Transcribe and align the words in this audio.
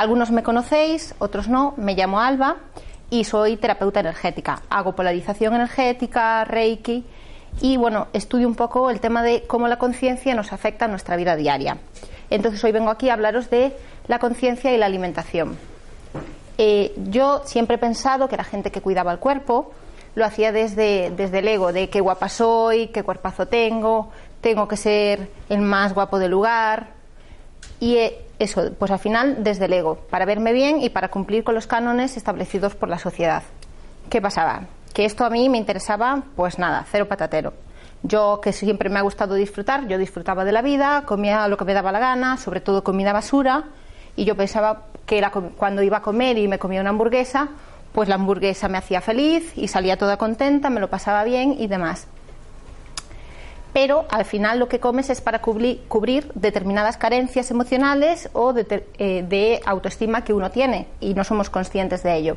Algunos 0.00 0.30
me 0.30 0.42
conocéis, 0.42 1.14
otros 1.18 1.46
no. 1.46 1.74
Me 1.76 1.94
llamo 1.94 2.20
Alba 2.20 2.56
y 3.10 3.24
soy 3.24 3.58
terapeuta 3.58 4.00
energética. 4.00 4.62
Hago 4.70 4.96
polarización 4.96 5.54
energética, 5.54 6.42
reiki 6.46 7.04
y 7.60 7.76
bueno, 7.76 8.06
estudio 8.14 8.48
un 8.48 8.54
poco 8.54 8.88
el 8.88 8.98
tema 8.98 9.22
de 9.22 9.42
cómo 9.46 9.68
la 9.68 9.76
conciencia 9.76 10.34
nos 10.34 10.54
afecta 10.54 10.86
a 10.86 10.88
nuestra 10.88 11.16
vida 11.16 11.36
diaria. 11.36 11.76
Entonces 12.30 12.64
hoy 12.64 12.72
vengo 12.72 12.88
aquí 12.88 13.10
a 13.10 13.12
hablaros 13.12 13.50
de 13.50 13.76
la 14.08 14.18
conciencia 14.18 14.72
y 14.72 14.78
la 14.78 14.86
alimentación. 14.86 15.58
Eh, 16.56 16.94
yo 17.10 17.42
siempre 17.44 17.76
he 17.76 17.78
pensado 17.78 18.26
que 18.26 18.38
la 18.38 18.44
gente 18.44 18.72
que 18.72 18.80
cuidaba 18.80 19.12
el 19.12 19.18
cuerpo 19.18 19.70
lo 20.14 20.24
hacía 20.24 20.50
desde, 20.50 21.10
desde 21.10 21.40
el 21.40 21.48
ego, 21.48 21.74
de 21.74 21.90
qué 21.90 22.00
guapa 22.00 22.30
soy, 22.30 22.86
qué 22.86 23.02
cuerpazo 23.02 23.48
tengo, 23.48 24.08
tengo 24.40 24.66
que 24.66 24.78
ser 24.78 25.28
el 25.50 25.60
más 25.60 25.92
guapo 25.92 26.18
del 26.18 26.30
lugar. 26.30 26.88
Y 27.80 27.98
eso, 28.40 28.72
pues 28.78 28.90
al 28.90 28.98
final 28.98 29.44
desde 29.44 29.66
el 29.66 29.72
ego, 29.74 29.96
para 30.10 30.24
verme 30.24 30.52
bien 30.52 30.82
y 30.82 30.88
para 30.88 31.08
cumplir 31.08 31.44
con 31.44 31.54
los 31.54 31.66
cánones 31.66 32.16
establecidos 32.16 32.74
por 32.74 32.88
la 32.88 32.98
sociedad. 32.98 33.42
¿Qué 34.08 34.20
pasaba? 34.20 34.62
Que 34.92 35.04
esto 35.04 35.24
a 35.24 35.30
mí 35.30 35.48
me 35.48 35.58
interesaba, 35.58 36.22
pues 36.34 36.58
nada, 36.58 36.84
cero 36.90 37.06
patatero. 37.06 37.52
Yo, 38.02 38.40
que 38.42 38.52
siempre 38.52 38.88
me 38.88 38.98
ha 38.98 39.02
gustado 39.02 39.34
disfrutar, 39.34 39.86
yo 39.86 39.98
disfrutaba 39.98 40.44
de 40.44 40.52
la 40.52 40.62
vida, 40.62 41.04
comía 41.04 41.46
lo 41.48 41.58
que 41.58 41.66
me 41.66 41.74
daba 41.74 41.92
la 41.92 41.98
gana, 41.98 42.38
sobre 42.38 42.60
todo 42.60 42.82
comida 42.82 43.12
basura, 43.12 43.64
y 44.16 44.24
yo 44.24 44.34
pensaba 44.34 44.86
que 45.04 45.18
era 45.18 45.30
cuando 45.30 45.82
iba 45.82 45.98
a 45.98 46.02
comer 46.02 46.38
y 46.38 46.48
me 46.48 46.58
comía 46.58 46.80
una 46.80 46.90
hamburguesa, 46.90 47.48
pues 47.92 48.08
la 48.08 48.14
hamburguesa 48.14 48.68
me 48.68 48.78
hacía 48.78 49.02
feliz 49.02 49.52
y 49.54 49.68
salía 49.68 49.98
toda 49.98 50.16
contenta, 50.16 50.70
me 50.70 50.80
lo 50.80 50.88
pasaba 50.88 51.24
bien 51.24 51.56
y 51.58 51.66
demás 51.66 52.08
pero 53.72 54.06
al 54.10 54.24
final 54.24 54.58
lo 54.58 54.68
que 54.68 54.80
comes 54.80 55.10
es 55.10 55.20
para 55.20 55.40
cubrir, 55.40 56.32
determinadas 56.34 56.96
carencias 56.96 57.50
emocionales 57.50 58.28
o 58.32 58.54
eh, 58.56 59.24
de, 59.28 59.60
autoestima 59.64 60.24
que 60.24 60.32
uno 60.32 60.50
tiene 60.50 60.86
y 61.00 61.14
no 61.14 61.24
somos 61.24 61.50
conscientes 61.50 62.02
de 62.02 62.16
ello. 62.16 62.36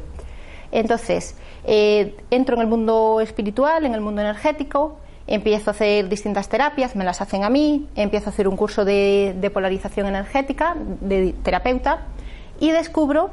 Entonces, 0.71 1.35
eh, 1.65 2.15
entro 2.31 2.55
en 2.55 2.61
el 2.61 2.67
mundo 2.67 3.19
espiritual, 3.21 3.85
en 3.85 3.93
el 3.93 4.01
mundo 4.01 4.21
energético, 4.21 4.97
empiezo 5.27 5.69
a 5.69 5.73
hacer 5.73 6.09
distintas 6.09 6.49
terapias, 6.49 6.95
me 6.95 7.05
las 7.05 7.21
hacen 7.21 7.43
a 7.43 7.49
mí, 7.49 7.87
empiezo 7.95 8.29
a 8.29 8.33
hacer 8.33 8.47
un 8.47 8.57
curso 8.57 8.83
de, 8.85 9.35
de 9.39 9.49
polarización 9.49 10.07
energética 10.07 10.75
de 11.01 11.33
terapeuta 11.43 12.01
y 12.59 12.71
descubro 12.71 13.29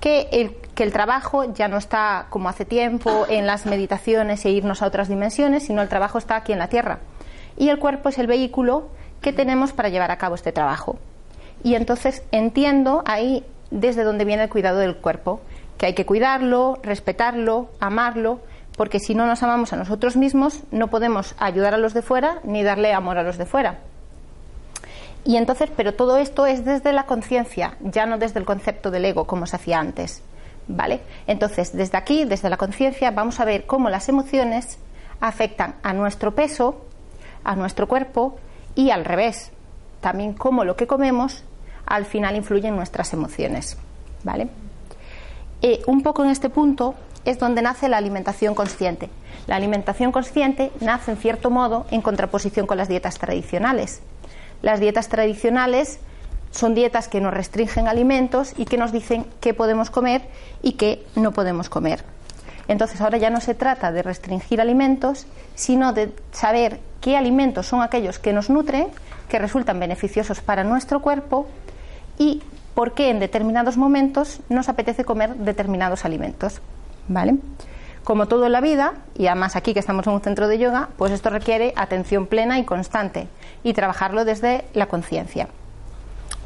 que 0.00 0.28
el, 0.32 0.56
que 0.76 0.84
el 0.84 0.92
trabajo 0.92 1.52
ya 1.54 1.68
no 1.68 1.78
está 1.78 2.26
como 2.28 2.50
hace 2.50 2.66
tiempo 2.66 3.24
en 3.30 3.46
las 3.46 3.64
meditaciones 3.64 4.44
e 4.44 4.50
irnos 4.50 4.82
a 4.82 4.86
otras 4.86 5.08
dimensiones, 5.08 5.64
sino 5.64 5.80
el 5.80 5.88
trabajo 5.88 6.18
está 6.18 6.36
aquí 6.36 6.52
en 6.52 6.58
la 6.58 6.68
Tierra. 6.68 6.98
Y 7.56 7.70
el 7.70 7.78
cuerpo 7.78 8.10
es 8.10 8.18
el 8.18 8.26
vehículo 8.26 8.88
que 9.22 9.32
tenemos 9.32 9.72
para 9.72 9.88
llevar 9.88 10.10
a 10.10 10.18
cabo 10.18 10.34
este 10.34 10.52
trabajo. 10.52 10.98
Y 11.64 11.76
entonces 11.76 12.22
entiendo 12.30 13.02
ahí 13.06 13.42
desde 13.70 14.04
dónde 14.04 14.26
viene 14.26 14.44
el 14.44 14.50
cuidado 14.50 14.78
del 14.78 14.96
cuerpo, 14.96 15.40
que 15.78 15.86
hay 15.86 15.94
que 15.94 16.04
cuidarlo, 16.04 16.78
respetarlo, 16.82 17.70
amarlo, 17.80 18.40
porque 18.76 19.00
si 19.00 19.14
no 19.14 19.26
nos 19.26 19.42
amamos 19.42 19.72
a 19.72 19.76
nosotros 19.76 20.14
mismos, 20.14 20.60
no 20.72 20.88
podemos 20.88 21.34
ayudar 21.38 21.72
a 21.72 21.78
los 21.78 21.94
de 21.94 22.02
fuera 22.02 22.40
ni 22.44 22.62
darle 22.62 22.92
amor 22.92 23.16
a 23.16 23.22
los 23.22 23.38
de 23.38 23.46
fuera. 23.46 23.78
Y 25.24 25.38
entonces, 25.38 25.70
pero 25.74 25.94
todo 25.94 26.18
esto 26.18 26.44
es 26.44 26.66
desde 26.66 26.92
la 26.92 27.06
conciencia, 27.06 27.78
ya 27.80 28.04
no 28.04 28.18
desde 28.18 28.40
el 28.40 28.44
concepto 28.44 28.90
del 28.90 29.06
ego, 29.06 29.26
como 29.26 29.46
se 29.46 29.56
hacía 29.56 29.80
antes. 29.80 30.22
¿Vale? 30.68 31.00
Entonces, 31.26 31.76
desde 31.76 31.96
aquí, 31.96 32.24
desde 32.24 32.50
la 32.50 32.56
conciencia, 32.56 33.10
vamos 33.10 33.38
a 33.38 33.44
ver 33.44 33.66
cómo 33.66 33.88
las 33.88 34.08
emociones 34.08 34.78
afectan 35.20 35.76
a 35.82 35.92
nuestro 35.92 36.34
peso, 36.34 36.84
a 37.44 37.54
nuestro 37.54 37.86
cuerpo 37.86 38.36
y 38.74 38.90
al 38.90 39.04
revés. 39.04 39.52
También 40.00 40.34
cómo 40.34 40.64
lo 40.64 40.76
que 40.76 40.86
comemos 40.86 41.44
al 41.86 42.04
final 42.04 42.34
influye 42.36 42.68
en 42.68 42.76
nuestras 42.76 43.12
emociones. 43.12 43.76
¿Vale? 44.24 44.48
Eh, 45.62 45.82
un 45.86 46.02
poco 46.02 46.24
en 46.24 46.30
este 46.30 46.50
punto 46.50 46.94
es 47.24 47.38
donde 47.38 47.62
nace 47.62 47.88
la 47.88 47.96
alimentación 47.96 48.54
consciente. 48.54 49.08
La 49.46 49.56
alimentación 49.56 50.12
consciente 50.12 50.72
nace, 50.80 51.12
en 51.12 51.16
cierto 51.16 51.50
modo, 51.50 51.86
en 51.90 52.02
contraposición 52.02 52.66
con 52.66 52.76
las 52.76 52.88
dietas 52.88 53.18
tradicionales. 53.18 54.00
Las 54.62 54.80
dietas 54.80 55.08
tradicionales 55.08 56.00
son 56.50 56.74
dietas 56.74 57.08
que 57.08 57.20
nos 57.20 57.34
restringen 57.34 57.88
alimentos 57.88 58.52
y 58.56 58.64
que 58.64 58.78
nos 58.78 58.92
dicen 58.92 59.26
qué 59.40 59.54
podemos 59.54 59.90
comer 59.90 60.22
y 60.62 60.72
qué 60.72 61.04
no 61.14 61.32
podemos 61.32 61.68
comer. 61.68 62.04
Entonces 62.68 63.00
ahora 63.00 63.18
ya 63.18 63.30
no 63.30 63.40
se 63.40 63.54
trata 63.54 63.92
de 63.92 64.02
restringir 64.02 64.60
alimentos, 64.60 65.26
sino 65.54 65.92
de 65.92 66.12
saber 66.32 66.80
qué 67.00 67.16
alimentos 67.16 67.66
son 67.66 67.82
aquellos 67.82 68.18
que 68.18 68.32
nos 68.32 68.50
nutren, 68.50 68.88
que 69.28 69.38
resultan 69.38 69.78
beneficiosos 69.78 70.40
para 70.40 70.64
nuestro 70.64 71.00
cuerpo 71.00 71.46
y 72.18 72.42
por 72.74 72.92
qué 72.92 73.10
en 73.10 73.20
determinados 73.20 73.76
momentos 73.76 74.40
nos 74.48 74.68
apetece 74.68 75.04
comer 75.04 75.36
determinados 75.36 76.04
alimentos. 76.04 76.60
¿Vale? 77.08 77.36
Como 78.02 78.26
todo 78.26 78.46
en 78.46 78.52
la 78.52 78.60
vida, 78.60 78.94
y 79.16 79.26
además 79.26 79.56
aquí 79.56 79.72
que 79.74 79.80
estamos 79.80 80.06
en 80.06 80.12
un 80.12 80.20
centro 80.20 80.46
de 80.46 80.58
yoga, 80.58 80.90
pues 80.96 81.12
esto 81.12 81.30
requiere 81.30 81.72
atención 81.76 82.26
plena 82.26 82.58
y 82.58 82.64
constante 82.64 83.28
y 83.64 83.72
trabajarlo 83.72 84.24
desde 84.24 84.64
la 84.74 84.86
conciencia. 84.86 85.48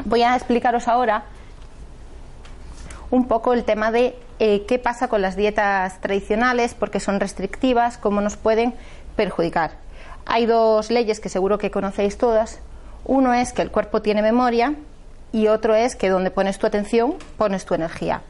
Voy 0.04 0.22
a 0.22 0.34
explicaros 0.34 0.88
ahora 0.88 1.24
un 3.10 3.26
poco 3.26 3.52
el 3.52 3.64
tema 3.64 3.90
de 3.90 4.16
eh, 4.38 4.64
qué 4.66 4.78
pasa 4.78 5.08
con 5.08 5.20
las 5.20 5.36
dietas 5.36 6.00
tradicionales, 6.00 6.74
porque 6.74 7.00
son 7.00 7.20
restrictivas, 7.20 7.98
cómo 7.98 8.20
nos 8.20 8.36
pueden 8.36 8.74
perjudicar. 9.16 9.72
Hay 10.26 10.46
dos 10.46 10.90
leyes 10.90 11.20
que 11.20 11.28
seguro 11.28 11.58
que 11.58 11.70
conocéis 11.70 12.16
todas. 12.16 12.60
Uno 13.04 13.34
es 13.34 13.52
que 13.52 13.62
el 13.62 13.70
cuerpo 13.70 14.00
tiene 14.00 14.22
memoria 14.22 14.74
y 15.32 15.48
otro 15.48 15.74
es 15.74 15.96
que 15.96 16.08
donde 16.08 16.30
pones 16.30 16.58
tu 16.58 16.66
atención 16.66 17.14
pones 17.36 17.64
tu 17.64 17.74
energía. 17.74 18.22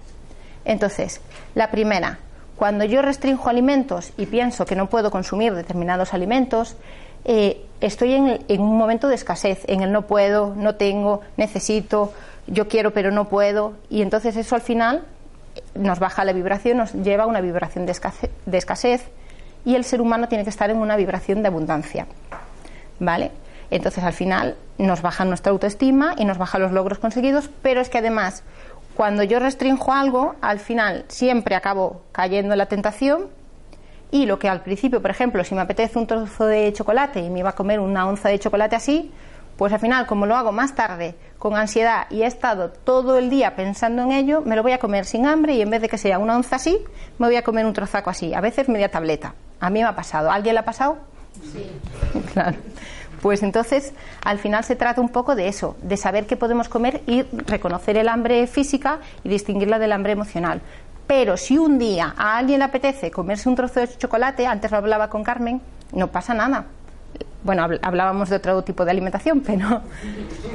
Entonces, 0.65 1.21
la 1.55 1.71
primera, 1.71 2.19
cuando 2.57 2.85
yo 2.85 3.03
restringo 3.03 3.49
alimentos 3.49 4.13
y 4.17 4.27
pienso 4.27 4.67
que 4.67 4.77
no 4.77 4.89
puedo 4.89 5.11
consumir 5.11 5.55
determinados 5.55 6.15
alimentos, 6.15 6.77
eh, 7.25 7.65
estoy 7.81 8.15
en, 8.15 8.61
un 8.61 8.79
momento 8.79 9.09
de 9.09 9.15
escasez, 9.15 9.63
en 9.67 9.83
el 9.83 9.93
no 9.93 10.03
puedo, 10.03 10.55
no 10.55 10.75
tengo, 10.75 11.21
necesito, 11.37 12.13
yo 12.47 12.69
quiero 12.69 12.93
pero 12.93 13.11
no 13.11 13.29
puedo, 13.29 13.75
y 13.89 14.03
entonces 14.03 14.37
eso 14.37 14.55
al 14.55 14.61
final 14.61 15.05
nos 15.75 15.99
baja 15.99 16.25
la 16.25 16.33
vibración, 16.33 16.79
nos 16.79 16.93
lleva 16.93 17.25
a 17.25 17.27
una 17.27 17.41
vibración 17.41 17.87
de 17.87 17.93
escasez, 17.93 18.31
de 18.47 18.59
escasez 18.59 19.05
y 19.65 19.75
el 19.75 19.85
ser 19.85 20.01
humano 20.01 20.29
tiene 20.29 20.45
que 20.45 20.51
estar 20.51 20.71
en 20.71 20.79
una 20.79 20.97
vibración 20.97 21.43
de 21.43 21.49
abundancia. 21.49 22.07
¿Vale? 22.99 23.31
Entonces 23.71 24.03
al 24.05 24.13
final 24.13 24.57
nos 24.79 25.03
baja 25.03 25.25
nuestra 25.25 25.53
autoestima 25.53 26.15
y 26.17 26.25
nos 26.25 26.39
baja 26.39 26.59
los 26.59 26.73
logros 26.73 26.99
conseguidos, 26.99 27.51
pero 27.63 27.81
es 27.81 27.89
que 27.89 27.99
además 27.99 28.43
cuando 28.95 29.23
yo 29.23 29.39
restringo 29.39 29.93
algo, 29.93 30.35
al 30.41 30.59
final 30.59 31.05
siempre 31.09 31.55
acabo 31.55 32.03
cayendo 32.13 32.53
en 32.53 32.59
la 32.59 32.67
tentación 32.67 33.29
y 34.11 34.27
lo 34.27 34.39
que 34.39 34.49
al 34.49 34.63
principio, 34.63 35.01
por 35.01 35.11
ejemplo, 35.11 35.45
si 35.45 35.55
me 35.55 35.61
apetece 35.61 35.99
un 35.99 36.07
trozo 36.07 36.47
de 36.47 36.73
chocolate 36.73 37.21
y 37.21 37.31
me 37.31 37.41
iba 37.41 37.51
a 37.51 37.55
comer 37.55 37.81
una 37.81 38.07
onza 38.07 38.29
de 38.29 38.39
chocolate 38.39 38.77
así, 38.77 39.13
pues 39.57 39.73
al 39.73 39.79
final, 39.79 40.07
como 40.07 40.27
lo 40.27 40.37
hago 40.37 40.53
más 40.53 40.75
tarde, 40.75 41.15
con 41.39 41.55
ansiedad 41.55 42.07
y 42.09 42.23
he 42.23 42.27
estado 42.27 42.71
todo 42.71 43.19
el 43.19 43.29
día 43.29 43.57
pensando 43.57 44.03
en 44.03 44.13
ello, 44.13 44.43
me 44.45 44.57
lo 44.57 44.63
voy 44.63 44.73
a 44.73 44.79
comer 44.79 45.05
sin 45.05 45.27
hambre 45.27 45.55
y 45.55 45.61
en 45.61 45.71
vez 45.71 45.83
de 45.83 45.89
que 45.89 45.99
sea 45.99 46.19
una 46.19 46.35
onza 46.35 46.57
así, 46.57 46.79
me 47.19 47.27
voy 47.27 47.37
a 47.37 47.43
comer 47.43 47.67
un 47.67 47.73
trozaco 47.73 48.09
así, 48.11 48.33
a 48.33 48.41
veces 48.41 48.69
media 48.69 48.91
tableta. 48.91 49.35
A 49.61 49.69
mí 49.69 49.81
me 49.81 49.87
ha 49.87 49.95
pasado. 49.95 50.31
¿A 50.31 50.35
¿Alguien 50.35 50.55
le 50.55 50.61
ha 50.61 50.65
pasado? 50.65 50.97
Sí. 51.53 51.71
claro. 52.33 52.57
Pues 53.21 53.43
entonces, 53.43 53.93
al 54.25 54.39
final 54.39 54.65
se 54.65 54.77
trata 54.77 55.01
un 55.01 55.11
poco 55.11 55.35
de 55.35 55.49
eso, 55.49 55.77
de 55.83 55.99
saber 55.99 56.27
qué 56.27 56.37
podemos 56.37 56.71
comer 56.71 57.03
y 57.07 57.23
reconocer 57.47 57.99
el 57.99 58.09
hambre 58.09 58.47
física 58.47 59.01
y 59.23 59.29
distinguirla 59.29 59.79
del 59.79 59.93
hambre 59.93 60.13
emocional. 60.13 60.63
Pero 61.11 61.37
si 61.37 61.59
un 61.59 61.77
día 61.77 62.15
a 62.17 62.39
alguien 62.39 62.61
le 62.61 62.67
apetece 62.67 63.11
comerse 63.11 63.49
un 63.49 63.57
trozo 63.57 63.81
de 63.81 63.89
chocolate, 63.99 64.47
antes 64.47 64.71
lo 64.71 64.77
hablaba 64.77 65.11
con 65.11 65.25
Carmen, 65.25 65.61
no 65.93 66.07
pasa 66.07 66.35
nada. 66.35 66.67
Bueno, 67.43 67.67
hablábamos 67.83 68.29
de 68.29 68.37
otro 68.37 68.63
tipo 68.63 68.85
de 68.85 68.93
alimentación, 68.93 69.41
pero, 69.45 69.83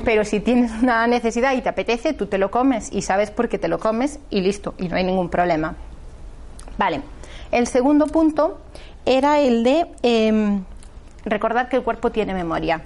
pero 0.06 0.24
si 0.24 0.40
tienes 0.40 0.72
una 0.81 1.07
necesidad 1.07 1.52
y 1.57 1.62
te 1.62 1.68
apetece, 1.68 2.13
tú 2.13 2.28
te 2.28 2.38
lo 2.38 2.52
comes 2.52 2.90
y 2.94 3.02
sabes 3.02 3.31
por 3.31 3.50
qué 3.50 3.57
te 3.57 3.68
lo 3.68 3.80
comes 3.80 4.18
y 4.30 4.40
listo, 4.40 4.75
y 4.78 4.88
no 4.88 4.96
hay 4.96 5.04
ningún 5.04 5.28
problema. 5.28 5.75
Vale, 6.78 7.02
el 7.52 7.68
segundo 7.68 8.07
punto 8.07 8.62
era 9.06 9.40
el 9.40 9.62
de 9.62 9.88
em, 10.04 10.63
recordar 11.25 11.68
que 11.68 11.75
el 11.75 11.84
cuerpo 11.84 12.12
tiene 12.12 12.34
memoria. 12.34 12.81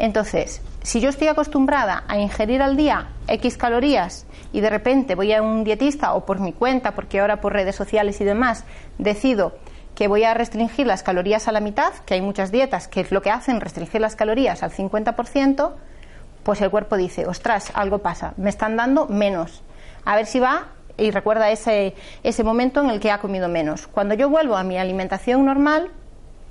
Entonces, 0.00 0.62
si 0.88 1.00
yo 1.00 1.10
estoy 1.10 1.28
acostumbrada 1.28 2.04
a 2.08 2.16
ingerir 2.16 2.62
al 2.62 2.74
día 2.74 3.08
X 3.26 3.58
calorías 3.58 4.24
y 4.54 4.62
de 4.62 4.70
repente 4.70 5.16
voy 5.16 5.34
a 5.34 5.42
un 5.42 5.62
dietista 5.62 6.14
o 6.14 6.24
por 6.24 6.40
mi 6.40 6.54
cuenta, 6.54 6.92
porque 6.92 7.20
ahora 7.20 7.42
por 7.42 7.52
redes 7.52 7.76
sociales 7.76 8.22
y 8.22 8.24
demás 8.24 8.64
decido 8.96 9.52
que 9.94 10.08
voy 10.08 10.24
a 10.24 10.32
restringir 10.32 10.86
las 10.86 11.02
calorías 11.02 11.46
a 11.46 11.52
la 11.52 11.60
mitad, 11.60 11.92
que 12.06 12.14
hay 12.14 12.22
muchas 12.22 12.50
dietas 12.50 12.88
que 12.88 13.02
es 13.02 13.12
lo 13.12 13.20
que 13.20 13.30
hacen, 13.30 13.60
restringir 13.60 14.00
las 14.00 14.16
calorías 14.16 14.62
al 14.62 14.70
50%, 14.70 15.72
pues 16.42 16.62
el 16.62 16.70
cuerpo 16.70 16.96
dice, 16.96 17.26
ostras, 17.26 17.70
algo 17.74 17.98
pasa, 17.98 18.32
me 18.38 18.48
están 18.48 18.74
dando 18.76 19.08
menos. 19.08 19.62
A 20.06 20.16
ver 20.16 20.24
si 20.24 20.40
va 20.40 20.68
y 20.96 21.10
recuerda 21.10 21.50
ese, 21.50 21.96
ese 22.22 22.44
momento 22.44 22.80
en 22.80 22.88
el 22.88 22.98
que 22.98 23.10
ha 23.10 23.18
comido 23.18 23.50
menos. 23.50 23.88
Cuando 23.88 24.14
yo 24.14 24.30
vuelvo 24.30 24.56
a 24.56 24.64
mi 24.64 24.78
alimentación 24.78 25.44
normal, 25.44 25.90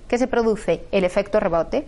¿qué 0.08 0.20
se 0.20 0.28
produce? 0.28 0.84
El 0.92 1.06
efecto 1.06 1.40
rebote. 1.40 1.88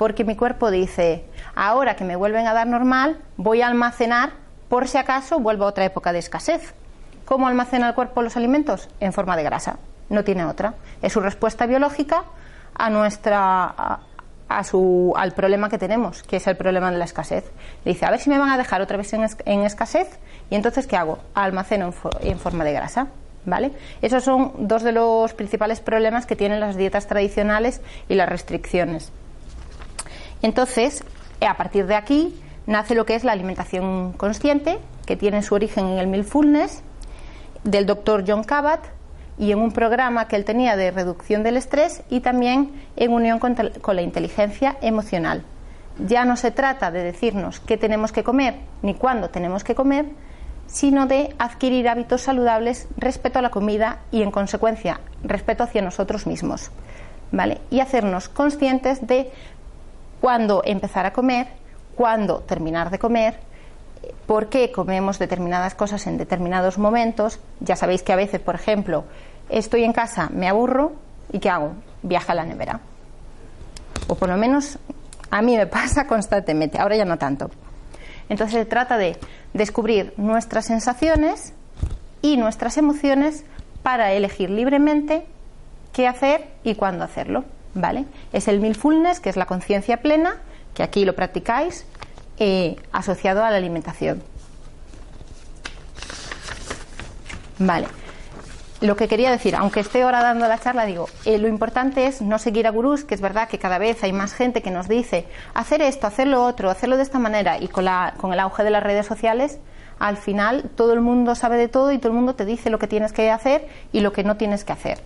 Porque 0.00 0.24
mi 0.24 0.34
cuerpo 0.34 0.70
dice, 0.70 1.26
ahora 1.54 1.94
que 1.94 2.06
me 2.06 2.16
vuelven 2.16 2.46
a 2.46 2.54
dar 2.54 2.66
normal, 2.66 3.18
voy 3.36 3.60
a 3.60 3.66
almacenar 3.66 4.30
por 4.70 4.88
si 4.88 4.96
acaso 4.96 5.40
vuelvo 5.40 5.66
a 5.66 5.68
otra 5.68 5.84
época 5.84 6.10
de 6.10 6.20
escasez. 6.20 6.72
¿Cómo 7.26 7.46
almacena 7.48 7.86
el 7.86 7.94
cuerpo 7.94 8.22
los 8.22 8.34
alimentos? 8.34 8.88
En 9.00 9.12
forma 9.12 9.36
de 9.36 9.42
grasa. 9.42 9.76
No 10.08 10.24
tiene 10.24 10.46
otra. 10.46 10.72
Es 11.02 11.12
su 11.12 11.20
respuesta 11.20 11.66
biológica 11.66 12.24
a 12.74 12.88
nuestra 12.88 14.00
a 14.48 14.64
su, 14.64 15.12
al 15.18 15.32
problema 15.32 15.68
que 15.68 15.76
tenemos, 15.76 16.22
que 16.22 16.36
es 16.36 16.46
el 16.46 16.56
problema 16.56 16.90
de 16.90 16.96
la 16.96 17.04
escasez. 17.04 17.52
Dice, 17.84 18.06
a 18.06 18.10
ver 18.10 18.20
si 18.20 18.30
me 18.30 18.38
van 18.38 18.48
a 18.48 18.56
dejar 18.56 18.80
otra 18.80 18.96
vez 18.96 19.12
en, 19.12 19.60
escasez, 19.64 20.18
y 20.48 20.54
entonces, 20.54 20.86
¿qué 20.86 20.96
hago? 20.96 21.18
Almaceno 21.34 21.92
en, 22.22 22.38
forma 22.38 22.64
de 22.64 22.72
grasa. 22.72 23.08
¿Vale? 23.44 23.72
Esos 24.00 24.24
son 24.24 24.52
dos 24.66 24.82
de 24.82 24.92
los 24.92 25.34
principales 25.34 25.80
problemas 25.80 26.24
que 26.24 26.36
tienen 26.36 26.58
las 26.58 26.76
dietas 26.76 27.06
tradicionales 27.06 27.82
y 28.08 28.14
las 28.14 28.30
restricciones. 28.30 29.12
Entonces, 30.42 31.04
a 31.40 31.56
partir 31.56 31.86
de 31.86 31.94
aquí 31.94 32.40
nace 32.66 32.94
lo 32.94 33.06
que 33.06 33.14
es 33.14 33.24
la 33.24 33.32
alimentación 33.32 34.12
consciente, 34.12 34.78
que 35.06 35.16
tiene 35.16 35.42
su 35.42 35.54
origen 35.54 35.86
en 35.86 35.98
el 35.98 36.06
Mindfulness 36.06 36.82
del 37.64 37.86
doctor 37.86 38.24
John 38.26 38.44
Kabat, 38.44 38.80
y 39.40 39.52
en 39.52 39.58
un 39.58 39.72
programa 39.72 40.28
que 40.28 40.36
él 40.36 40.44
tenía 40.44 40.76
de 40.76 40.90
reducción 40.90 41.42
del 41.42 41.56
estrés 41.56 42.02
y 42.10 42.20
también 42.20 42.72
en 42.96 43.10
unión 43.10 43.38
con, 43.38 43.56
la 43.56 44.02
inteligencia 44.02 44.76
emocional. 44.82 45.42
Ya 45.98 46.26
no 46.26 46.36
se 46.36 46.50
trata 46.50 46.90
de 46.90 47.02
decirnos 47.02 47.58
qué 47.58 47.78
tenemos 47.78 48.12
que 48.12 48.22
comer 48.22 48.56
ni 48.82 48.94
cuándo 48.94 49.30
tenemos 49.30 49.64
que 49.64 49.74
comer, 49.74 50.04
sino 50.66 51.06
de 51.06 51.34
adquirir 51.38 51.88
hábitos 51.88 52.20
saludables 52.20 52.86
respecto 52.98 53.38
a 53.38 53.42
la 53.42 53.50
comida 53.50 54.00
y, 54.12 54.20
en 54.20 54.30
consecuencia, 54.30 55.00
respeto 55.24 55.64
hacia 55.64 55.80
nosotros 55.80 56.26
mismos. 56.26 56.70
¿Vale? 57.32 57.62
Y 57.70 57.80
hacernos 57.80 58.28
conscientes 58.28 59.06
de 59.06 59.32
cuándo 60.20 60.62
empezar 60.64 61.06
a 61.06 61.12
comer, 61.12 61.48
cuándo 61.94 62.40
terminar 62.40 62.90
de 62.90 62.98
comer, 62.98 63.40
por 64.26 64.48
qué 64.48 64.70
comemos 64.72 65.18
determinadas 65.18 65.74
cosas 65.74 66.06
en 66.06 66.18
determinados 66.18 66.78
momentos. 66.78 67.40
Ya 67.60 67.76
sabéis 67.76 68.02
que 68.02 68.12
a 68.12 68.16
veces, 68.16 68.40
por 68.40 68.54
ejemplo, 68.54 69.04
estoy 69.48 69.84
en 69.84 69.92
casa, 69.92 70.28
me 70.32 70.48
aburro 70.48 70.92
y 71.32 71.38
¿qué 71.38 71.50
hago? 71.50 71.72
Viaja 72.02 72.32
a 72.32 72.36
la 72.36 72.44
nevera. 72.44 72.80
O 74.08 74.14
por 74.14 74.28
lo 74.28 74.36
menos 74.36 74.78
a 75.30 75.42
mí 75.42 75.56
me 75.56 75.66
pasa 75.68 76.06
constantemente, 76.06 76.78
ahora 76.78 76.96
ya 76.96 77.04
no 77.04 77.18
tanto. 77.18 77.50
Entonces 78.28 78.60
se 78.60 78.64
trata 78.64 78.96
de 78.96 79.18
descubrir 79.52 80.14
nuestras 80.16 80.66
sensaciones 80.66 81.52
y 82.22 82.36
nuestras 82.36 82.76
emociones 82.78 83.44
para 83.82 84.12
elegir 84.12 84.50
libremente 84.50 85.26
qué 85.92 86.06
hacer 86.06 86.48
y 86.62 86.74
cuándo 86.76 87.04
hacerlo. 87.04 87.44
¿Vale? 87.74 88.06
Es 88.32 88.48
el 88.48 88.60
mindfulness, 88.60 89.20
que 89.20 89.30
es 89.30 89.36
la 89.36 89.46
conciencia 89.46 90.02
plena, 90.02 90.36
que 90.74 90.82
aquí 90.82 91.04
lo 91.04 91.14
practicáis, 91.14 91.86
eh, 92.38 92.76
asociado 92.92 93.44
a 93.44 93.50
la 93.50 93.56
alimentación. 93.56 94.22
Vale 97.58 97.86
lo 98.80 98.96
que 98.96 99.08
quería 99.08 99.30
decir, 99.30 99.54
aunque 99.54 99.80
esté 99.80 100.02
ahora 100.02 100.22
dando 100.22 100.48
la 100.48 100.58
charla, 100.58 100.86
digo, 100.86 101.08
eh, 101.26 101.38
lo 101.38 101.48
importante 101.48 102.06
es 102.06 102.22
no 102.22 102.38
seguir 102.38 102.66
a 102.66 102.70
gurús, 102.70 103.04
que 103.04 103.14
es 103.14 103.20
verdad 103.20 103.48
que 103.48 103.58
cada 103.58 103.78
vez 103.78 104.02
hay 104.02 104.12
más 104.12 104.32
gente 104.32 104.62
que 104.62 104.70
nos 104.70 104.88
dice 104.88 105.26
hacer 105.52 105.82
esto, 105.82 106.06
hacer 106.06 106.26
lo 106.26 106.44
otro, 106.44 106.70
hacerlo 106.70 106.96
de 106.96 107.02
esta 107.02 107.18
manera, 107.18 107.58
y 107.58 107.68
con, 107.68 107.84
la, 107.84 108.14
con 108.16 108.32
el 108.32 108.40
auge 108.40 108.64
de 108.64 108.70
las 108.70 108.82
redes 108.82 109.06
sociales, 109.06 109.58
al 109.98 110.16
final 110.16 110.70
todo 110.76 110.94
el 110.94 111.02
mundo 111.02 111.34
sabe 111.34 111.58
de 111.58 111.68
todo 111.68 111.92
y 111.92 111.98
todo 111.98 112.08
el 112.08 112.16
mundo 112.16 112.34
te 112.34 112.46
dice 112.46 112.70
lo 112.70 112.78
que 112.78 112.86
tienes 112.86 113.12
que 113.12 113.30
hacer 113.30 113.68
y 113.92 114.00
lo 114.00 114.12
que 114.12 114.24
no 114.24 114.38
tienes 114.38 114.64
que 114.64 114.72
hacer. 114.72 114.98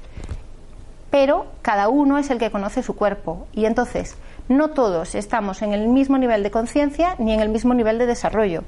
Pero 1.15 1.47
cada 1.63 1.89
uno 1.89 2.19
es 2.19 2.31
el 2.31 2.39
que 2.39 2.51
conoce 2.51 2.83
su 2.83 2.97
cuerpo, 2.97 3.47
y 3.53 3.67
entonces 3.67 4.17
no 4.49 4.71
todos 4.71 5.15
estamos 5.15 5.63
en 5.63 5.73
el 5.73 5.87
mismo 5.87 6.19
nivel 6.19 6.43
de 6.43 6.51
conciencia 6.51 7.15
ni 7.21 7.33
en 7.33 7.39
el 7.39 7.51
mismo 7.51 7.73
nivel 7.73 7.99
de 7.99 8.07
desarrollo 8.07 8.65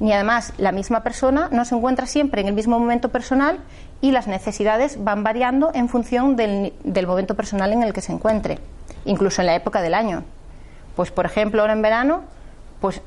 ni 0.00 0.12
además 0.12 0.52
la 0.58 0.72
misma 0.72 1.02
persona 1.02 1.48
no 1.50 1.64
se 1.64 1.74
encuentra 1.74 2.06
siempre 2.06 2.40
en 2.40 2.48
el 2.48 2.54
mismo 2.54 2.78
momento 2.78 3.08
personal 3.08 3.58
y 4.00 4.12
las 4.12 4.26
necesidades 4.26 5.02
van 5.02 5.24
variando 5.24 5.70
en 5.74 5.88
función 5.88 6.36
del, 6.36 6.72
momento 7.06 7.34
personal 7.34 7.72
en 7.72 7.82
el 7.82 7.92
que 7.92 8.00
se 8.00 8.12
encuentre, 8.12 8.58
incluso 9.04 9.42
en 9.42 9.46
la 9.46 9.56
época 9.56 9.82
del 9.82 9.94
año. 9.94 10.22
Pues, 10.94 11.10
por 11.10 11.26
ejemplo, 11.26 11.62
ahora 11.62 11.72
en 11.72 11.82
verano, 11.82 12.22
pues, 12.80 13.02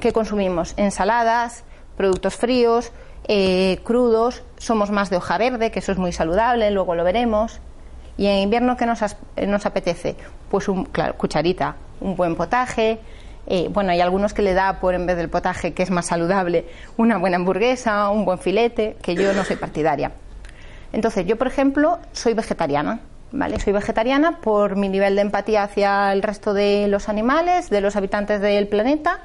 ¿qué 0.00 0.12
consumimos? 0.12 0.74
Ensaladas, 0.76 1.64
productos 1.96 2.36
fríos, 2.36 2.92
eh, 3.26 3.80
crudos, 3.84 4.42
somos 4.58 4.90
más 4.90 5.08
de 5.08 5.16
hoja 5.16 5.38
verde, 5.38 5.70
que 5.70 5.78
eso 5.78 5.92
es 5.92 5.98
muy 5.98 6.12
saludable, 6.12 6.70
luego 6.70 6.94
lo 6.94 7.04
veremos. 7.04 7.60
Y 8.16 8.26
en 8.26 8.38
invierno, 8.38 8.76
¿qué 8.76 8.86
nos, 8.86 9.00
nos 9.46 9.66
apetece? 9.66 10.16
Pues, 10.50 10.68
un, 10.68 10.84
claro, 10.84 11.16
cucharita, 11.16 11.76
un 12.00 12.16
buen 12.16 12.36
potaje, 12.36 13.00
eh, 13.46 13.68
bueno, 13.70 13.90
hay 13.90 14.00
algunos 14.00 14.32
que 14.32 14.42
le 14.42 14.54
da 14.54 14.80
por 14.80 14.94
en 14.94 15.06
vez 15.06 15.16
del 15.16 15.28
potaje, 15.28 15.74
que 15.74 15.82
es 15.82 15.90
más 15.90 16.06
saludable, 16.06 16.66
una 16.96 17.18
buena 17.18 17.36
hamburguesa, 17.36 18.08
un 18.08 18.24
buen 18.24 18.38
filete, 18.38 18.96
que 19.02 19.14
yo 19.14 19.32
no 19.34 19.44
soy 19.44 19.56
partidaria. 19.56 20.12
Entonces, 20.92 21.26
yo, 21.26 21.36
por 21.36 21.46
ejemplo, 21.46 21.98
soy 22.12 22.34
vegetariana, 22.34 23.00
¿vale? 23.32 23.58
Soy 23.60 23.72
vegetariana 23.72 24.38
por 24.40 24.76
mi 24.76 24.88
nivel 24.88 25.16
de 25.16 25.22
empatía 25.22 25.64
hacia 25.64 26.12
el 26.12 26.22
resto 26.22 26.54
de 26.54 26.86
los 26.88 27.08
animales, 27.08 27.68
de 27.68 27.80
los 27.80 27.96
habitantes 27.96 28.40
del 28.40 28.68
planeta, 28.68 29.20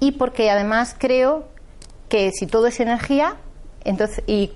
y 0.00 0.12
porque 0.12 0.50
además 0.50 0.94
creo 0.98 1.44
que 2.08 2.30
si 2.32 2.46
todo 2.46 2.66
es 2.66 2.80
energía, 2.80 3.36
entonces, 3.84 4.22
y 4.26 4.52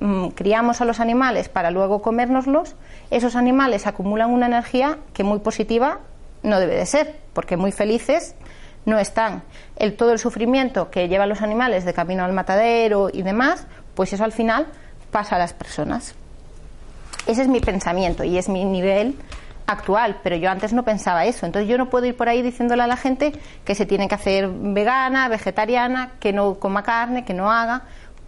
mm, 0.00 0.28
criamos 0.28 0.80
a 0.80 0.84
los 0.84 0.98
animales 0.98 1.48
para 1.48 1.70
luego 1.70 2.02
comérnoslos, 2.02 2.74
esos 3.10 3.36
animales 3.36 3.86
acumulan 3.86 4.30
una 4.30 4.46
energía 4.46 4.98
que 5.12 5.24
muy 5.24 5.38
positiva 5.38 6.00
no 6.42 6.60
debe 6.60 6.76
de 6.76 6.86
ser, 6.86 7.16
porque 7.32 7.56
muy 7.56 7.72
felices 7.72 8.34
no 8.84 8.98
están. 8.98 9.42
El, 9.76 9.96
todo 9.96 10.12
el 10.12 10.18
sufrimiento 10.18 10.90
que 10.90 11.08
llevan 11.08 11.28
los 11.28 11.42
animales 11.42 11.84
de 11.84 11.94
camino 11.94 12.24
al 12.24 12.32
matadero 12.32 13.10
y 13.12 13.22
demás, 13.22 13.66
pues 13.94 14.12
eso 14.12 14.24
al 14.24 14.32
final 14.32 14.66
pasa 15.10 15.36
a 15.36 15.38
las 15.38 15.52
personas. 15.52 16.14
Ese 17.26 17.42
es 17.42 17.48
mi 17.48 17.60
pensamiento 17.60 18.24
y 18.24 18.38
es 18.38 18.48
mi 18.48 18.64
nivel 18.64 19.16
actual, 19.66 20.18
pero 20.22 20.36
yo 20.36 20.50
antes 20.50 20.72
no 20.72 20.82
pensaba 20.82 21.26
eso. 21.26 21.44
Entonces 21.44 21.68
yo 21.68 21.76
no 21.76 21.90
puedo 21.90 22.06
ir 22.06 22.16
por 22.16 22.28
ahí 22.28 22.40
diciéndole 22.40 22.82
a 22.82 22.86
la 22.86 22.96
gente 22.96 23.32
que 23.64 23.74
se 23.74 23.84
tiene 23.84 24.08
que 24.08 24.14
hacer 24.14 24.48
vegana, 24.48 25.28
vegetariana, 25.28 26.12
que 26.20 26.32
no 26.32 26.54
coma 26.54 26.82
carne, 26.82 27.24
que 27.24 27.34
no 27.34 27.50
haga. 27.50 27.82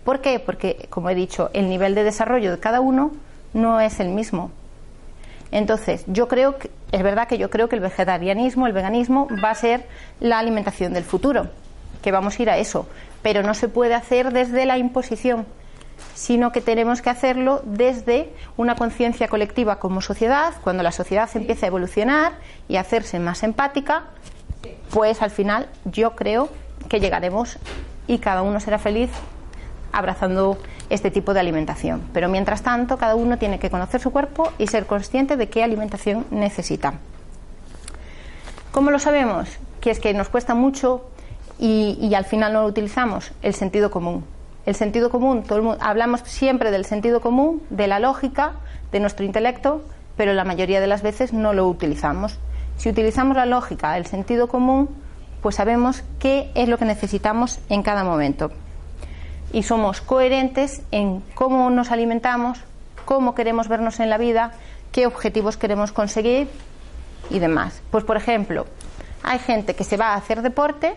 ¿Por 0.04 0.20
qué? 0.20 0.38
Porque, 0.38 0.86
como 0.90 1.08
he 1.10 1.14
dicho, 1.14 1.50
el 1.54 1.68
nivel 1.68 1.94
de 1.94 2.04
desarrollo 2.04 2.50
de 2.50 2.58
cada 2.58 2.80
uno 2.80 3.12
no 3.54 3.80
es 3.80 4.00
el 4.00 4.10
mismo. 4.10 4.50
Entonces, 5.52 6.04
yo 6.06 6.28
creo 6.28 6.58
que 6.58 6.70
es 6.92 7.02
verdad 7.02 7.28
que 7.28 7.38
yo 7.38 7.50
creo 7.50 7.68
que 7.68 7.76
el 7.76 7.82
vegetarianismo, 7.82 8.66
el 8.66 8.72
veganismo 8.72 9.28
va 9.42 9.50
a 9.50 9.54
ser 9.54 9.86
la 10.20 10.38
alimentación 10.38 10.92
del 10.92 11.04
futuro, 11.04 11.48
que 12.02 12.12
vamos 12.12 12.38
a 12.38 12.42
ir 12.42 12.50
a 12.50 12.58
eso, 12.58 12.86
pero 13.22 13.42
no 13.42 13.54
se 13.54 13.68
puede 13.68 13.94
hacer 13.94 14.32
desde 14.32 14.64
la 14.64 14.78
imposición, 14.78 15.46
sino 16.14 16.52
que 16.52 16.60
tenemos 16.60 17.02
que 17.02 17.10
hacerlo 17.10 17.62
desde 17.64 18.32
una 18.56 18.74
conciencia 18.74 19.28
colectiva 19.28 19.78
como 19.78 20.00
sociedad, 20.00 20.54
cuando 20.62 20.82
la 20.82 20.92
sociedad 20.92 21.28
empieza 21.34 21.66
a 21.66 21.68
evolucionar 21.68 22.32
y 22.68 22.76
a 22.76 22.80
hacerse 22.80 23.18
más 23.18 23.42
empática, 23.42 24.04
pues 24.90 25.22
al 25.22 25.30
final 25.30 25.68
yo 25.84 26.14
creo 26.16 26.48
que 26.88 27.00
llegaremos 27.00 27.58
y 28.06 28.18
cada 28.18 28.42
uno 28.42 28.60
será 28.60 28.78
feliz 28.78 29.10
abrazando 29.92 30.58
este 30.90 31.10
tipo 31.10 31.32
de 31.32 31.40
alimentación. 31.40 32.02
Pero 32.12 32.28
mientras 32.28 32.62
tanto, 32.62 32.98
cada 32.98 33.14
uno 33.14 33.38
tiene 33.38 33.58
que 33.58 33.70
conocer 33.70 34.00
su 34.00 34.10
cuerpo 34.10 34.52
y 34.58 34.66
ser 34.66 34.86
consciente 34.86 35.36
de 35.36 35.48
qué 35.48 35.64
alimentación 35.64 36.26
necesita. 36.30 36.94
¿Cómo 38.72 38.90
lo 38.90 38.98
sabemos? 38.98 39.48
Que 39.80 39.90
es 39.90 40.00
que 40.00 40.12
nos 40.12 40.28
cuesta 40.28 40.54
mucho 40.54 41.06
y, 41.58 42.14
al 42.14 42.24
final 42.24 42.52
no 42.52 42.62
lo 42.62 42.68
utilizamos. 42.68 43.32
El 43.42 43.54
sentido 43.54 43.90
común. 43.90 44.24
El 44.66 44.74
sentido 44.74 45.10
común, 45.10 45.42
todo 45.42 45.58
el 45.58 45.64
mundo, 45.64 45.78
hablamos 45.82 46.20
siempre 46.24 46.70
del 46.70 46.84
sentido 46.84 47.20
común, 47.20 47.62
de 47.70 47.86
la 47.86 47.98
lógica, 47.98 48.52
de 48.92 49.00
nuestro 49.00 49.24
intelecto, 49.24 49.82
pero 50.16 50.34
la 50.34 50.44
mayoría 50.44 50.80
de 50.80 50.86
las 50.86 51.02
veces 51.02 51.32
no 51.32 51.54
lo 51.54 51.66
utilizamos. 51.66 52.38
Si 52.76 52.88
utilizamos 52.88 53.36
la 53.36 53.46
lógica, 53.46 53.96
el 53.96 54.06
sentido 54.06 54.48
común, 54.48 54.88
pues 55.42 55.56
sabemos 55.56 56.04
qué 56.18 56.50
es 56.54 56.68
lo 56.68 56.78
que 56.78 56.84
necesitamos 56.84 57.58
en 57.68 57.82
cada 57.82 58.04
momento. 58.04 58.50
Y 59.52 59.62
somos 59.64 60.00
coherentes 60.00 60.82
en 60.90 61.22
cómo 61.34 61.70
nos 61.70 61.90
alimentamos, 61.90 62.58
cómo 63.04 63.34
queremos 63.34 63.68
vernos 63.68 64.00
en 64.00 64.10
la 64.10 64.18
vida, 64.18 64.52
qué 64.92 65.06
objetivos 65.06 65.56
queremos 65.56 65.92
conseguir 65.92 66.48
y 67.30 67.38
demás. 67.38 67.82
Pues 67.90 68.04
por 68.04 68.16
ejemplo, 68.16 68.66
hay 69.22 69.38
gente 69.38 69.74
que 69.74 69.84
se 69.84 69.96
va 69.96 70.08
a 70.08 70.14
hacer 70.14 70.42
deporte 70.42 70.94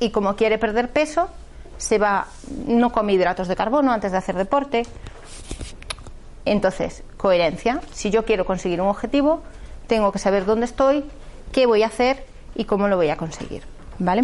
y 0.00 0.10
como 0.10 0.34
quiere 0.36 0.58
perder 0.58 0.90
peso, 0.90 1.28
se 1.78 1.98
va, 1.98 2.26
no 2.66 2.92
come 2.92 3.12
hidratos 3.12 3.48
de 3.48 3.56
carbono 3.56 3.92
antes 3.92 4.12
de 4.12 4.18
hacer 4.18 4.36
deporte. 4.36 4.84
Entonces, 6.44 7.04
coherencia. 7.16 7.80
Si 7.92 8.10
yo 8.10 8.24
quiero 8.24 8.44
conseguir 8.44 8.80
un 8.80 8.88
objetivo, 8.88 9.42
tengo 9.86 10.10
que 10.12 10.18
saber 10.18 10.44
dónde 10.44 10.66
estoy, 10.66 11.04
qué 11.52 11.66
voy 11.66 11.82
a 11.82 11.86
hacer 11.86 12.24
y 12.54 12.64
cómo 12.64 12.88
lo 12.88 12.96
voy 12.96 13.10
a 13.10 13.16
conseguir. 13.16 13.62
¿Vale? 13.98 14.22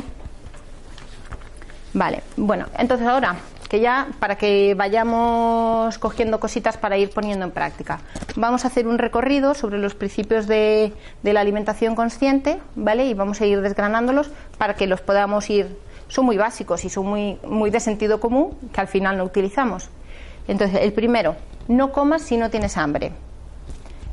Vale, 1.95 2.23
bueno, 2.37 2.67
entonces 2.77 3.07
ahora 3.07 3.37
que 3.69 3.81
ya 3.81 4.09
para 4.19 4.37
que 4.37 4.75
vayamos 4.75 5.99
cogiendo 5.99 6.41
cositas 6.41 6.77
para 6.77 6.97
ir 6.97 7.11
poniendo 7.11 7.45
en 7.45 7.51
práctica. 7.51 8.01
Vamos 8.37 8.65
a 8.65 8.69
hacer 8.69 8.87
un 8.87 8.99
recorrido 8.99 9.55
sobre 9.55 9.79
los 9.79 9.95
principios 9.95 10.47
de, 10.47 10.93
de, 11.23 11.33
la 11.33 11.41
alimentación 11.41 11.95
consciente, 11.95 12.59
¿vale? 12.75 13.07
Y 13.07 13.15
vamos 13.15 13.41
a 13.41 13.47
ir 13.47 13.61
desgranándolos 13.61 14.31
para 14.57 14.75
que 14.75 14.87
los 14.87 15.01
podamos 15.01 15.49
ir. 15.51 15.77
Son 16.09 16.25
muy 16.25 16.37
básicos 16.39 16.85
y 16.85 16.89
son 16.89 17.07
muy, 17.07 17.39
muy 17.47 17.71
de 17.71 17.81
sentido 17.81 18.21
común 18.21 18.57
que 18.73 18.81
al 18.81 18.89
final 18.89 19.19
no 19.19 19.25
utilizamos. 19.25 19.91
Entonces, 20.47 20.81
el 20.83 20.93
primero, 20.93 21.37
no 21.69 21.93
comas 21.93 22.23
si 22.23 22.39
no 22.39 22.49
tienes 22.49 22.79
hambre. 22.79 23.13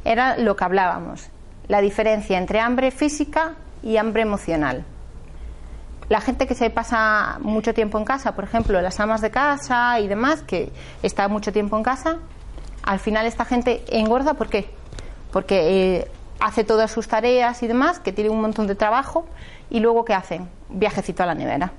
Era 0.03 0.37
lo 0.37 0.55
que 0.55 0.63
hablábamos 0.65 1.29
la 1.67 1.81
diferencia 1.81 2.37
entre 2.37 2.59
hambre 2.59 2.91
física 2.91 3.55
y 3.81 3.97
hambre 3.97 4.21
emocional. 4.21 4.85
La 6.09 6.21
gente 6.21 6.45
que 6.45 6.53
se 6.53 6.69
pasa 6.69 7.37
mucho 7.41 7.73
tiempo 7.73 7.97
en 7.97 8.05
casa, 8.05 8.35
por 8.35 8.43
ejemplo, 8.43 8.81
las 8.81 8.99
amas 8.99 9.21
de 9.21 9.31
casa 9.31 9.99
y 9.99 10.07
demás, 10.07 10.41
que 10.41 10.71
está 11.01 11.27
mucho 11.27 11.51
tiempo 11.51 11.77
en 11.77 11.83
casa, 11.83 12.17
al 12.83 12.99
final 12.99 13.25
esta 13.25 13.45
gente 13.45 13.83
engorda, 13.89 14.35
¿por 14.35 14.49
qué? 14.49 14.69
Porque 15.31 15.97
eh, 15.97 16.11
hace 16.39 16.63
todas 16.63 16.91
sus 16.91 17.07
tareas 17.07 17.63
y 17.63 17.67
demás, 17.67 17.99
que 17.99 18.11
tiene 18.11 18.29
un 18.29 18.41
montón 18.41 18.67
de 18.67 18.75
trabajo, 18.75 19.25
y 19.69 19.79
luego 19.79 20.05
¿qué 20.05 20.13
hacen? 20.13 20.47
Viajecito 20.69 21.23
a 21.23 21.25
la 21.25 21.33
nevera. 21.33 21.71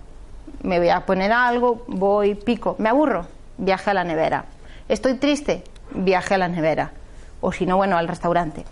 Me 0.62 0.78
voy 0.78 0.88
a 0.88 1.06
poner 1.06 1.32
algo, 1.32 1.84
voy, 1.86 2.34
pico, 2.34 2.74
me 2.78 2.88
aburro, 2.88 3.26
viaje 3.58 3.90
a 3.90 3.94
la 3.94 4.02
nevera. 4.02 4.46
Estoy 4.88 5.14
triste, 5.14 5.62
viaje 5.92 6.34
a 6.34 6.38
la 6.38 6.48
nevera. 6.48 6.92
O 7.40 7.52
si 7.52 7.66
no, 7.66 7.76
bueno, 7.76 7.96
al 7.96 8.08
restaurante 8.08 8.64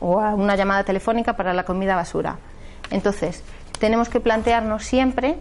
o 0.00 0.20
a 0.20 0.34
una 0.34 0.56
llamada 0.56 0.82
telefónica 0.84 1.36
para 1.36 1.54
la 1.54 1.64
comida 1.64 1.94
basura. 1.94 2.38
Entonces, 2.90 3.44
tenemos 3.80 4.08
que 4.08 4.20
plantearnos 4.20 4.84
siempre 4.84 5.36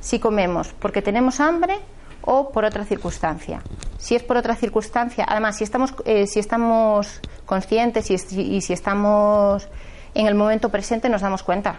si 0.00 0.20
comemos 0.20 0.68
porque 0.78 1.02
tenemos 1.02 1.40
hambre 1.40 1.78
o 2.22 2.50
por 2.50 2.64
otra 2.64 2.84
circunstancia. 2.84 3.62
Si 3.96 4.14
es 4.14 4.22
por 4.22 4.36
otra 4.36 4.54
circunstancia, 4.54 5.24
además, 5.26 5.56
si 5.56 5.64
estamos, 5.64 5.94
eh, 6.04 6.26
si 6.26 6.38
estamos 6.38 7.20
conscientes 7.46 8.10
y, 8.10 8.60
si 8.60 8.72
estamos 8.72 9.66
en 10.14 10.26
el 10.26 10.34
momento 10.34 10.68
presente, 10.68 11.08
nos 11.08 11.22
damos 11.22 11.42
cuenta. 11.42 11.76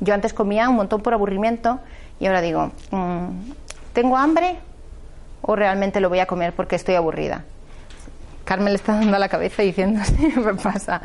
Yo 0.00 0.14
antes 0.14 0.32
comía 0.32 0.68
un 0.68 0.76
montón 0.76 1.02
por 1.02 1.12
aburrimiento 1.12 1.80
y 2.18 2.26
ahora 2.26 2.40
digo, 2.40 2.72
mm, 2.90 3.52
¿tengo 3.92 4.16
hambre 4.16 4.56
o 5.42 5.54
realmente 5.54 6.00
lo 6.00 6.08
voy 6.08 6.20
a 6.20 6.26
comer 6.26 6.54
porque 6.54 6.76
estoy 6.76 6.94
aburrida? 6.94 7.44
Carmen 8.44 8.72
le 8.72 8.76
está 8.76 8.94
dando 8.94 9.16
a 9.16 9.18
la 9.18 9.28
cabeza 9.28 9.62
diciendo, 9.62 10.00
sí, 10.04 10.32
me 10.36 10.54
pasa. 10.54 11.02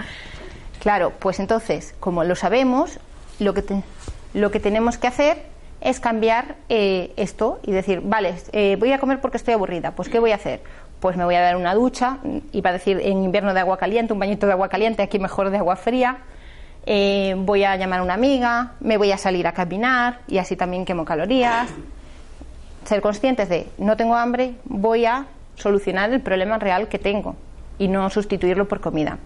Claro, 0.79 1.11
pues 1.19 1.39
entonces, 1.39 1.93
como 1.99 2.23
lo 2.23 2.35
sabemos, 2.35 2.99
lo 3.43 3.53
que, 3.53 3.63
lo 4.33 4.51
que 4.51 4.59
tenemos 4.59 4.97
que 4.97 5.07
hacer 5.07 5.53
es 5.83 5.99
cambiar 5.99 6.55
eh, 6.69 7.11
esto 7.17 7.59
y 7.63 7.71
decir, 7.71 8.01
vale, 8.03 8.35
eh, 8.53 8.77
voy 8.79 8.93
a 8.93 8.99
comer 8.99 9.19
porque 9.19 9.37
estoy 9.37 9.53
aburrida, 9.53 9.91
pues 9.91 10.07
¿qué 10.07 10.17
voy 10.17 10.31
a 10.31 10.35
hacer? 10.35 10.61
Pues 11.01 11.17
me 11.17 11.25
voy 11.25 11.35
a 11.35 11.41
dar 11.41 11.57
una 11.57 11.73
ducha, 11.73 12.19
iba 12.53 12.69
a 12.69 12.73
decir 12.73 13.01
en 13.03 13.21
invierno 13.21 13.53
de 13.53 13.59
agua 13.59 13.77
caliente, 13.77 14.13
un 14.13 14.19
bañito 14.19 14.47
de 14.47 14.53
agua 14.53 14.69
caliente, 14.69 15.03
aquí 15.03 15.19
mejor 15.19 15.49
de 15.49 15.57
agua 15.57 15.75
fría, 15.75 16.19
eh, 16.85 17.35
voy 17.37 17.65
a 17.65 17.75
llamar 17.75 17.99
a 17.99 18.03
una 18.03 18.13
amiga, 18.13 18.73
me 18.79 18.97
voy 18.97 19.11
a 19.11 19.17
salir 19.17 19.45
a 19.45 19.51
caminar 19.51 20.19
y 20.27 20.37
así 20.37 20.55
también 20.55 20.85
quemo 20.85 21.03
calorías. 21.03 21.69
Ser 22.85 23.01
conscientes 23.01 23.49
de 23.49 23.67
no 23.77 23.97
tengo 23.97 24.15
hambre, 24.15 24.55
voy 24.63 25.05
a 25.05 25.25
solucionar 25.55 26.13
el 26.13 26.21
problema 26.21 26.59
real 26.59 26.87
que 26.87 26.99
tengo 26.99 27.35
y 27.77 27.89
no 27.89 28.09
sustituirlo 28.09 28.69
por 28.69 28.79
comida. 28.79 29.17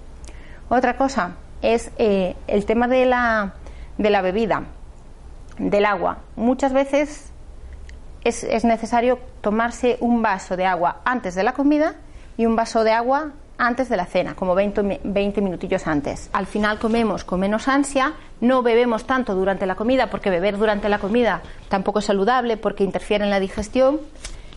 Otra 0.70 0.98
cosa 0.98 1.36
es 1.62 1.92
el 1.98 2.66
tema 2.66 2.88
de 2.88 3.06
la, 3.06 3.54
de 3.98 4.10
la 4.10 4.22
bebida, 4.22 4.64
del 5.58 5.86
agua. 5.86 6.20
Muchas 6.36 6.74
veces 6.74 7.32
es, 8.24 8.44
es, 8.44 8.64
necesario 8.64 9.20
tomarse 9.42 9.98
un 10.00 10.22
vaso 10.22 10.58
de 10.58 10.66
agua 10.66 11.02
antes 11.06 11.36
de 11.36 11.44
la 11.44 11.54
comida 11.54 11.96
y 12.38 12.46
un 12.46 12.56
vaso 12.56 12.84
de 12.84 12.92
agua 12.92 13.32
antes 13.58 13.90
de 13.90 13.98
la 13.98 14.06
cena, 14.06 14.36
como 14.36 14.54
20, 14.56 15.02
20, 15.04 15.42
minutillos 15.42 15.88
antes. 15.88 16.30
Al 16.34 16.46
final 16.46 16.78
comemos 16.78 17.24
con 17.24 17.40
menos 17.40 17.68
ansia, 17.68 18.14
no 18.40 18.62
bebemos 18.62 19.06
tanto 19.06 19.34
durante 19.34 19.66
la 19.66 19.76
comida, 19.76 20.10
porque 20.10 20.30
beber 20.30 20.58
durante 20.58 20.90
la 20.90 21.00
comida 21.00 21.42
tampoco 21.70 22.00
es 22.00 22.06
saludable, 22.06 22.58
porque 22.58 22.84
interfiere 22.84 23.24
en 23.24 23.32
la 23.32 23.40
digestión 23.40 24.00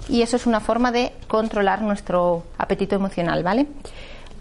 y 0.09 0.23
eso 0.23 0.37
es 0.37 0.47
una 0.47 0.61
forma 0.61 0.93
de 0.93 1.13
controlar 1.29 1.83
nuestro 1.83 2.45
apetito 2.59 2.97
emocional, 2.97 3.43
¿vale? 3.43 3.67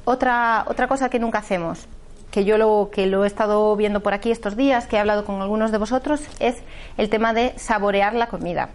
Otra, 0.04 0.66
otra 0.68 0.88
cosa 0.88 1.10
que 1.10 1.20
nunca 1.20 1.40
hacemos, 1.40 1.88
que 2.32 2.46
yo 2.46 2.58
lo, 2.58 2.90
que 2.92 3.08
lo 3.08 3.24
he 3.24 3.28
estado 3.28 3.76
viendo 3.76 4.02
por 4.02 4.14
aquí 4.14 4.32
estos 4.32 4.56
días, 4.56 4.88
que 4.88 4.96
he 4.96 5.00
hablado 5.00 5.26
con 5.26 5.42
algunos 5.42 5.72
de 5.72 5.78
vosotros, 5.78 6.22
es 6.40 6.58
el 6.98 7.10
tema 7.10 7.34
de 7.34 7.54
saborear 7.58 8.14
la 8.14 8.28
comida. 8.28 8.70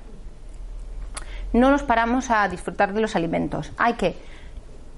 No 1.52 1.70
nos 1.70 1.84
paramos 1.84 2.30
a 2.30 2.48
disfrutar 2.48 2.92
de 2.92 3.00
los 3.00 3.14
alimentos. 3.14 3.70
Hay 3.78 3.94
que, 3.94 4.16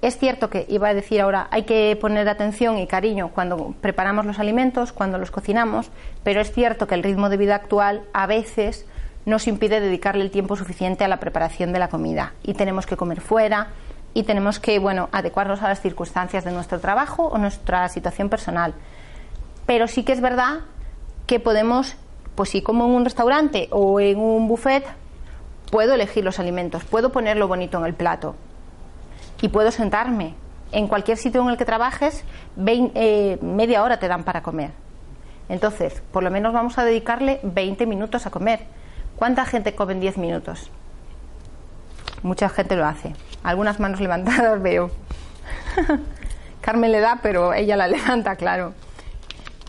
es 0.01 0.17
cierto 0.19 0.49
que, 0.49 0.65
iba 0.69 0.89
a 0.89 0.95
decir 0.95 1.21
ahora, 1.21 1.49
hay 1.51 1.65
que 1.65 1.99
poner 2.01 2.29
atención 2.29 2.79
y 2.79 2.87
cariño 2.87 3.31
cuando 3.35 3.75
preparamos 3.81 4.25
los 4.25 4.39
alimentos, 4.39 4.93
cuando 4.93 5.19
los 5.19 5.31
cocinamos, 5.31 5.91
pero 6.25 6.41
es 6.41 6.53
cierto 6.53 6.87
que 6.87 6.95
el 6.95 7.03
ritmo 7.03 7.29
de 7.29 7.37
vida 7.37 7.57
actual 7.57 8.03
a 8.15 8.27
veces 8.27 8.87
nos 9.27 9.49
impide 9.49 9.81
dedicarle 9.81 10.23
el 10.23 10.31
tiempo 10.31 10.57
suficiente 10.57 11.05
a 11.05 11.09
la 11.09 11.19
preparación 11.19 11.73
de 11.73 11.81
la 11.81 11.89
comida 11.89 12.33
y 12.43 12.55
tenemos 12.55 12.87
que 12.87 12.97
comer 12.97 13.21
fuera 13.21 13.69
y 14.17 14.23
tenemos 14.23 14.59
que 14.59 14.79
bueno 14.79 15.11
adecuarnos 15.13 15.61
a 15.61 15.69
las 15.69 15.83
circunstancias 15.83 16.43
de 16.43 16.51
nuestro 16.51 16.81
trabajo 16.81 17.27
o 17.27 17.37
nuestra 17.37 17.87
situación 17.91 18.31
personal. 18.31 18.73
Pero 19.67 19.89
sí 19.89 20.05
que 20.05 20.13
es 20.13 20.23
verdad 20.23 20.61
que 21.27 21.39
podemos 21.39 21.97
pues 22.35 22.49
si 22.49 22.63
como 22.63 22.87
en 22.87 22.93
un 22.93 23.05
restaurante 23.05 23.69
o 23.73 24.01
en 24.01 24.19
un 24.19 24.49
buffet 24.49 24.87
puedo 25.71 25.93
elegir 25.93 26.25
los 26.25 26.39
alimentos 26.39 26.83
puedo 26.85 27.13
ponerlo 27.13 27.47
bonito 27.47 27.77
en 27.77 27.85
el 27.85 27.93
plato 27.93 28.37
y 29.43 29.49
puedo 29.49 29.71
sentarme. 29.71 30.35
En 30.73 30.89
cualquier 30.89 31.19
sitio 31.19 31.43
en 31.43 31.51
el 31.51 31.59
que 31.59 31.67
trabajes 31.67 32.25
eh, 32.67 33.39
media 33.43 33.83
hora 33.83 33.99
te 33.99 34.09
dan 34.09 34.25
para 34.25 34.43
comer. 34.43 34.71
Entonces 35.51 36.03
por 36.11 36.23
lo 36.23 36.31
menos 36.31 36.55
vamos 36.55 36.79
a 36.79 36.85
dedicarle 36.85 37.39
20 37.43 37.85
minutos 37.85 38.25
a 38.25 38.31
comer. 38.31 38.61
¿Cuánta 39.17 39.45
gente 39.45 39.75
come 39.75 39.93
en 39.93 40.01
10 40.01 40.17
minutos? 40.17 40.71
Mucha 42.23 42.49
gente 42.49 42.77
lo 42.77 42.87
hace. 42.87 43.15
Algunas 43.43 43.81
manos 43.81 44.01
levantadas 44.07 44.61
veo. 44.63 44.91
Carmen 46.61 46.91
le 46.93 47.01
da, 47.01 47.21
pero 47.23 47.55
ella 47.55 47.77
la 47.77 47.89
levanta, 47.89 48.37
claro. 48.37 48.75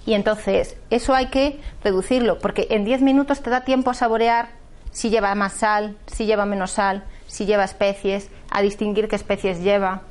Y 0.05 0.13
entonces, 0.13 0.77
eso 0.89 1.13
hay 1.13 1.27
que 1.27 1.59
reducirlo, 1.83 2.39
porque 2.39 2.67
en 2.69 2.85
10 2.85 3.01
minutos 3.01 3.41
te 3.41 3.49
da 3.49 3.61
tiempo 3.61 3.89
a 3.89 3.93
saborear 3.93 4.49
si 4.91 5.09
lleva 5.09 5.35
más 5.35 5.53
sal, 5.53 5.97
si 6.07 6.25
lleva 6.25 6.45
menos 6.45 6.71
sal, 6.71 7.03
si 7.27 7.45
lleva 7.45 7.65
especies, 7.65 8.29
a 8.49 8.61
distinguir 8.61 9.09
qué 9.09 9.15
especies 9.15 9.61
lleva. 9.61 10.01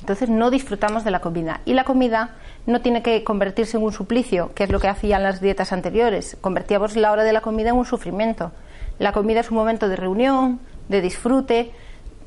Entonces 0.00 0.28
no 0.28 0.50
disfrutamos 0.50 1.04
de 1.04 1.10
la 1.10 1.20
comida. 1.20 1.60
Y 1.64 1.74
la 1.74 1.84
comida 1.84 2.36
no 2.66 2.80
tiene 2.80 3.02
que 3.02 3.22
convertirse 3.24 3.76
en 3.76 3.84
un 3.84 3.92
suplicio, 3.92 4.52
que 4.54 4.64
es 4.64 4.70
lo 4.70 4.80
que 4.80 4.88
hacían 4.88 5.22
las 5.22 5.40
dietas 5.40 5.72
anteriores. 5.72 6.36
Convertíamos 6.40 6.96
la 6.96 7.12
hora 7.12 7.22
de 7.22 7.32
la 7.32 7.40
comida 7.40 7.70
en 7.70 7.76
un 7.76 7.86
sufrimiento. 7.86 8.52
La 9.00 9.12
comida 9.12 9.40
es 9.40 9.50
un 9.50 9.56
momento 9.56 9.88
de 9.88 9.96
reunión, 9.96 10.60
de 10.88 11.00
disfrute, 11.00 11.72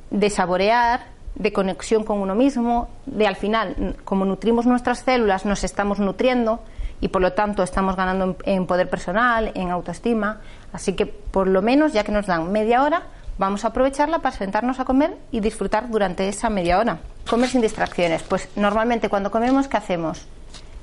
de 0.09 0.29
saborear, 0.29 1.05
de 1.35 1.53
conexión 1.53 2.03
con 2.03 2.17
uno 2.19 2.35
mismo, 2.35 2.89
de 3.05 3.27
al 3.27 3.35
final, 3.37 3.95
como 4.03 4.25
nutrimos 4.25 4.65
nuestras 4.65 4.99
células, 4.99 5.45
nos 5.45 5.63
estamos 5.63 5.99
nutriendo 5.99 6.59
y 6.99 7.07
por 7.07 7.21
lo 7.21 7.31
tanto 7.31 7.63
estamos 7.63 7.95
ganando 7.95 8.35
en 8.43 8.65
poder 8.65 8.89
personal, 8.89 9.51
en 9.55 9.69
autoestima. 9.69 10.41
Así 10.73 10.93
que 10.93 11.05
por 11.05 11.47
lo 11.47 11.61
menos, 11.61 11.93
ya 11.93 12.03
que 12.03 12.11
nos 12.11 12.25
dan 12.25 12.51
media 12.51 12.83
hora, 12.83 13.03
vamos 13.37 13.63
a 13.63 13.69
aprovecharla 13.69 14.19
para 14.19 14.35
sentarnos 14.35 14.81
a 14.81 14.85
comer 14.85 15.15
y 15.31 15.39
disfrutar 15.39 15.89
durante 15.89 16.27
esa 16.27 16.49
media 16.49 16.79
hora. 16.79 16.99
Comer 17.29 17.49
sin 17.49 17.61
distracciones. 17.61 18.23
Pues 18.23 18.49
normalmente 18.57 19.07
cuando 19.07 19.31
comemos, 19.31 19.69
¿qué 19.69 19.77
hacemos? 19.77 20.27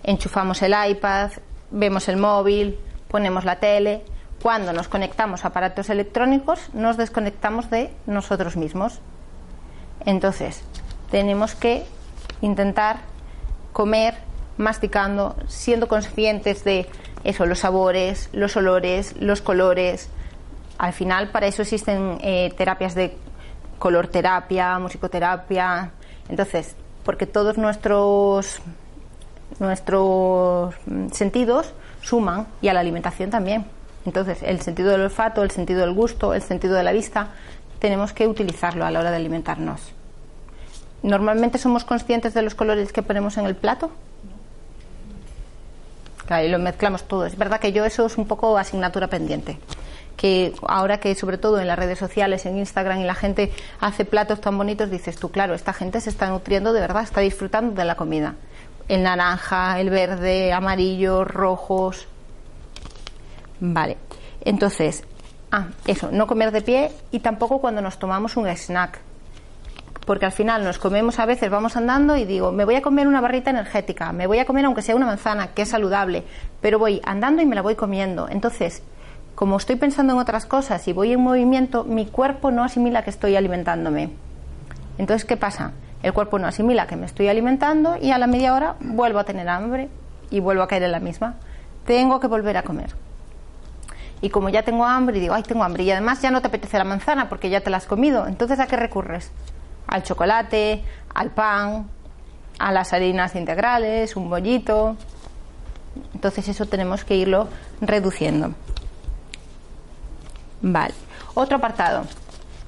enchufamos 0.03 0.63
el 0.63 0.75
iPad, 0.91 1.31
vemos 1.71 2.09
el 2.09 2.17
móvil, 2.17 2.79
ponemos 3.09 3.45
la 3.45 3.57
tele. 3.57 4.03
Cuando 4.43 4.73
nos 4.73 4.89
conectamos 4.89 5.45
a 5.45 5.49
aparatos 5.49 5.91
electrónicos, 5.91 6.73
nos 6.73 6.97
desconectamos 6.97 7.69
de 7.71 7.93
nosotros 8.07 8.57
mismos. 8.57 9.01
Entonces, 10.07 10.63
tenemos 11.11 11.55
que 11.55 11.85
intentar 12.41 13.01
comer 13.73 14.15
masticando, 14.57 15.37
siendo 15.47 15.89
conscientes 15.89 16.65
de 16.65 16.89
eso, 17.25 17.45
los 17.45 17.61
sabores, 17.61 18.31
los 18.33 18.57
olores, 18.57 19.15
los 19.21 19.43
colores. 19.43 20.09
Al 20.79 20.95
final, 20.95 21.29
para 21.29 21.47
eso 21.47 21.63
existen 21.63 22.19
eh, 22.23 22.53
terapias 22.57 22.95
de 22.95 23.17
color 23.79 24.09
terapia, 24.09 24.79
musicoterapia. 24.79 25.91
Entonces, 26.29 26.77
porque 27.05 27.27
todos 27.27 27.59
nuestros 27.59 28.61
nuestros 29.59 30.75
sentidos 31.13 31.75
suman 32.01 32.47
y 32.63 32.69
a 32.69 32.75
la 32.75 32.81
alimentación 32.81 33.31
también. 33.31 33.80
Entonces, 34.07 34.43
el 34.43 34.61
sentido 34.61 34.91
del 34.91 35.03
olfato, 35.03 35.43
el 35.43 35.51
sentido 35.51 35.81
del 35.81 35.93
gusto, 35.93 36.35
el 36.35 36.43
sentido 36.43 36.75
de 36.75 36.83
la 36.83 36.93
vista, 36.93 37.29
tenemos 37.79 38.13
que 38.13 38.27
utilizarlo 38.27 38.85
a 38.85 38.91
la 38.91 39.01
hora 39.01 39.11
de 39.11 39.17
alimentarnos. 39.17 39.93
¿Normalmente 41.03 41.59
somos 41.59 41.85
conscientes 41.85 42.35
de 42.35 42.43
los 42.43 42.55
colores 42.55 42.93
que 42.93 43.03
ponemos 43.03 43.37
en 43.39 43.47
el 43.47 43.57
plato? 43.57 43.91
Claro, 46.27 46.47
y 46.47 46.51
lo 46.51 46.59
mezclamos 46.59 47.05
todo. 47.05 47.27
Es 47.27 47.37
verdad 47.37 47.59
que 47.59 47.73
yo 47.73 47.85
eso 47.85 48.07
es 48.07 48.19
un 48.19 48.27
poco 48.27 48.57
asignatura 48.57 49.09
pendiente. 49.09 49.59
Que 50.17 50.55
ahora 50.69 51.01
que 51.01 51.15
sobre 51.15 51.39
todo 51.39 51.59
en 51.59 51.67
las 51.67 51.79
redes 51.79 51.99
sociales, 51.99 52.45
en 52.45 52.59
Instagram 52.59 53.01
y 53.01 53.05
la 53.05 53.15
gente 53.15 53.51
hace 53.81 54.05
platos 54.05 54.41
tan 54.41 54.57
bonitos, 54.57 54.91
dices 54.91 55.17
tú, 55.17 55.31
claro, 55.31 55.55
esta 55.55 55.73
gente 55.73 56.01
se 56.01 56.11
está 56.11 56.29
nutriendo 56.29 56.75
de 56.75 56.81
verdad, 56.81 57.03
está 57.03 57.21
disfrutando 57.23 57.75
de 57.75 57.85
la 57.85 57.95
comida. 57.97 58.35
El 58.89 59.03
naranja, 59.03 59.81
el 59.81 59.89
verde, 59.89 60.53
amarillo, 60.53 61.25
rojos. 61.25 62.07
Vale. 63.61 63.97
Entonces, 64.43 65.05
ah, 65.53 65.69
eso, 65.87 66.11
no 66.11 66.27
comer 66.27 66.51
de 66.51 66.63
pie 66.63 66.91
y 67.11 67.21
tampoco 67.21 67.61
cuando 67.61 67.83
nos 67.83 67.99
tomamos 67.99 68.37
un 68.37 68.49
snack 68.49 69.01
porque 70.11 70.27
al 70.27 70.33
final 70.33 70.65
nos 70.65 70.79
comemos 70.79 71.21
a 71.21 71.25
veces, 71.25 71.51
vamos 71.51 71.77
andando 71.77 72.17
y 72.17 72.25
digo, 72.25 72.51
me 72.51 72.65
voy 72.65 72.75
a 72.75 72.83
comer 72.83 73.07
una 73.07 73.21
barrita 73.21 73.51
energética, 73.51 74.13
me 74.13 74.27
voy 74.27 74.41
a 74.41 74.45
comer 74.45 74.65
aunque 74.65 74.83
sea 74.83 74.97
una 74.97 75.07
manzana, 75.07 75.55
que 75.55 75.63
es 75.63 75.69
saludable, 75.69 76.25
pero 76.61 76.81
voy 76.81 77.01
andando 77.05 77.43
y 77.43 77.47
me 77.47 77.55
la 77.55 77.63
voy 77.63 77.77
comiendo. 77.77 78.29
Entonces, 78.29 78.83
como 79.37 79.57
estoy 79.57 79.77
pensando 79.77 80.15
en 80.15 80.19
otras 80.19 80.47
cosas 80.47 80.89
y 80.89 80.93
voy 80.93 81.13
en 81.13 81.21
movimiento, 81.21 81.85
mi 81.85 82.07
cuerpo 82.07 82.51
no 82.51 82.65
asimila 82.65 83.05
que 83.05 83.11
estoy 83.11 83.37
alimentándome. 83.37 84.11
Entonces, 84.99 85.25
¿qué 85.25 85.37
pasa? 85.37 85.75
El 86.03 86.13
cuerpo 86.13 86.39
no 86.39 86.49
asimila 86.49 86.89
que 86.89 86.97
me 86.97 87.07
estoy 87.07 87.29
alimentando 87.29 87.97
y 87.97 88.11
a 88.11 88.19
la 88.19 88.27
media 88.27 88.55
hora 88.55 88.75
vuelvo 88.81 89.19
a 89.19 89.25
tener 89.25 89.49
hambre 89.49 89.91
y 90.31 90.41
vuelvo 90.41 90.63
a 90.63 90.67
caer 90.67 90.83
en 90.83 90.93
la 90.93 91.01
misma. 91.01 91.37
Tengo 91.87 92.19
que 92.19 92.27
volver 92.27 92.57
a 92.57 92.63
comer. 92.63 92.95
Y 94.23 94.31
como 94.31 94.49
ya 94.51 94.63
tengo 94.63 94.85
hambre 94.85 95.17
y 95.17 95.21
digo, 95.21 95.35
ay, 95.35 95.43
tengo 95.43 95.65
hambre 95.65 95.83
y 95.85 95.91
además 95.91 96.21
ya 96.21 96.31
no 96.31 96.41
te 96.41 96.49
apetece 96.49 96.77
la 96.77 96.85
manzana 96.85 97.29
porque 97.29 97.49
ya 97.49 97.61
te 97.61 97.71
la 97.71 97.79
has 97.79 97.87
comido, 97.87 98.27
entonces 98.27 98.61
¿a 98.61 98.67
qué 98.67 98.77
recurres? 98.77 99.33
al 99.91 100.03
chocolate, 100.05 100.83
al 101.15 101.31
pan, 101.31 101.89
a 102.59 102.73
las 102.73 102.93
harinas 102.93 103.35
integrales, 103.35 104.17
un 104.17 104.31
bollito. 104.31 104.97
Entonces 106.15 106.49
eso 106.49 106.67
tenemos 106.67 107.05
que 107.05 107.17
irlo 107.17 107.49
reduciendo. 107.81 108.55
Vale. 110.63 110.95
Otro 111.35 111.57
apartado, 111.57 112.05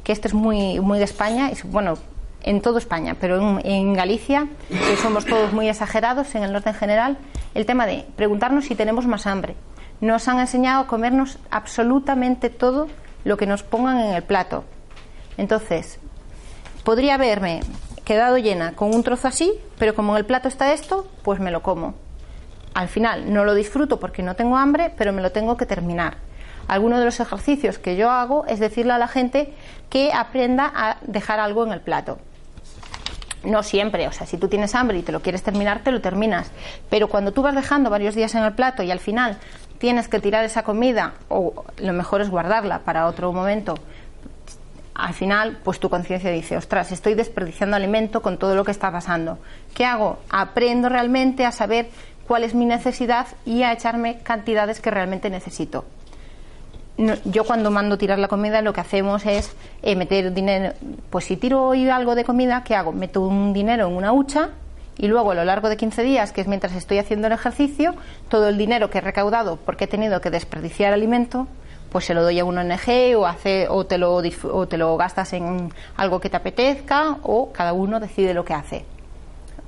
que 0.02 0.12
este 0.12 0.28
es 0.28 0.35
muy, 0.35 0.80
muy 0.80 0.99
de 0.99 1.04
España, 1.04 1.49
es, 1.50 1.64
bueno, 1.64 1.94
en 2.42 2.61
toda 2.61 2.78
España, 2.78 3.16
pero 3.21 3.59
en, 3.61 3.66
en, 3.66 3.94
Galicia, 3.94 4.49
que 4.68 4.97
somos 4.97 5.25
todos 5.25 5.52
muy 5.52 5.68
exagerados, 5.68 6.35
en 6.35 6.42
el 6.42 6.52
norte 6.52 6.71
en 6.71 6.75
general, 6.75 7.18
el 7.54 7.66
tema 7.66 7.87
de 7.87 8.04
preguntarnos 8.16 8.64
si 8.64 8.75
tenemos 8.75 9.06
más 9.06 9.26
hambre. 9.26 9.54
Nos 10.02 10.28
han 10.28 10.38
enseñado 10.38 10.82
a 10.82 10.87
comernos 10.87 11.38
absolutamente 11.50 12.50
todo 12.50 12.88
lo 13.25 13.38
que 13.38 13.47
nos 13.47 13.62
pongan 13.62 13.99
en 13.99 14.14
el 14.14 14.23
plato. 14.23 14.64
Entonces, 15.38 15.99
Podría 16.84 17.15
haberme 17.15 17.60
quedado 18.04 18.38
llena 18.38 18.73
con 18.73 18.93
un 18.93 19.04
trozo 19.04 19.28
así, 19.28 19.52
pero 19.78 19.95
como 19.95 20.12
en 20.12 20.19
el 20.19 20.26
plato 20.26 20.49
está 20.49 20.73
esto, 20.73 21.06
pues 21.23 21.38
me 21.38 21.52
lo 21.52 21.62
como. 21.62 21.95
Al 22.75 22.88
final 22.88 23.32
no 23.32 23.45
lo 23.45 23.54
disfruto 23.54 24.00
porque 24.00 24.25
no 24.25 24.34
tengo 24.34 24.56
hambre, 24.56 24.93
pero 24.97 25.12
me 25.12 25.23
lo 25.23 25.30
tengo 25.30 25.56
que 25.56 25.65
terminar. 25.65 26.17
Alguno 26.67 26.99
de 26.99 27.04
los 27.04 27.21
ejercicios 27.21 27.78
que 27.78 27.95
yo 27.95 28.10
hago 28.10 28.47
es 28.47 28.58
decirle 28.58 28.95
a 28.95 28.99
la 28.99 29.06
gente 29.06 29.54
que 29.91 30.12
aprenda 30.12 30.73
a 30.75 30.97
dejar 31.02 31.38
algo 31.38 31.65
en 31.65 31.73
el 31.73 31.80
plato. 31.80 32.19
No 33.45 33.62
siempre, 33.62 34.08
o 34.08 34.12
sea, 34.12 34.26
si 34.26 34.38
tú 34.38 34.49
tienes 34.49 34.75
hambre 34.75 34.99
y 34.99 35.02
te 35.02 35.12
lo 35.12 35.23
quieres 35.23 35.45
terminar, 35.45 35.82
te 35.84 35.93
lo 35.93 36.00
terminas. 36.00 36.50
Pero 36.91 37.08
cuando 37.08 37.32
tú 37.32 37.43
vas 37.43 37.54
dejando 37.54 37.91
varios 37.91 38.17
días 38.17 38.34
en 38.34 38.43
el 38.43 38.54
plato 38.54 38.82
y 38.82 38.91
al 38.91 39.00
final 39.00 39.38
tienes 39.82 40.06
que 40.06 40.21
tirar 40.21 40.45
esa 40.45 40.62
comida, 40.62 41.14
o 41.28 41.64
lo 41.78 41.92
mejor 41.92 42.21
es 42.21 42.30
guardarla 42.30 42.78
para 42.84 43.08
otro 43.08 43.32
momento, 43.32 43.75
al 44.95 45.12
final, 45.12 45.58
pues 45.64 45.80
tu 45.80 45.90
conciencia 45.90 46.30
dice, 46.30 46.56
ostras, 46.56 46.92
estoy 46.92 47.14
desperdiciando 47.14 47.75
alimento 47.75 48.23
con 48.23 48.38
todo 48.38 48.54
lo 48.54 48.62
que 48.64 48.71
está 48.71 48.92
pasando. 48.92 49.40
¿Qué 49.75 49.84
hago? 49.84 50.21
Aprendo 50.30 50.88
realmente 50.88 51.45
a 51.45 51.50
saber 51.50 51.88
cuál 52.28 52.45
es 52.45 52.54
mi 52.54 52.64
necesidad 52.64 53.26
y 53.45 53.64
a 53.64 53.73
echarme 53.73 54.18
cantidades 54.23 54.80
que 54.80 54.92
realmente 54.92 55.30
necesito. 55.30 55.84
yo 57.25 57.42
cuando 57.42 57.73
mando 57.73 57.99
tirar 57.99 58.21
la 58.21 58.28
comida 58.28 58.62
lo 58.62 58.73
que 58.73 58.82
hacemos 58.82 59.26
es 59.26 59.50
eh, 59.82 59.97
meter 59.97 60.32
dinero, 60.32 60.75
pues 61.10 61.25
si 61.25 61.36
tiro 61.36 61.64
hoy 61.64 61.88
algo 61.88 62.14
de 62.14 62.23
comida, 62.23 62.62
¿qué 62.62 62.76
hago? 62.76 62.92
Meto 62.92 63.23
un 63.23 63.52
dinero 63.52 63.88
en 63.88 63.97
una 63.97 64.12
hucha 64.12 64.50
y 65.02 65.08
luego 65.08 65.32
a 65.32 65.34
lo 65.34 65.45
largo 65.45 65.69
de 65.69 65.76
15 65.76 66.04
días, 66.04 66.30
que 66.30 66.41
es 66.41 66.47
mientras 66.47 66.75
estoy 66.75 66.99
haciendo 66.99 67.26
el 67.26 67.32
ejercicio, 67.32 67.97
todo 68.28 68.49
el 68.49 68.56
dinero 68.56 68.88
que 68.88 68.99
he 68.99 69.00
recaudado 69.00 69.56
porque 69.56 69.84
he 69.84 69.88
tenido 69.88 70.21
que 70.21 70.30
desperdiciar 70.30 70.93
alimento, 70.93 71.49
pues 71.91 72.04
se 72.04 72.15
lo 72.15 72.23
doy 72.23 72.38
a 72.38 72.45
una 72.45 72.60
ONG 72.60 73.17
o, 73.17 73.26
hace, 73.26 73.67
o, 73.69 73.84
te 73.84 73.99
lo, 73.99 74.15
o 74.15 74.69
te 74.69 74.78
lo 74.78 74.97
gastas 74.97 75.32
en 75.32 75.73
algo 75.97 76.21
que 76.21 76.30
te 76.30 76.36
apetezca 76.36 77.19
o 77.25 77.50
cada 77.50 77.73
uno 77.73 77.99
decide 77.99 78.32
lo 78.32 78.45
que 78.45 78.54
hace. 78.54 78.84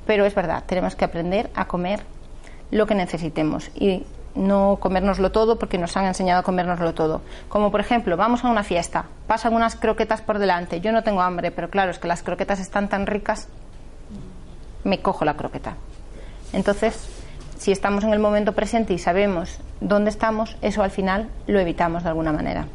Pero 0.06 0.24
es 0.24 0.36
verdad, 0.36 0.62
tenemos 0.66 0.94
que 0.94 1.04
aprender 1.04 1.50
a 1.56 1.66
comer 1.66 2.04
lo 2.70 2.86
que 2.86 2.94
necesitemos 2.94 3.72
y 3.74 4.06
no 4.36 4.78
comérnoslo 4.80 5.32
todo 5.32 5.58
porque 5.58 5.78
nos 5.78 5.96
han 5.96 6.04
enseñado 6.04 6.40
a 6.40 6.44
comérnoslo 6.44 6.94
todo. 6.94 7.22
Como 7.48 7.72
por 7.72 7.80
ejemplo, 7.80 8.16
vamos 8.16 8.44
a 8.44 8.50
una 8.50 8.62
fiesta, 8.62 9.06
pasan 9.26 9.52
unas 9.54 9.74
croquetas 9.74 10.20
por 10.22 10.38
delante, 10.38 10.80
yo 10.80 10.92
no 10.92 11.02
tengo 11.02 11.22
hambre, 11.22 11.50
pero 11.50 11.70
claro, 11.70 11.90
es 11.90 11.98
que 11.98 12.06
las 12.06 12.22
croquetas 12.22 12.60
están 12.60 12.88
tan 12.88 13.08
ricas, 13.08 13.48
me 14.84 15.00
cojo 15.00 15.24
la 15.24 15.34
croqueta. 15.34 15.76
Entonces, 16.52 17.08
si 17.58 17.72
estamos 17.72 18.04
en 18.04 18.12
el 18.12 18.18
momento 18.18 18.52
presente 18.52 18.92
y 18.92 18.98
sabemos 18.98 19.58
dónde 19.80 20.10
estamos, 20.10 20.56
eso 20.62 20.82
al 20.82 20.90
final 20.90 21.28
lo 21.46 21.58
evitamos 21.58 22.02
de 22.02 22.10
alguna 22.10 22.32
manera. 22.32 22.66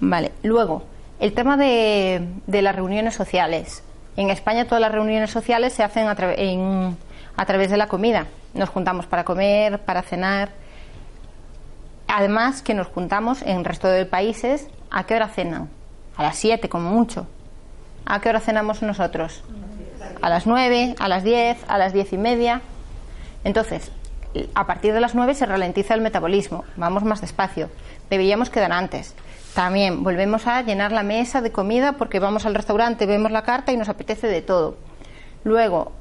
Vale, 0.00 0.32
luego, 0.42 0.82
el 1.20 1.32
tema 1.32 1.56
de, 1.56 2.28
las 2.46 2.74
reuniones 2.76 3.14
sociales. 3.14 3.82
En 4.16 4.30
España 4.30 4.66
todas 4.66 4.80
las 4.80 4.92
reuniones 4.92 5.30
sociales 5.30 5.72
se 5.72 5.82
hacen 5.82 6.08
a, 6.08 6.14
través 6.14 7.70
de 7.70 7.76
la 7.76 7.88
comida. 7.88 8.26
Nos 8.52 8.68
juntamos 8.68 9.06
para 9.06 9.24
comer, 9.24 9.80
para 9.80 10.02
cenar. 10.02 10.50
Además 12.06 12.62
que 12.62 12.74
nos 12.74 12.88
juntamos 12.88 13.42
en 13.42 13.58
el 13.58 13.64
resto 13.64 13.88
de 13.88 14.04
países. 14.06 14.68
¿A 14.90 15.04
qué 15.04 15.14
hora 15.14 15.28
cenan? 15.28 15.68
A 16.16 16.22
las 16.22 16.36
7 16.36 16.68
como 16.68 16.90
mucho. 16.90 17.26
¿A 18.06 18.20
qué 18.20 18.28
hora 18.28 18.40
cenamos 18.40 18.82
nosotros? 18.82 19.42
a 20.20 20.28
las 20.28 20.46
9, 20.46 20.96
a 20.98 21.08
las 21.08 21.22
10, 21.22 21.58
a 21.68 21.78
las 21.78 21.92
10 21.92 22.12
y 22.14 22.18
media. 22.18 22.62
Entonces, 23.44 23.90
a 24.54 24.66
partir 24.66 24.92
de 24.94 25.00
las 25.00 25.14
9 25.14 25.34
se 25.34 25.46
ralentiza 25.46 25.94
el 25.94 26.00
metabolismo, 26.00 26.64
vamos 26.76 27.04
más 27.04 27.20
despacio. 27.20 27.68
Deberíamos 28.10 28.50
quedar 28.50 28.72
antes. 28.72 29.14
También 29.54 30.02
volvemos 30.02 30.46
a 30.46 30.62
llenar 30.62 30.92
la 30.92 31.02
mesa 31.02 31.40
de 31.40 31.52
comida 31.52 31.92
porque 31.92 32.18
vamos 32.18 32.46
al 32.46 32.54
restaurante, 32.54 33.06
vemos 33.06 33.30
la 33.30 33.42
carta 33.42 33.72
y 33.72 33.76
nos 33.76 33.88
apetece 33.88 34.26
de 34.26 34.42
todo. 34.42 34.76
Luego, 35.44 35.92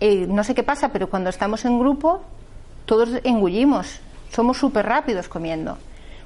eh, 0.00 0.26
no 0.28 0.44
sé 0.44 0.54
qué 0.54 0.62
pasa, 0.62 0.90
pero 0.90 1.08
cuando 1.08 1.30
estamos 1.30 1.64
en 1.64 1.78
grupo, 1.78 2.22
todos 2.84 3.08
engullimos, 3.24 3.98
somos 4.30 4.58
súper 4.58 4.86
rápidos 4.86 5.28
comiendo. 5.28 5.78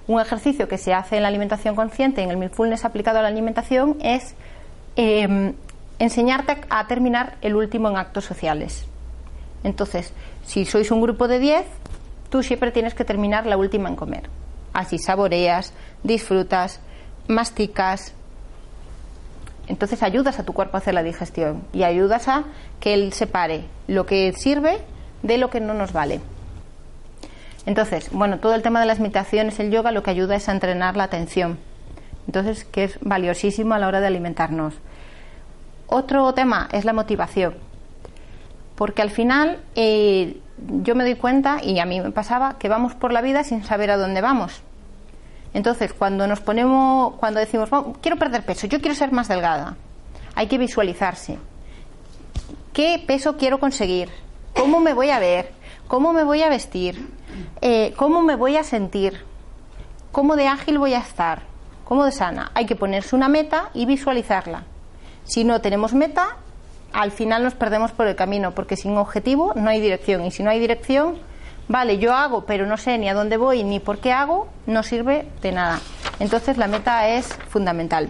Un 0.09 0.21
ejercicio 0.21 0.67
que 0.67 0.77
se 0.77 0.93
hace 0.93 1.17
en 1.17 1.23
la 1.23 1.29
alimentación 1.29 1.77
consciente, 1.77 2.23
en 2.23 2.31
el 2.31 2.37
mindfulness 2.37 2.85
aplicado 2.85 3.21
a 3.21 3.23
la 3.23 3.29
alimentación, 3.29 3.97
es 4.03 4.35
eh, 4.97 5.55
enseñarte 5.99 6.59
a 6.69 6.87
terminar 6.87 7.37
el 7.43 7.57
último 7.57 7.89
en 7.89 7.97
actos 7.97 8.25
sociales. 8.25 8.87
Entonces, 9.63 10.13
si 10.47 10.65
sois 10.65 10.91
un 10.91 11.03
grupo 11.03 11.29
de 11.29 11.39
10, 11.39 11.67
tú 12.31 12.43
siempre 12.43 12.73
tienes 12.73 12.95
que 12.95 13.05
terminar 13.05 13.47
la 13.47 13.57
última 13.57 13.89
en 13.89 13.97
comer. 13.97 14.29
Así 14.73 14.99
saboreas, 14.99 15.73
disfrutas, 16.03 16.81
masticas. 17.29 18.15
Entonces 19.69 20.03
ayudas 20.03 20.39
a 20.39 20.45
tu 20.45 20.53
cuerpo 20.53 20.77
a 20.77 20.81
hacer 20.81 20.95
la 20.95 21.03
digestión 21.03 21.63
y 21.73 21.85
ayudas 21.85 22.29
a 22.29 22.45
que 22.81 22.95
él 22.95 23.13
separe 23.13 23.65
lo 23.87 24.07
que 24.07 24.33
sirve 24.33 24.79
de 25.23 25.39
lo 25.39 25.51
que 25.51 25.61
no 25.61 25.75
nos 25.75 25.93
vale. 25.93 26.21
Entonces, 27.67 28.11
bueno, 28.11 28.39
todo 28.39 28.55
el 28.55 28.63
tema 28.63 28.81
de 28.81 28.87
las 28.87 29.01
meditaciones, 29.01 29.61
el 29.61 29.71
yoga, 29.71 29.93
lo 29.93 30.03
que 30.03 30.11
ayuda 30.11 30.35
es 30.35 30.49
a 30.49 30.53
entrenar 30.53 30.97
la 30.97 31.05
atención. 31.05 31.59
Entonces, 32.27 32.65
que 32.65 32.85
es 32.85 32.99
valiosísimo 33.01 33.75
a 33.75 33.79
la 33.79 33.89
hora 33.89 34.01
de 34.01 34.07
alimentarnos. 34.07 34.75
Otro 35.87 36.33
tema 36.35 36.69
es 36.73 36.85
la 36.85 36.93
motivación. 36.93 37.55
porque 38.81 39.03
al 39.03 39.11
final 39.11 39.61
eh, 39.75 40.41
yo 40.83 40.95
me 40.95 41.05
doy 41.05 41.15
cuenta, 41.17 41.63
y 41.63 41.81
a 41.81 41.85
mí 41.85 42.01
me 42.01 42.13
pasaba, 42.13 42.57
que 42.59 42.71
vamos 42.71 42.95
por 42.95 43.13
la 43.13 43.21
vida 43.21 43.45
sin 43.45 43.63
saber 43.63 43.91
a 43.91 43.99
dónde 43.99 44.23
vamos. 44.23 44.63
Entonces, 45.53 45.93
cuando 45.93 46.27
nos 46.27 46.41
ponemos, 46.41 47.15
cuando 47.17 47.41
decimos, 47.41 47.69
quiero 48.01 48.17
perder 48.17 48.43
peso, 48.43 48.67
yo 48.69 48.81
quiero 48.81 48.95
ser 48.95 49.13
más 49.13 49.29
delgada, 49.29 49.77
hay 50.35 50.47
que 50.47 50.57
visualizarse. 50.57 51.39
¿Qué 52.73 53.05
peso 53.07 53.37
quiero 53.37 53.59
conseguir? 53.61 54.09
¿Cómo 54.55 54.81
me 54.81 54.95
voy 54.95 55.11
a 55.11 55.19
ver? 55.19 55.53
¿Cómo 55.87 56.15
me 56.15 56.25
voy 56.25 56.43
a 56.43 56.49
vestir? 56.49 57.11
Eh, 57.61 57.93
¿Cómo 57.97 58.23
me 58.23 58.37
voy 58.37 58.57
a 58.57 58.65
sentir? 58.65 59.25
¿Cómo 60.11 60.37
de 60.37 60.47
ágil 60.47 60.79
voy 60.79 60.95
a 60.95 61.01
estar? 61.01 61.50
¿Cómo 61.91 62.05
de 62.05 62.13
sana? 62.13 62.53
Hay 62.55 62.67
que 62.67 62.77
ponerse 62.77 63.17
una 63.17 63.29
meta 63.29 63.71
y 63.75 63.85
visualizarla. 63.85 64.63
Si 65.25 65.43
no 65.43 65.61
tenemos 65.61 65.93
meta, 65.93 66.37
al 66.93 67.11
final 67.11 67.43
nos 67.43 67.55
perdemos 67.55 67.91
por 67.91 68.07
el 68.07 68.15
camino, 68.15 68.53
porque 68.53 68.77
sin 68.77 68.97
objetivo 68.97 69.55
no 69.57 69.69
hay 69.71 69.81
dirección. 69.81 70.25
Y 70.25 70.31
si 70.31 70.45
no 70.45 70.51
hay 70.51 70.61
dirección, 70.61 71.19
vale, 71.67 71.99
yo 71.99 72.15
hago, 72.15 72.45
pero 72.47 72.65
no 72.65 72.77
sé 72.77 72.97
ni 72.97 73.09
a 73.09 73.15
dónde 73.15 73.39
voy 73.39 73.65
ni 73.65 73.81
por 73.81 73.99
qué 73.99 74.13
hago, 74.13 74.47
no 74.67 74.85
sirve 74.85 75.27
de 75.43 75.51
nada. 75.51 75.81
Entonces 76.21 76.59
la 76.59 76.69
meta 76.69 77.09
es 77.09 77.27
fundamental. 77.49 78.09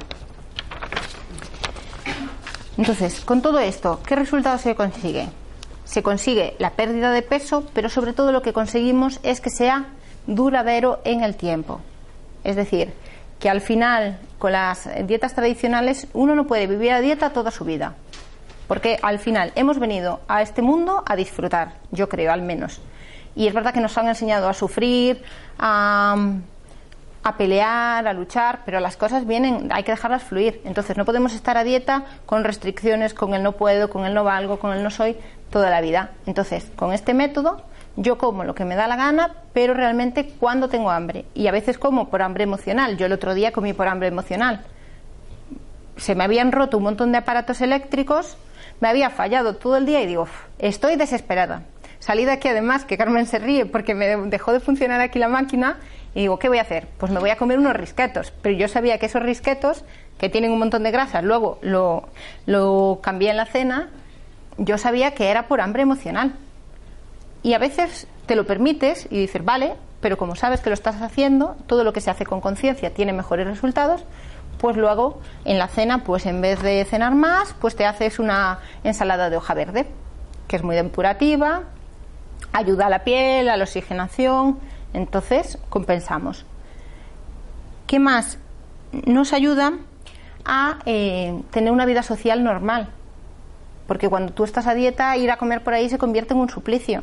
Entonces, 2.76 3.22
con 3.22 3.40
todo 3.40 3.60
esto, 3.60 4.00
¿qué 4.06 4.14
resultado 4.14 4.58
se 4.58 4.74
consigue? 4.74 5.30
Se 5.86 6.02
consigue 6.02 6.54
la 6.58 6.72
pérdida 6.72 7.12
de 7.12 7.22
peso, 7.22 7.64
pero 7.72 7.88
sobre 7.88 8.12
todo 8.12 8.30
lo 8.30 8.42
que 8.42 8.52
conseguimos 8.52 9.20
es 9.22 9.40
que 9.40 9.48
sea 9.48 9.86
duradero 10.26 11.00
en 11.04 11.22
el 11.24 11.34
tiempo. 11.34 11.80
Es 12.44 12.56
decir, 12.56 12.92
que 13.40 13.48
al 13.48 13.62
final, 13.62 14.18
con 14.38 14.52
las 14.52 14.88
dietas 15.06 15.34
tradicionales, 15.34 16.06
uno 16.12 16.34
no 16.34 16.46
puede 16.46 16.66
vivir 16.66 16.92
a 16.92 17.00
dieta 17.00 17.30
toda 17.30 17.50
su 17.50 17.64
vida. 17.64 17.94
Porque 18.68 18.98
al 19.02 19.18
final 19.18 19.50
hemos 19.56 19.80
venido 19.80 20.20
a 20.28 20.42
este 20.42 20.62
mundo 20.62 21.02
a 21.06 21.16
disfrutar, 21.16 21.72
yo 21.90 22.08
creo, 22.08 22.30
al 22.30 22.42
menos. 22.42 22.80
Y 23.34 23.48
es 23.48 23.54
verdad 23.54 23.72
que 23.72 23.80
nos 23.80 23.96
han 23.98 24.08
enseñado 24.08 24.48
a 24.48 24.54
sufrir, 24.54 25.24
a, 25.58 26.16
a 27.22 27.36
pelear, 27.36 28.06
a 28.06 28.12
luchar, 28.12 28.60
pero 28.64 28.78
las 28.78 28.96
cosas 28.96 29.26
vienen, 29.26 29.70
hay 29.72 29.82
que 29.82 29.92
dejarlas 29.92 30.22
fluir. 30.22 30.60
Entonces 30.64 30.96
no 30.96 31.04
podemos 31.04 31.34
estar 31.34 31.56
a 31.56 31.64
dieta 31.64 32.04
con 32.26 32.44
restricciones, 32.44 33.14
con 33.14 33.34
el 33.34 33.42
no 33.42 33.52
puedo, 33.52 33.88
con 33.88 34.04
el 34.04 34.14
no 34.14 34.22
valgo, 34.22 34.58
con 34.58 34.72
el 34.72 34.82
no 34.82 34.90
soy, 34.90 35.16
toda 35.50 35.70
la 35.70 35.80
vida. 35.80 36.10
Entonces, 36.26 36.70
con 36.76 36.92
este 36.92 37.14
método 37.14 37.62
yo 37.96 38.18
como 38.18 38.44
lo 38.44 38.54
que 38.54 38.64
me 38.64 38.76
da 38.76 38.86
la 38.86 38.96
gana, 38.96 39.34
pero 39.52 39.74
realmente 39.74 40.32
cuando 40.38 40.68
tengo 40.68 40.90
hambre. 40.90 41.24
Y 41.34 41.46
a 41.46 41.52
veces 41.52 41.78
como 41.78 42.08
por 42.08 42.22
hambre 42.22 42.44
emocional. 42.44 42.96
Yo 42.96 43.06
el 43.06 43.12
otro 43.12 43.34
día 43.34 43.52
comí 43.52 43.72
por 43.72 43.88
hambre 43.88 44.08
emocional. 44.08 44.64
Se 45.96 46.14
me 46.14 46.24
habían 46.24 46.52
roto 46.52 46.78
un 46.78 46.84
montón 46.84 47.12
de 47.12 47.18
aparatos 47.18 47.60
eléctricos, 47.60 48.36
me 48.80 48.88
había 48.88 49.10
fallado 49.10 49.56
todo 49.56 49.76
el 49.76 49.84
día 49.84 50.00
y 50.00 50.06
digo, 50.06 50.26
estoy 50.58 50.96
desesperada. 50.96 51.62
Salí 51.98 52.24
de 52.24 52.32
aquí 52.32 52.48
además, 52.48 52.86
que 52.86 52.96
Carmen 52.96 53.26
se 53.26 53.38
ríe 53.38 53.66
porque 53.66 53.94
me 53.94 54.16
dejó 54.16 54.54
de 54.54 54.60
funcionar 54.60 55.02
aquí 55.02 55.18
la 55.18 55.28
máquina 55.28 55.76
y 56.14 56.20
digo, 56.20 56.38
¿qué 56.38 56.48
voy 56.48 56.58
a 56.58 56.62
hacer? 56.62 56.88
Pues 56.98 57.12
me 57.12 57.20
voy 57.20 57.28
a 57.28 57.36
comer 57.36 57.58
unos 57.58 57.76
risquetos. 57.76 58.32
Pero 58.40 58.56
yo 58.56 58.68
sabía 58.68 58.98
que 58.98 59.06
esos 59.06 59.22
risquetos, 59.22 59.84
que 60.18 60.30
tienen 60.30 60.50
un 60.50 60.58
montón 60.58 60.82
de 60.82 60.90
grasa, 60.90 61.20
luego 61.20 61.58
lo, 61.60 62.08
lo 62.46 63.00
cambié 63.02 63.30
en 63.30 63.36
la 63.36 63.44
cena, 63.44 63.90
yo 64.56 64.78
sabía 64.78 65.12
que 65.12 65.28
era 65.28 65.46
por 65.46 65.60
hambre 65.60 65.82
emocional. 65.82 66.34
Y 67.42 67.54
a 67.54 67.58
veces 67.58 68.06
te 68.26 68.36
lo 68.36 68.46
permites 68.46 69.06
y 69.10 69.18
dices, 69.18 69.44
vale, 69.44 69.74
pero 70.00 70.16
como 70.16 70.34
sabes 70.34 70.60
que 70.60 70.70
lo 70.70 70.74
estás 70.74 71.00
haciendo, 71.02 71.56
todo 71.66 71.84
lo 71.84 71.92
que 71.92 72.00
se 72.00 72.10
hace 72.10 72.26
con 72.26 72.40
conciencia 72.40 72.92
tiene 72.92 73.12
mejores 73.12 73.46
resultados, 73.46 74.04
pues 74.58 74.76
luego 74.76 75.20
en 75.44 75.58
la 75.58 75.68
cena, 75.68 76.04
pues 76.04 76.26
en 76.26 76.40
vez 76.40 76.62
de 76.62 76.84
cenar 76.84 77.14
más, 77.14 77.54
pues 77.60 77.76
te 77.76 77.86
haces 77.86 78.18
una 78.18 78.58
ensalada 78.84 79.30
de 79.30 79.36
hoja 79.36 79.54
verde, 79.54 79.86
que 80.48 80.56
es 80.56 80.62
muy 80.62 80.76
depurativa, 80.76 81.62
ayuda 82.52 82.86
a 82.86 82.90
la 82.90 83.04
piel, 83.04 83.48
a 83.48 83.56
la 83.56 83.64
oxigenación, 83.64 84.58
entonces, 84.92 85.58
compensamos. 85.68 86.44
¿Qué 87.86 87.98
más? 87.98 88.38
Nos 89.06 89.32
ayuda 89.32 89.72
a 90.44 90.78
eh, 90.86 91.40
tener 91.50 91.72
una 91.72 91.86
vida 91.86 92.02
social 92.02 92.42
normal. 92.42 92.88
Porque 93.86 94.08
cuando 94.08 94.32
tú 94.32 94.44
estás 94.44 94.66
a 94.66 94.74
dieta, 94.74 95.16
ir 95.16 95.30
a 95.30 95.36
comer 95.36 95.62
por 95.62 95.74
ahí 95.74 95.88
se 95.88 95.98
convierte 95.98 96.34
en 96.34 96.40
un 96.40 96.48
suplicio. 96.48 97.02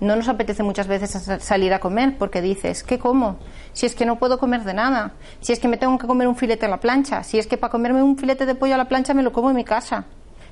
No 0.00 0.14
nos 0.14 0.28
apetece 0.28 0.62
muchas 0.62 0.88
veces 0.88 1.42
salir 1.42 1.72
a 1.72 1.80
comer 1.80 2.16
porque 2.18 2.42
dices, 2.42 2.82
¿qué 2.82 2.98
como? 2.98 3.36
Si 3.72 3.86
es 3.86 3.94
que 3.94 4.04
no 4.04 4.18
puedo 4.18 4.38
comer 4.38 4.64
de 4.64 4.74
nada, 4.74 5.12
si 5.40 5.52
es 5.52 5.58
que 5.58 5.68
me 5.68 5.78
tengo 5.78 5.96
que 5.98 6.06
comer 6.06 6.28
un 6.28 6.36
filete 6.36 6.66
a 6.66 6.68
la 6.68 6.80
plancha, 6.80 7.22
si 7.22 7.38
es 7.38 7.46
que 7.46 7.56
para 7.56 7.70
comerme 7.70 8.02
un 8.02 8.18
filete 8.18 8.44
de 8.44 8.54
pollo 8.54 8.74
a 8.74 8.78
la 8.78 8.88
plancha 8.88 9.14
me 9.14 9.22
lo 9.22 9.32
como 9.32 9.50
en 9.50 9.56
mi 9.56 9.64
casa 9.64 10.04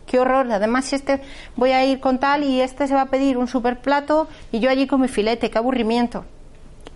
qué 0.07 0.19
horror. 0.19 0.51
Además, 0.53 0.87
si 0.87 0.97
este 0.97 1.21
voy 1.57 1.73
a 1.73 1.85
ir 1.85 2.01
con 2.01 2.19
tal 2.19 2.45
y 2.45 2.61
este 2.61 2.87
se 2.87 2.95
va 2.95 3.03
a 3.03 3.07
pedir 3.07 3.37
un 3.39 3.49
super 3.49 3.81
plato 3.81 4.29
y 4.53 4.61
yo 4.61 4.71
allí 4.71 4.87
con 4.87 5.01
mi 5.01 5.09
filete, 5.09 5.51
qué 5.51 5.59
aburrimiento. 5.59 6.25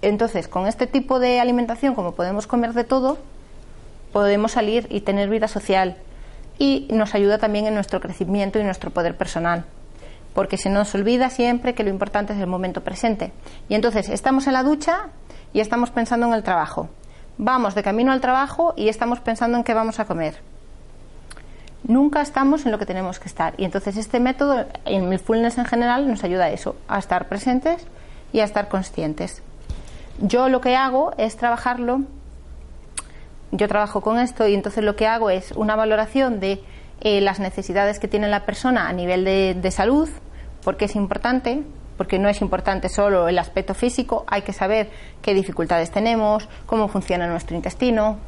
Entonces, 0.02 0.48
con 0.48 0.66
este 0.66 0.86
tipo 0.86 1.18
de 1.18 1.40
alimentación, 1.40 1.94
como 1.94 2.12
podemos 2.12 2.46
comer 2.46 2.72
de 2.72 2.84
todo, 2.84 3.18
podemos 4.12 4.52
salir 4.52 4.86
y 4.90 5.00
tener 5.00 5.28
vida 5.28 5.48
social 5.48 5.96
y 6.58 6.88
nos 6.90 7.14
ayuda 7.14 7.38
también 7.38 7.66
en 7.66 7.74
nuestro 7.74 8.00
crecimiento 8.00 8.58
y 8.58 8.64
nuestro 8.64 8.90
poder 8.90 9.16
personal. 9.16 9.64
Porque 10.38 10.56
se 10.56 10.70
nos 10.70 10.94
olvida 10.94 11.30
siempre 11.30 11.74
que 11.74 11.82
lo 11.82 11.90
importante 11.90 12.32
es 12.32 12.38
el 12.38 12.46
momento 12.46 12.84
presente. 12.84 13.32
Y 13.68 13.74
entonces 13.74 14.08
estamos 14.08 14.46
en 14.46 14.52
la 14.52 14.62
ducha 14.62 15.08
y 15.52 15.58
estamos 15.58 15.90
pensando 15.90 16.28
en 16.28 16.32
el 16.32 16.44
trabajo. 16.44 16.90
Vamos 17.38 17.74
de 17.74 17.82
camino 17.82 18.12
al 18.12 18.20
trabajo 18.20 18.72
y 18.76 18.88
estamos 18.88 19.18
pensando 19.18 19.58
en 19.58 19.64
qué 19.64 19.74
vamos 19.74 19.98
a 19.98 20.04
comer 20.04 20.36
nunca 21.82 22.20
estamos 22.20 22.66
en 22.66 22.70
lo 22.70 22.78
que 22.78 22.86
tenemos 22.86 23.18
que 23.18 23.26
estar. 23.26 23.54
Y 23.56 23.64
entonces 23.64 23.96
este 23.96 24.20
método, 24.20 24.66
en 24.84 25.18
fullness 25.18 25.58
en 25.58 25.64
general, 25.64 26.06
nos 26.06 26.22
ayuda 26.22 26.44
a 26.44 26.50
eso, 26.50 26.76
a 26.86 27.00
estar 27.00 27.26
presentes 27.28 27.84
y 28.32 28.38
a 28.38 28.44
estar 28.44 28.68
conscientes. 28.68 29.42
Yo 30.20 30.48
lo 30.48 30.60
que 30.60 30.76
hago 30.76 31.14
es 31.18 31.36
trabajarlo, 31.36 32.02
yo 33.50 33.66
trabajo 33.66 34.02
con 34.02 34.18
esto 34.20 34.46
y 34.46 34.54
entonces 34.54 34.84
lo 34.84 34.94
que 34.94 35.08
hago 35.08 35.30
es 35.30 35.50
una 35.52 35.74
valoración 35.74 36.38
de 36.38 36.62
eh, 37.00 37.20
las 37.22 37.40
necesidades 37.40 37.98
que 37.98 38.06
tiene 38.06 38.28
la 38.28 38.44
persona 38.44 38.88
a 38.88 38.92
nivel 38.92 39.24
de 39.24 39.70
salud, 39.70 40.08
porque 40.68 40.84
es 40.84 40.96
importante, 40.96 41.62
porque 41.96 42.18
no 42.18 42.28
es 42.28 42.42
importante 42.42 42.90
solo 42.90 43.26
el 43.26 43.38
aspecto 43.38 43.72
físico, 43.72 44.26
hay 44.26 44.42
que 44.42 44.52
saber 44.52 44.90
qué 45.22 45.32
dificultades 45.32 45.90
tenemos, 45.90 46.46
cómo 46.66 46.88
funciona 46.88 47.26
nuestro 47.26 47.56
intestino, 47.56 48.18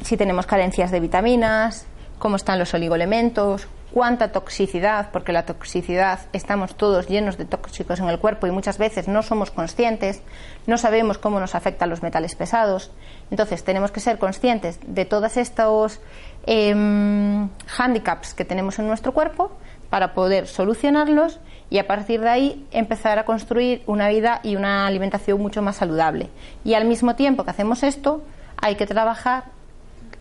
si 0.00 0.16
tenemos 0.16 0.46
carencias 0.46 0.90
de 0.90 1.00
vitaminas, 1.00 1.84
cómo 2.18 2.36
están 2.36 2.58
los 2.58 2.72
oligoelementos, 2.72 3.68
cuánta 3.92 4.32
toxicidad, 4.32 5.10
porque 5.12 5.32
la 5.32 5.44
toxicidad 5.44 6.20
estamos 6.32 6.76
todos 6.76 7.08
llenos 7.08 7.36
de 7.36 7.44
tóxicos 7.44 8.00
en 8.00 8.08
el 8.08 8.18
cuerpo 8.18 8.46
y 8.46 8.50
muchas 8.50 8.78
veces 8.78 9.06
no 9.06 9.22
somos 9.22 9.50
conscientes, 9.50 10.22
no 10.66 10.78
sabemos 10.78 11.18
cómo 11.18 11.40
nos 11.40 11.54
afectan 11.54 11.90
los 11.90 12.02
metales 12.02 12.36
pesados. 12.36 12.90
Entonces 13.30 13.64
tenemos 13.64 13.92
que 13.92 14.00
ser 14.00 14.18
conscientes 14.18 14.80
de 14.86 15.04
todos 15.04 15.36
estos 15.36 16.00
eh, 16.46 16.74
hándicaps 17.66 18.32
que 18.32 18.46
tenemos 18.46 18.78
en 18.78 18.86
nuestro 18.86 19.12
cuerpo 19.12 19.52
para 19.94 20.12
poder 20.12 20.48
solucionarlos 20.48 21.38
y 21.70 21.78
a 21.78 21.86
partir 21.86 22.20
de 22.20 22.28
ahí 22.28 22.66
empezar 22.72 23.20
a 23.20 23.24
construir 23.24 23.84
una 23.86 24.08
vida 24.08 24.40
y 24.42 24.56
una 24.56 24.88
alimentación 24.88 25.40
mucho 25.40 25.62
más 25.62 25.76
saludable. 25.76 26.30
Y 26.64 26.74
al 26.74 26.84
mismo 26.84 27.14
tiempo 27.14 27.44
que 27.44 27.52
hacemos 27.52 27.84
esto, 27.84 28.20
hay 28.60 28.74
que 28.74 28.86
trabajar 28.86 29.44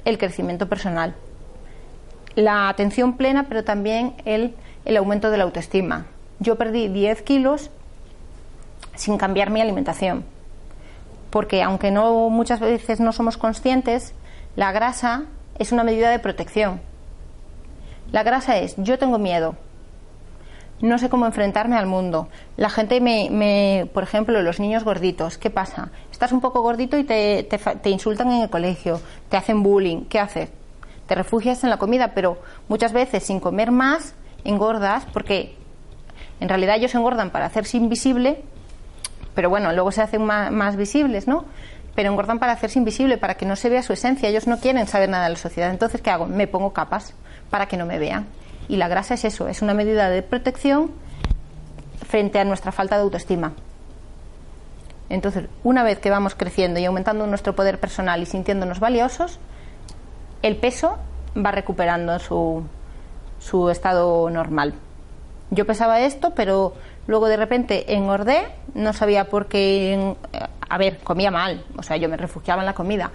el 0.05 0.19
crecimiento 0.19 0.69
personal, 0.69 1.15
la 2.35 2.69
atención 2.69 3.17
plena, 3.17 3.47
pero 3.49 3.63
también 3.63 4.13
el, 4.25 4.53
el 4.85 4.95
aumento 4.95 5.31
de 5.31 5.37
la 5.37 5.45
autoestima. 5.45 6.05
Yo 6.37 6.55
perdí 6.55 6.87
10 6.87 7.23
kilos 7.23 7.71
sin 8.93 9.17
cambiar 9.17 9.49
mi 9.49 9.59
alimentación, 9.59 10.23
porque 11.31 11.63
aunque 11.63 11.89
no 11.89 12.29
muchas 12.29 12.59
veces 12.59 12.99
no 12.99 13.11
somos 13.11 13.37
conscientes, 13.37 14.13
la 14.55 14.71
grasa 14.71 15.23
es 15.57 15.71
una 15.71 15.83
medida 15.83 16.11
de 16.11 16.19
protección. 16.19 16.79
La 18.11 18.21
grasa 18.21 18.57
es, 18.57 18.75
yo 18.77 18.99
tengo 18.99 19.17
miedo, 19.17 19.55
no 20.83 20.97
sé 20.97 21.07
cómo 21.07 21.25
enfrentarme 21.25 21.77
al 21.77 21.85
mundo. 21.85 22.27
La 22.57 22.69
gente 22.69 22.99
me, 22.99 23.29
me, 23.31 23.89
por 23.93 24.03
ejemplo, 24.03 24.41
los 24.41 24.59
niños 24.59 24.83
gorditos, 24.83 25.37
¿qué 25.37 25.49
pasa? 25.49 25.91
Estás 26.11 26.33
un 26.33 26.41
poco 26.41 26.61
gordito 26.61 26.97
y 26.97 27.05
te, 27.05 27.43
te, 27.43 27.89
insultan 27.89 28.29
en 28.31 28.41
el 28.41 28.49
colegio, 28.49 28.99
te 29.29 29.37
hacen 29.37 29.63
bullying, 29.63 30.03
¿qué 30.09 30.19
haces? 30.19 30.49
Te 31.07 31.15
refugias 31.15 31.63
en 31.63 31.69
la 31.69 31.77
comida, 31.77 32.11
pero 32.13 32.37
muchas 32.67 32.91
veces 32.91 33.23
sin 33.23 33.39
comer 33.39 33.71
más 33.71 34.13
engordas 34.43 35.05
porque 35.13 35.55
en 36.41 36.49
realidad 36.49 36.75
ellos 36.75 36.93
engordan 36.95 37.29
para 37.29 37.45
hacerse 37.45 37.77
invisible, 37.77 38.43
pero 39.35 39.49
bueno, 39.49 39.71
luego 39.71 39.93
se 39.93 40.01
hacen 40.01 40.25
más, 40.25 40.51
más 40.51 40.75
visibles, 40.75 41.29
¿no? 41.29 41.45
Pero 41.95 42.09
engordan 42.09 42.39
para 42.39 42.51
hacerse 42.51 42.79
invisible, 42.79 43.17
para 43.17 43.35
que 43.35 43.45
no 43.45 43.55
se 43.55 43.69
vea 43.69 43.83
su 43.83 43.93
esencia. 43.93 44.27
Ellos 44.27 44.47
no 44.47 44.59
quieren 44.59 44.85
saber 44.85 45.07
nada 45.07 45.25
de 45.25 45.29
la 45.29 45.37
sociedad. 45.37 45.69
Entonces, 45.69 46.01
¿qué 46.01 46.09
hago? 46.09 46.25
Me 46.25 46.47
pongo 46.47 46.73
capas 46.73 47.13
para 47.49 47.67
que 47.67 47.77
no 47.77 47.85
me 47.85 47.99
vean. 47.99 48.27
Y 48.67 48.77
la 48.77 48.87
grasa 48.87 49.15
es 49.15 49.25
eso, 49.25 49.47
es 49.47 49.61
una 49.61 49.73
medida 49.73 50.09
de 50.09 50.21
protección 50.21 50.91
frente 52.07 52.39
a 52.39 52.45
nuestra 52.45 52.71
falta 52.71 52.95
de 52.95 53.03
autoestima. 53.03 53.53
Entonces, 55.09 55.45
una 55.63 55.83
vez 55.83 55.99
que 55.99 56.09
vamos 56.09 56.35
creciendo 56.35 56.79
y 56.79 56.85
aumentando 56.85 57.27
nuestro 57.27 57.55
poder 57.55 57.79
personal 57.79 58.21
y 58.21 58.25
sintiéndonos 58.25 58.79
valiosos, 58.79 59.39
el 60.41 60.55
peso 60.57 60.97
va 61.35 61.51
recuperando 61.51 62.17
su, 62.19 62.63
su 63.39 63.69
estado 63.69 64.29
normal. 64.29 64.73
Yo 65.51 65.65
pesaba 65.65 65.99
esto, 66.01 66.33
pero 66.35 66.73
luego 67.07 67.27
de 67.27 67.37
repente 67.37 67.93
engordé, 67.93 68.47
no 68.73 68.93
sabía 68.93 69.25
por 69.25 69.47
qué. 69.47 70.15
A 70.67 70.77
ver, 70.77 70.99
comía 70.99 71.29
mal, 71.29 71.63
o 71.77 71.83
sea, 71.83 71.97
yo 71.97 72.09
me 72.09 72.17
refugiaba 72.17 72.61
en 72.61 72.65
la 72.65 72.73
comida, 72.73 73.11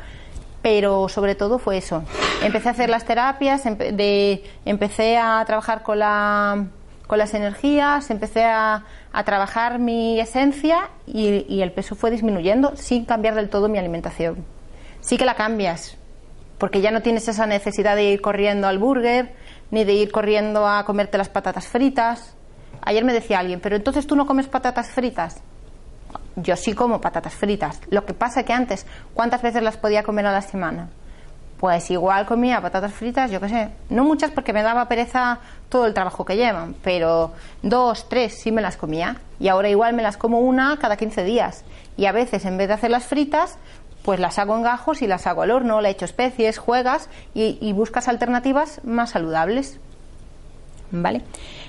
pero 0.62 1.08
sobre 1.08 1.34
todo 1.34 1.58
fue 1.58 1.78
eso. 1.78 2.02
Empecé 2.42 2.68
a 2.68 2.72
hacer 2.72 2.90
las 2.90 3.04
terapias, 3.04 3.64
de, 3.64 4.44
empecé 4.64 5.16
a 5.16 5.42
trabajar 5.46 5.82
con, 5.82 5.98
la, 5.98 6.66
con 7.06 7.18
las 7.18 7.34
energías, 7.34 8.10
empecé 8.10 8.44
a, 8.44 8.84
a 9.12 9.24
trabajar 9.24 9.78
mi 9.78 10.20
esencia 10.20 10.90
y, 11.06 11.46
y 11.48 11.62
el 11.62 11.72
peso 11.72 11.94
fue 11.94 12.10
disminuyendo 12.10 12.76
sin 12.76 13.04
cambiar 13.04 13.34
del 13.34 13.48
todo 13.48 13.68
mi 13.68 13.78
alimentación. 13.78 14.44
Sí 15.00 15.16
que 15.16 15.24
la 15.24 15.34
cambias, 15.34 15.96
porque 16.58 16.80
ya 16.80 16.90
no 16.90 17.02
tienes 17.02 17.28
esa 17.28 17.46
necesidad 17.46 17.96
de 17.96 18.04
ir 18.04 18.20
corriendo 18.20 18.66
al 18.66 18.78
burger, 18.78 19.32
ni 19.70 19.84
de 19.84 19.94
ir 19.94 20.10
corriendo 20.10 20.66
a 20.66 20.84
comerte 20.84 21.18
las 21.18 21.28
patatas 21.28 21.68
fritas. 21.68 22.34
Ayer 22.82 23.04
me 23.04 23.12
decía 23.12 23.38
alguien, 23.38 23.60
pero 23.60 23.76
entonces 23.76 24.06
tú 24.06 24.16
no 24.16 24.26
comes 24.26 24.48
patatas 24.48 24.90
fritas. 24.90 25.42
Yo 26.42 26.56
sí 26.56 26.72
como 26.72 27.00
patatas 27.00 27.34
fritas. 27.34 27.80
Lo 27.90 28.04
que 28.04 28.14
pasa 28.14 28.44
que 28.44 28.52
antes, 28.52 28.86
¿cuántas 29.14 29.42
veces 29.42 29.62
las 29.62 29.76
podía 29.76 30.02
comer 30.02 30.26
a 30.26 30.32
la 30.32 30.42
semana? 30.42 30.88
Pues 31.58 31.90
igual 31.90 32.24
comía 32.26 32.62
patatas 32.62 32.92
fritas, 32.92 33.32
yo 33.32 33.40
qué 33.40 33.48
sé. 33.48 33.68
No 33.90 34.04
muchas 34.04 34.30
porque 34.30 34.52
me 34.52 34.62
daba 34.62 34.86
pereza 34.86 35.40
todo 35.68 35.86
el 35.86 35.94
trabajo 35.94 36.24
que 36.24 36.36
llevan, 36.36 36.76
pero 36.84 37.32
dos, 37.62 38.08
tres 38.08 38.38
sí 38.40 38.52
me 38.52 38.62
las 38.62 38.76
comía. 38.76 39.16
Y 39.40 39.48
ahora 39.48 39.68
igual 39.68 39.94
me 39.94 40.02
las 40.02 40.16
como 40.16 40.38
una 40.40 40.78
cada 40.78 40.96
15 40.96 41.24
días. 41.24 41.64
Y 41.96 42.06
a 42.06 42.12
veces, 42.12 42.44
en 42.44 42.56
vez 42.56 42.68
de 42.68 42.74
hacerlas 42.74 43.06
fritas, 43.06 43.58
pues 44.04 44.20
las 44.20 44.38
hago 44.38 44.54
en 44.54 44.62
gajos 44.62 45.02
y 45.02 45.08
las 45.08 45.26
hago 45.26 45.42
al 45.42 45.50
horno, 45.50 45.80
le 45.80 45.90
echo 45.90 46.04
especies, 46.04 46.58
juegas 46.58 47.10
y, 47.34 47.72
buscas 47.72 48.06
alternativas 48.06 48.80
más 48.84 49.10
saludables. 49.10 49.80
¿Vale? 50.92 51.22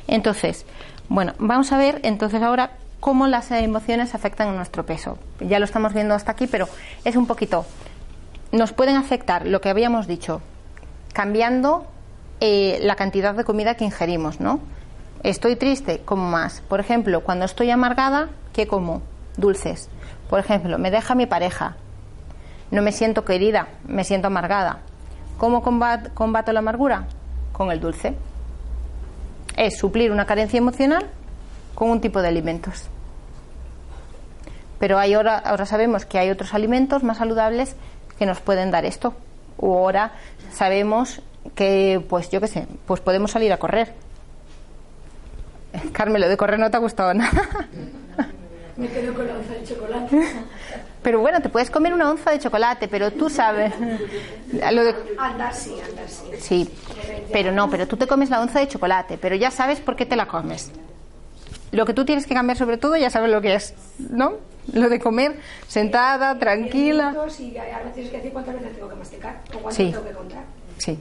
Entonces, 0.08 0.66
bueno, 1.10 1.34
vamos 1.40 1.72
a 1.72 1.78
ver 1.78 2.00
entonces 2.04 2.42
ahora 2.44 2.72
cómo 3.00 3.28
las 3.28 3.52
emociones 3.52 4.16
afectan 4.16 4.50
a 4.50 4.54
nuestro 4.54 4.86
peso. 4.86 5.18
Ya 5.40 5.60
lo 5.60 5.66
estamos 5.66 5.94
viendo 5.94 6.14
hasta 6.14 6.32
aquí, 6.32 6.48
pero 6.48 6.68
es 7.06 7.16
un 7.16 7.28
poquito. 7.28 7.66
Nos 8.52 8.74
pueden 8.74 8.96
afectar 8.96 9.46
lo 9.46 9.62
que 9.62 9.70
habíamos 9.70 10.08
dicho, 10.08 10.42
cambiando 11.14 11.86
eh, 12.40 12.80
la 12.82 12.96
cantidad 12.96 13.36
de 13.36 13.44
comida 13.44 13.76
que 13.76 13.86
ingerimos, 13.86 14.40
¿no? 14.40 14.60
Estoy 15.24 15.56
triste, 15.56 16.02
como 16.06 16.30
más. 16.30 16.62
Por 16.62 16.80
ejemplo, 16.80 17.22
cuando 17.22 17.46
estoy 17.46 17.70
amargada, 17.70 18.30
¿qué 18.54 18.68
como? 18.68 19.02
Dulces. 19.38 19.90
Por 20.30 20.40
ejemplo, 20.40 20.78
me 20.78 20.92
deja 20.92 21.16
mi 21.16 21.26
pareja, 21.26 21.76
no 22.72 22.82
me 22.82 22.92
siento 22.92 23.26
querida, 23.26 23.68
me 23.88 24.04
siento 24.04 24.28
amargada. 24.28 24.80
¿Cómo 25.38 25.62
combato 25.62 26.52
la 26.52 26.60
amargura? 26.60 27.08
Con 27.52 27.72
el 27.72 27.80
dulce. 27.80 28.16
Es 29.58 29.78
suplir 29.78 30.12
una 30.12 30.26
carencia 30.26 30.58
emocional 30.58 31.10
con 31.80 31.89
un 31.89 32.02
tipo 32.02 32.22
de 32.22 32.28
alimentos. 32.28 32.84
Pero 34.80 35.00
hay 35.00 35.13
ahora, 35.13 35.38
ahora 35.38 35.65
sabemos 35.65 36.06
que 36.06 36.20
hay 36.20 36.30
otros 36.30 36.54
alimentos 36.54 37.04
más 37.04 37.18
saludables 37.18 37.76
que 38.18 38.26
nos 38.26 38.42
pueden 38.42 38.70
dar 38.70 38.84
esto. 38.84 39.13
O 39.58 39.78
ahora 39.78 40.12
sabemos 40.52 41.22
que, 41.56 42.04
pues 42.10 42.30
yo 42.30 42.42
qué 42.42 42.48
sé, 42.48 42.68
pues 42.86 43.00
podemos 43.00 43.32
salir 43.32 43.54
a 43.54 43.58
correr. 43.58 43.94
Carmen, 45.94 46.22
lo 46.22 46.28
de 46.28 46.36
correr 46.36 46.60
no 46.60 46.70
te 46.70 46.76
ha 46.76 46.82
gustado 46.82 47.13
nada. 47.13 47.48
Me 48.76 48.88
quedo 48.89 49.13
con 49.13 49.26
la 49.26 49.36
onza 49.36 49.54
de 49.54 49.63
chocolate. 49.63 50.22
Pero 51.02 51.22
bueno, 51.22 51.42
te 51.42 51.48
puedes 51.48 51.72
comer 51.72 51.94
una 51.94 52.10
onza 52.10 52.32
de 52.32 52.39
chocolate, 52.39 52.89
pero 52.89 53.12
tú 53.12 53.30
sabes. 53.30 53.74
Lo 53.80 54.84
de... 54.84 54.94
Andar 55.18 55.56
sí, 55.56 55.74
andar 55.80 56.10
sí. 56.10 56.26
Sí, 56.38 56.70
pero 57.32 57.54
no, 57.54 57.70
pero 57.70 57.88
tú 57.88 57.96
te 57.96 58.06
comes 58.06 58.30
la 58.30 58.42
onza 58.42 58.60
de 58.60 58.68
chocolate, 58.68 59.18
pero 59.18 59.38
ya 59.38 59.50
sabes 59.50 59.80
por 59.80 59.96
qué 59.96 60.06
te 60.06 60.18
la 60.18 60.28
comes. 60.28 60.74
Lo 61.72 61.86
que 61.86 61.94
tú 61.94 62.06
tienes 62.06 62.26
que 62.26 62.34
cambiar 62.34 62.58
sobre 62.58 62.78
todo 62.78 62.96
ya 62.98 63.10
sabes 63.10 63.32
lo 63.32 63.42
que 63.42 63.56
es, 63.56 63.74
¿no? 63.98 64.34
Lo 64.74 64.90
de 64.90 65.00
comer 65.00 65.36
sentada, 65.68 66.38
tranquila. 66.38 67.14
Y 67.40 67.58
a 67.58 67.80
veces 67.84 68.10
que 68.10 68.18
decir 68.18 68.32
cuántas 68.32 68.56
veces 68.56 68.74
tengo 68.74 68.90
que 68.90 68.96
masticar 68.96 69.42
o 69.56 69.60
cuánto 69.60 69.78
tengo 69.78 70.04
que 70.04 70.12
contar. 70.12 70.44
Sí, 70.78 70.98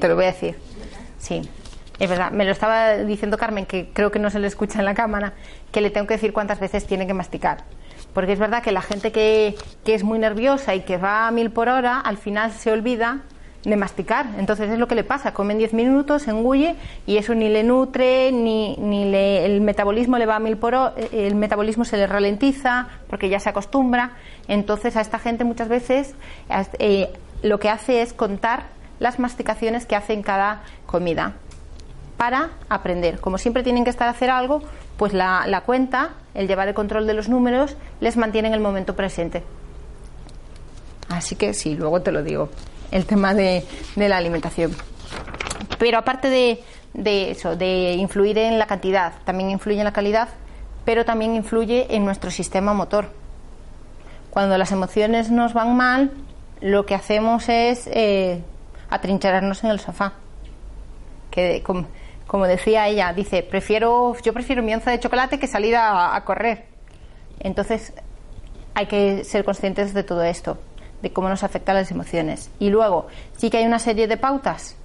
te 0.00 0.08
lo 0.08 0.16
voy 0.16 0.24
a 0.24 0.28
decir. 0.28 0.56
Sí. 1.18 1.42
Es 1.98 2.10
verdad, 2.10 2.32
me 2.32 2.44
lo 2.44 2.50
estaba 2.50 2.96
diciendo 2.98 3.38
Carmen, 3.38 3.66
que 3.66 3.88
creo 3.92 4.10
que 4.10 4.18
no 4.18 4.28
se 4.28 4.40
le 4.40 4.48
escucha 4.48 4.80
en 4.80 4.84
la 4.84 4.94
cámara, 4.94 5.34
que 5.70 5.80
le 5.80 5.90
tengo 5.90 6.08
que 6.08 6.14
decir 6.14 6.32
cuántas 6.32 6.58
veces 6.58 6.86
tiene 6.86 7.06
que 7.06 7.14
masticar. 7.14 7.64
Porque 8.12 8.32
es 8.32 8.38
verdad 8.38 8.62
que 8.62 8.72
la 8.72 8.82
gente 8.82 9.12
que, 9.12 9.56
que 9.84 9.94
es 9.94 10.02
muy 10.02 10.18
nerviosa 10.18 10.74
y 10.74 10.80
que 10.80 10.96
va 10.96 11.28
a 11.28 11.30
mil 11.30 11.50
por 11.50 11.68
hora, 11.68 12.00
al 12.00 12.16
final 12.16 12.52
se 12.52 12.72
olvida 12.72 13.22
de 13.64 13.76
masticar. 13.76 14.26
Entonces 14.38 14.70
es 14.70 14.78
lo 14.78 14.86
que 14.88 14.94
le 14.94 15.04
pasa, 15.04 15.32
come 15.32 15.52
en 15.52 15.58
10 15.58 15.72
minutos, 15.72 16.28
engulle 16.28 16.76
y 17.06 17.16
eso 17.16 17.34
ni 17.34 17.48
le 17.48 17.62
nutre, 17.62 18.30
ni, 18.32 18.76
ni 18.76 19.10
le, 19.10 19.46
el 19.46 19.60
metabolismo 19.60 20.18
le 20.18 20.26
va 20.26 20.36
a 20.36 20.38
mil 20.38 20.56
por 20.56 20.74
hora, 20.74 20.94
el 21.12 21.34
metabolismo 21.34 21.84
se 21.84 21.96
le 21.96 22.06
ralentiza 22.06 22.88
porque 23.08 23.28
ya 23.28 23.40
se 23.40 23.48
acostumbra. 23.48 24.12
Entonces 24.48 24.96
a 24.96 25.00
esta 25.00 25.18
gente 25.18 25.44
muchas 25.44 25.68
veces 25.68 26.14
eh, 26.78 27.10
lo 27.42 27.58
que 27.58 27.70
hace 27.70 28.02
es 28.02 28.12
contar 28.12 28.64
las 29.00 29.18
masticaciones 29.18 29.86
que 29.86 29.96
hace 29.96 30.12
en 30.12 30.22
cada 30.22 30.62
comida 30.86 31.34
para 32.16 32.50
aprender. 32.68 33.18
Como 33.20 33.38
siempre 33.38 33.62
tienen 33.62 33.84
que 33.84 33.90
estar 33.90 34.06
a 34.08 34.12
hacer 34.12 34.30
algo, 34.30 34.62
pues 34.96 35.12
la, 35.12 35.46
la 35.46 35.62
cuenta, 35.62 36.10
el 36.34 36.46
llevar 36.46 36.68
el 36.68 36.74
control 36.74 37.06
de 37.06 37.14
los 37.14 37.28
números, 37.28 37.76
les 38.00 38.16
mantiene 38.16 38.48
en 38.48 38.54
el 38.54 38.60
momento 38.60 38.94
presente. 38.94 39.42
Así 41.08 41.34
que 41.34 41.54
sí, 41.54 41.74
luego 41.76 42.02
te 42.02 42.12
lo 42.12 42.22
digo, 42.22 42.48
el 42.94 43.04
tema 43.04 43.34
de, 43.34 43.66
de 43.96 44.08
la 44.08 44.16
alimentación. 44.16 44.74
Pero 45.78 45.98
aparte 45.98 46.30
de, 46.30 46.64
de, 46.94 47.32
eso, 47.32 47.56
de 47.56 47.92
influir 47.92 48.38
en 48.38 48.58
la 48.58 48.66
cantidad, 48.66 49.12
también 49.24 49.50
influye 49.50 49.78
en 49.78 49.84
la 49.84 49.92
calidad, 49.92 50.30
pero 50.86 51.04
también 51.04 51.34
influye 51.34 51.94
en 51.94 52.06
nuestro 52.06 52.30
sistema 52.30 52.72
motor. 52.72 53.10
Cuando 54.30 54.56
las 54.56 54.72
emociones 54.72 55.30
nos 55.30 55.52
van 55.52 55.76
mal, 55.76 56.12
lo 56.60 56.86
que 56.86 56.94
hacemos 56.94 57.48
es 57.48 57.86
eh, 57.92 58.42
atrincherarnos 58.90 59.64
en 59.64 59.70
el 59.70 59.80
sofá. 59.80 60.14
Que, 61.30 61.62
como 62.26 62.46
decía 62.46 62.88
ella, 62.88 63.12
dice, 63.12 63.42
prefiero, 63.42 64.16
yo 64.22 64.32
prefiero 64.32 64.62
mi 64.62 64.72
onza 64.72 64.90
de 64.90 65.00
chocolate 65.00 65.38
que 65.38 65.46
salir 65.46 65.74
a, 65.76 66.20
correr. 66.24 66.66
Entonces, 67.40 67.92
hay 68.74 68.86
que 68.86 69.24
ser 69.24 69.44
conscientes 69.44 69.94
de 69.94 70.04
todo 70.04 70.22
esto, 70.22 70.58
de 71.04 71.12
cómo 71.12 71.28
nos 71.28 71.44
afectan 71.44 71.76
las 71.76 71.92
emociones. 71.92 72.50
Y 72.58 72.70
luego, 72.70 73.06
sí 73.36 73.50
que 73.50 73.58
hay 73.58 73.66
una 73.66 73.78
serie 73.78 74.08
de 74.08 74.16
pautas 74.16 74.76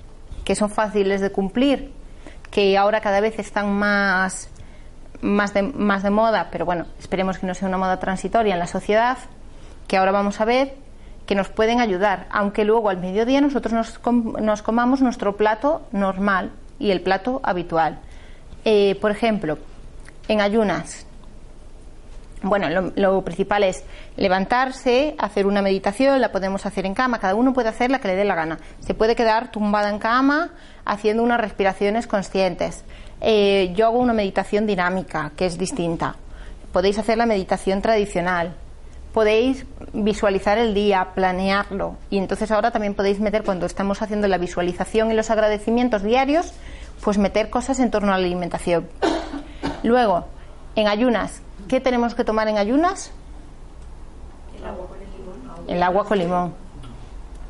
que 0.45 0.53
son 0.53 0.69
fáciles 0.69 1.21
de 1.21 1.31
cumplir, 1.31 1.91
que 2.51 2.77
ahora 2.77 3.01
cada 3.01 3.21
vez 3.21 3.39
están 3.39 3.73
más, 3.73 4.49
más, 5.21 5.55
de, 5.55 5.63
más 5.63 6.03
de 6.03 6.11
moda, 6.11 6.49
pero 6.51 6.65
bueno, 6.65 6.85
esperemos 6.99 7.39
que 7.39 7.47
no 7.47 7.55
sea 7.55 7.67
una 7.67 7.77
moda 7.77 7.99
transitoria 7.99 8.53
en 8.53 8.59
la 8.59 8.67
sociedad, 8.67 9.17
que 9.87 9.97
ahora 9.97 10.11
vamos 10.11 10.39
a 10.39 10.45
ver, 10.45 10.75
que 11.25 11.33
nos 11.33 11.49
pueden 11.49 11.79
ayudar, 11.79 12.27
aunque 12.29 12.65
luego 12.65 12.89
al 12.89 12.97
mediodía 12.97 13.41
nosotros 13.41 13.73
nos, 13.73 13.99
nos 14.41 14.61
comamos 14.61 15.01
nuestro 15.01 15.37
plato 15.37 15.81
normal, 15.91 16.51
y 16.79 16.91
el 16.91 17.01
plato 17.01 17.41
habitual. 17.43 17.99
Eh, 18.65 18.97
por 18.99 19.11
ejemplo, 19.11 19.57
en 20.27 20.41
ayunas, 20.41 21.05
bueno, 22.41 22.91
lo, 22.95 23.21
principal 23.23 23.63
es 23.63 23.83
levantarse, 24.15 25.15
hacer 25.17 25.45
una 25.45 25.61
meditación, 25.61 26.21
la 26.21 26.31
podemos 26.31 26.65
hacer 26.65 26.85
en 26.85 26.93
cama, 26.93 27.19
cada 27.19 27.35
uno 27.35 27.53
puede 27.53 27.69
hacer 27.69 27.91
la 27.91 27.99
que 27.99 28.07
le 28.07 28.15
dé 28.15 28.23
la 28.23 28.35
gana. 28.35 28.59
Se 28.79 28.93
puede 28.93 29.15
quedar 29.15 29.51
tumbada 29.51 29.89
en 29.89 29.99
cama 29.99 30.51
haciendo 30.85 31.23
unas 31.23 31.41
respiraciones 31.41 32.07
conscientes. 32.07 32.85
Eh, 33.21 33.73
yo 33.75 33.87
hago 33.87 33.99
una 33.99 34.13
meditación 34.13 34.65
dinámica, 34.65 35.31
que 35.35 35.45
es 35.45 35.57
distinta. 35.57 36.15
Podéis 36.71 36.97
hacer 36.97 37.17
la 37.17 37.25
meditación 37.25 37.81
tradicional, 37.81 38.53
podéis 39.13 39.65
visualizar 39.91 40.57
el 40.57 40.73
día, 40.73 41.09
planearlo. 41.15 41.97
Y 42.09 42.17
entonces 42.19 42.51
ahora 42.51 42.71
también 42.71 42.93
podéis 42.93 43.19
meter, 43.19 43.43
cuando 43.43 43.65
estamos 43.65 44.01
haciendo 44.01 44.27
la 44.27 44.37
visualización 44.37 45.11
y 45.11 45.13
los 45.13 45.29
agradecimientos 45.29 46.03
diarios, 46.03 46.53
pues 47.03 47.17
meter 47.17 47.49
cosas 47.49 47.79
en 47.79 47.91
torno 47.91 48.13
a 48.13 48.17
la 48.17 48.25
alimentación. 48.25 48.87
Luego, 49.83 50.25
en 50.75 50.87
ayunas, 50.87 51.41
¿qué 51.69 51.79
tenemos 51.79 52.15
que 52.15 52.25
tomar 52.25 52.49
en 52.49 52.57
ayunas? 52.57 53.11
El 54.57 54.65
agua 54.65 54.87
con 54.87 54.99
limón. 54.99 55.69
El 55.69 55.83
agua 55.83 56.05
con 56.05 56.17
limón. 56.17 56.53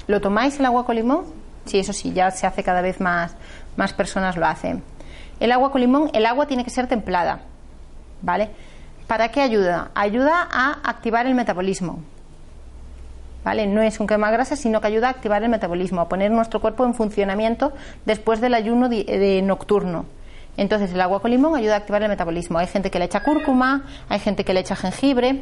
¿Lo 0.05 0.21
tomáis 0.21 0.59
el 0.59 0.65
agua 0.65 0.85
con 0.85 0.95
limón? 0.95 1.25
Sí, 1.65 1.79
eso 1.79 1.93
sí, 1.93 2.13
ya 2.13 2.29
se 2.29 2.45
hace 2.45 2.63
cada 2.63 2.81
vez 2.81 2.99
más, 2.99 3.35
más 3.77 3.93
personas 3.93 4.37
lo 4.37 4.45
hacen. 4.45 4.83
El 5.39 5.51
agua 5.51 5.71
con 5.71 5.81
limón, 5.81 6.11
el 6.13 6.25
agua 6.25 6.45
tiene 6.45 6.63
que 6.63 6.69
ser 6.69 6.87
templada, 6.87 7.41
¿vale? 8.21 8.49
¿Para 9.07 9.29
qué 9.29 9.41
ayuda? 9.41 9.89
Ayuda 9.95 10.47
a 10.51 10.73
activar 10.83 11.25
el 11.25 11.33
metabolismo. 11.33 11.99
¿Vale? 13.43 13.65
No 13.67 13.81
es 13.81 13.99
un 13.99 14.05
quema 14.05 14.29
grasa, 14.31 14.55
sino 14.55 14.81
que 14.81 14.87
ayuda 14.87 15.07
a 15.07 15.11
activar 15.11 15.41
el 15.43 15.49
metabolismo, 15.49 16.01
a 16.01 16.09
poner 16.09 16.29
nuestro 16.29 16.59
cuerpo 16.59 16.85
en 16.85 16.93
funcionamiento 16.93 17.71
después 18.05 18.41
del 18.41 18.53
ayuno 18.53 18.89
de, 18.89 19.41
nocturno. 19.43 20.05
Entonces 20.59 20.91
el 20.91 20.99
agua 20.99 21.21
con 21.21 21.31
limón 21.31 21.55
ayuda 21.55 21.75
a 21.75 21.77
activar 21.77 22.03
el 22.03 22.09
metabolismo. 22.09 22.59
Hay 22.59 22.67
gente 22.67 22.91
que 22.91 22.99
le 22.99 23.05
echa 23.05 23.23
cúrcuma, 23.23 23.85
hay 24.09 24.19
gente 24.19 24.43
que 24.43 24.53
le 24.53 24.59
echa 24.59 24.75
jengibre. 24.75 25.41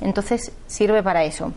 Entonces 0.00 0.50
sirve 0.66 1.00
para 1.00 1.22
eso. 1.22 1.52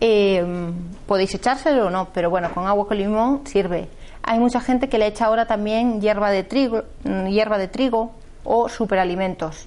Eh, 0.00 0.70
podéis 1.08 1.34
echárselo 1.34 1.88
o 1.88 1.90
no, 1.90 2.10
pero 2.14 2.30
bueno, 2.30 2.54
con 2.54 2.68
agua 2.68 2.86
con 2.86 2.96
limón 2.98 3.44
sirve. 3.48 3.88
Hay 4.22 4.38
mucha 4.38 4.60
gente 4.60 4.88
que 4.88 4.96
le 4.96 5.08
echa 5.08 5.26
ahora 5.26 5.44
también 5.46 6.00
hierba 6.00 6.30
de 6.30 6.44
trigo, 6.44 6.84
mm, 7.02 7.26
hierba 7.26 7.58
de 7.58 7.66
trigo 7.66 8.12
o 8.44 8.68
superalimentos. 8.68 9.66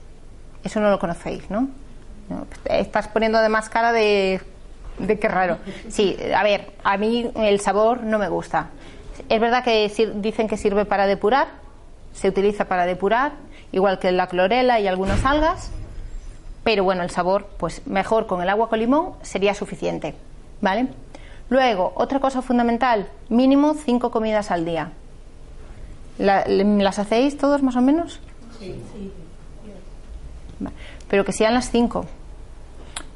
Eso 0.63 0.79
no 0.79 0.89
lo 0.89 0.99
conocéis, 0.99 1.49
¿no? 1.49 1.67
Estás 2.63 3.09
poniendo 3.09 3.39
además 3.39 3.67
cara 3.67 3.91
de, 3.91 4.39
de 4.99 5.19
qué 5.19 5.27
raro. 5.27 5.57
Sí, 5.89 6.15
a 6.33 6.43
ver, 6.43 6.71
a 6.81 6.95
mí 6.95 7.29
el 7.35 7.59
sabor 7.59 8.03
no 8.03 8.17
me 8.17 8.29
gusta. 8.29 8.69
Es 9.29 9.39
verdad 9.39 9.63
que 9.63 9.91
dicen 10.15 10.47
que 10.47 10.57
sirve 10.57 10.85
para 10.85 11.07
depurar, 11.07 11.47
se 12.13 12.27
utiliza 12.27 12.65
para 12.65 12.85
depurar, 12.85 13.33
igual 13.71 13.99
que 13.99 14.11
la 14.11 14.27
clorela 14.27 14.79
y 14.79 14.87
algunas 14.87 15.25
algas, 15.25 15.71
pero 16.63 16.83
bueno, 16.83 17.03
el 17.03 17.09
sabor, 17.09 17.47
pues 17.57 17.85
mejor 17.87 18.27
con 18.27 18.41
el 18.41 18.49
agua 18.49 18.69
con 18.69 18.79
limón 18.79 19.13
sería 19.21 19.53
suficiente, 19.53 20.15
¿vale? 20.61 20.87
Luego, 21.49 21.91
otra 21.95 22.19
cosa 22.19 22.41
fundamental, 22.41 23.09
mínimo 23.29 23.73
cinco 23.73 24.11
comidas 24.11 24.51
al 24.51 24.65
día. 24.65 24.91
¿Las 26.17 26.99
hacéis 26.99 27.37
todos 27.37 27.63
más 27.63 27.75
o 27.75 27.81
menos? 27.81 28.19
Sí, 28.59 28.75
sí. 28.93 29.11
Pero 31.09 31.25
que 31.25 31.33
sean 31.33 31.53
las 31.53 31.71
cinco. 31.71 32.05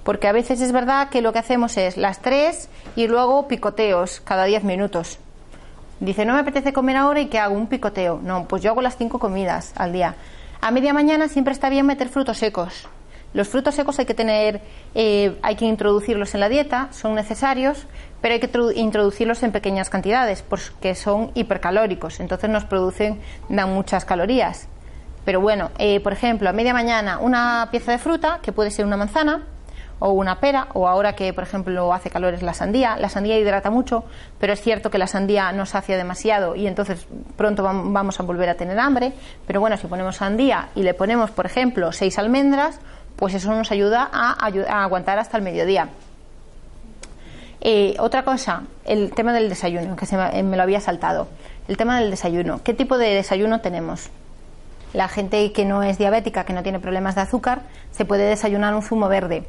Porque 0.03 0.27
a 0.27 0.31
veces 0.31 0.59
es 0.61 0.71
verdad 0.71 1.09
que 1.09 1.21
lo 1.21 1.33
que 1.33 1.39
hacemos 1.39 1.77
es 1.77 1.97
las 1.97 2.21
tres 2.21 2.69
y 2.95 3.07
luego 3.07 3.47
picoteos 3.47 4.21
cada 4.21 4.45
diez 4.45 4.63
minutos. 4.63 5.19
Dice, 5.99 6.25
no 6.25 6.33
me 6.33 6.39
apetece 6.39 6.73
comer 6.73 6.97
ahora 6.97 7.21
y 7.21 7.27
que 7.27 7.39
hago 7.39 7.55
un 7.55 7.67
picoteo. 7.67 8.19
No, 8.21 8.47
pues 8.47 8.61
yo 8.61 8.71
hago 8.71 8.81
las 8.81 8.97
cinco 8.97 9.19
comidas 9.19 9.73
al 9.77 9.93
día. 9.93 10.15
A 10.61 10.71
media 10.71 10.93
mañana 10.93 11.27
siempre 11.27 11.53
está 11.53 11.69
bien 11.69 11.85
meter 11.85 12.09
frutos 12.09 12.37
secos. 12.37 12.87
Los 13.33 13.49
frutos 13.49 13.75
secos 13.75 13.99
hay 13.99 14.05
que 14.05 14.13
tener, 14.13 14.61
eh, 14.93 15.37
hay 15.41 15.55
que 15.55 15.65
introducirlos 15.65 16.33
en 16.35 16.39
la 16.39 16.47
dieta, 16.47 16.87
son 16.91 17.15
necesarios, 17.15 17.85
pero 18.21 18.33
hay 18.33 18.39
que 18.39 18.49
introducirlos 18.75 19.43
en 19.43 19.51
pequeñas 19.51 19.89
cantidades, 19.89 20.41
porque 20.41 20.95
son 20.95 21.31
hipercalóricos, 21.33 22.21
entonces 22.21 22.49
nos 22.49 22.63
producen, 22.63 23.19
dan 23.49 23.73
muchas 23.73 24.05
calorías. 24.05 24.69
Pero 25.25 25.41
bueno, 25.41 25.71
eh, 25.79 25.99
por 25.99 26.13
ejemplo, 26.13 26.49
a 26.49 26.53
media 26.53 26.73
mañana 26.73 27.19
una 27.19 27.67
pieza 27.71 27.91
de 27.91 27.97
fruta, 27.97 28.39
que 28.41 28.53
puede 28.53 28.71
ser 28.71 28.85
una 28.85 28.95
manzana, 28.95 29.43
o 29.99 30.11
una 30.11 30.39
pera, 30.39 30.67
o 30.73 30.87
ahora 30.87 31.13
que, 31.13 31.31
por 31.33 31.43
ejemplo, 31.43 31.93
hace 31.93 32.09
calor 32.09 32.33
es 32.33 32.41
la 32.41 32.53
sandía. 32.53 32.97
La 32.97 33.09
sandía 33.09 33.37
hidrata 33.37 33.69
mucho, 33.69 34.03
pero 34.39 34.53
es 34.53 34.61
cierto 34.61 34.89
que 34.89 34.97
la 34.97 35.07
sandía 35.07 35.51
no 35.51 35.65
sacia 35.65 35.97
demasiado 35.97 36.55
y 36.55 36.67
entonces 36.67 37.07
pronto 37.37 37.63
vamos 37.63 38.19
a 38.19 38.23
volver 38.23 38.49
a 38.49 38.55
tener 38.55 38.77
hambre. 38.79 39.13
Pero 39.47 39.59
bueno, 39.59 39.77
si 39.77 39.87
ponemos 39.87 40.17
sandía 40.17 40.69
y 40.75 40.83
le 40.83 40.93
ponemos, 40.93 41.31
por 41.31 41.45
ejemplo, 41.45 41.91
seis 41.91 42.19
almendras, 42.19 42.79
pues 43.15 43.33
eso 43.33 43.53
nos 43.53 43.71
ayuda 43.71 44.09
a, 44.11 44.83
aguantar 44.83 45.17
hasta 45.19 45.37
el 45.37 45.43
mediodía. 45.43 45.89
Eh, 47.61 47.95
otra 47.99 48.23
cosa, 48.23 48.63
el 48.83 49.11
tema 49.11 49.33
del 49.33 49.49
desayuno, 49.49 49.95
que 49.95 50.05
se 50.05 50.17
me, 50.17 50.43
me 50.43 50.57
lo 50.57 50.63
había 50.63 50.81
saltado. 50.81 51.27
El 51.67 51.77
tema 51.77 51.99
del 51.99 52.11
desayuno. 52.11 52.61
¿Qué 52.63 52.73
tipo 52.73 52.97
de 52.97 53.15
desayuno 53.15 53.61
tenemos? 53.61 54.09
La 54.93 55.07
gente 55.07 55.51
que 55.51 55.65
no 55.65 55.81
es 55.81 55.97
diabética, 55.97 56.43
que 56.43 56.53
no 56.53 56.63
tiene 56.63 56.79
problemas 56.79 57.15
de 57.15 57.21
azúcar, 57.21 57.61
se 57.91 58.05
puede 58.05 58.23
desayunar 58.25 58.75
un 58.75 58.83
zumo 58.83 59.07
verde 59.07 59.45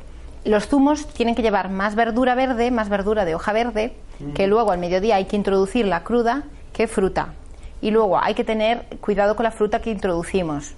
los 0.46 0.68
zumos 0.68 1.06
tienen 1.08 1.34
que 1.34 1.42
llevar 1.42 1.70
más 1.70 1.94
verdura 1.94 2.34
verde, 2.34 2.70
más 2.70 2.88
verdura 2.88 3.24
de 3.24 3.34
hoja 3.34 3.52
verde, 3.52 3.96
que 4.34 4.46
luego 4.46 4.70
al 4.70 4.78
mediodía 4.78 5.16
hay 5.16 5.26
que 5.26 5.36
introducirla 5.36 6.02
cruda 6.04 6.44
que 6.72 6.86
fruta. 6.86 7.34
Y 7.80 7.90
luego 7.90 8.18
hay 8.18 8.34
que 8.34 8.44
tener 8.44 8.86
cuidado 9.00 9.36
con 9.36 9.44
la 9.44 9.50
fruta 9.50 9.80
que 9.80 9.90
introducimos. 9.90 10.74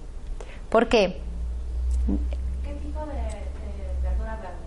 ¿Por 0.69 0.87
qué? 0.87 1.21
¿Qué 2.63 2.73
tipo 2.73 2.99
de, 3.05 3.13
verdura 4.03 4.37
verde? 4.41 4.57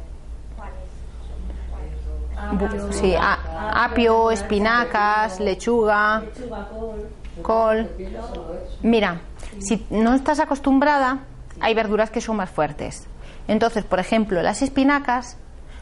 ¿Cuáles? 2.57 2.97
Sí, 2.97 3.15
apio, 3.19 4.31
espinacas, 4.31 5.41
lechuga, 5.41 6.23
col. 7.43 7.89
Mira, 8.83 9.21
si 9.59 9.87
no 9.91 10.15
estás 10.15 10.41
acostumbrada, 10.41 11.21
hay 11.61 11.75
verduras 11.75 12.11
que 12.11 12.21
son 12.21 12.37
más 12.37 12.51
fuertes. 12.51 13.09
Entonces, 13.49 13.85
por 13.85 14.01
ejemplo, 14.01 14.43
las 14.43 14.63
espinacas 14.63 15.37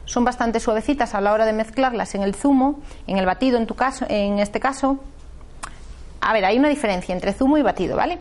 son 0.04 0.24
bastante 0.24 0.60
suavecitas 0.60 1.14
a 1.14 1.20
la 1.20 1.32
hora 1.32 1.46
de 1.46 1.52
mezclarlas 1.52 2.14
en 2.14 2.22
el 2.22 2.34
zumo, 2.34 2.80
en 3.06 3.18
el 3.18 3.26
batido 3.26 3.58
en 3.58 3.66
tu 3.66 3.74
caso, 3.74 4.06
en 4.08 4.38
este 4.38 4.60
caso. 4.60 4.98
A 6.20 6.32
ver, 6.32 6.44
hay 6.44 6.58
una 6.58 6.68
diferencia 6.68 7.14
entre 7.14 7.32
zumo 7.32 7.58
y 7.58 7.62
batido, 7.62 7.96
¿vale? 7.96 8.18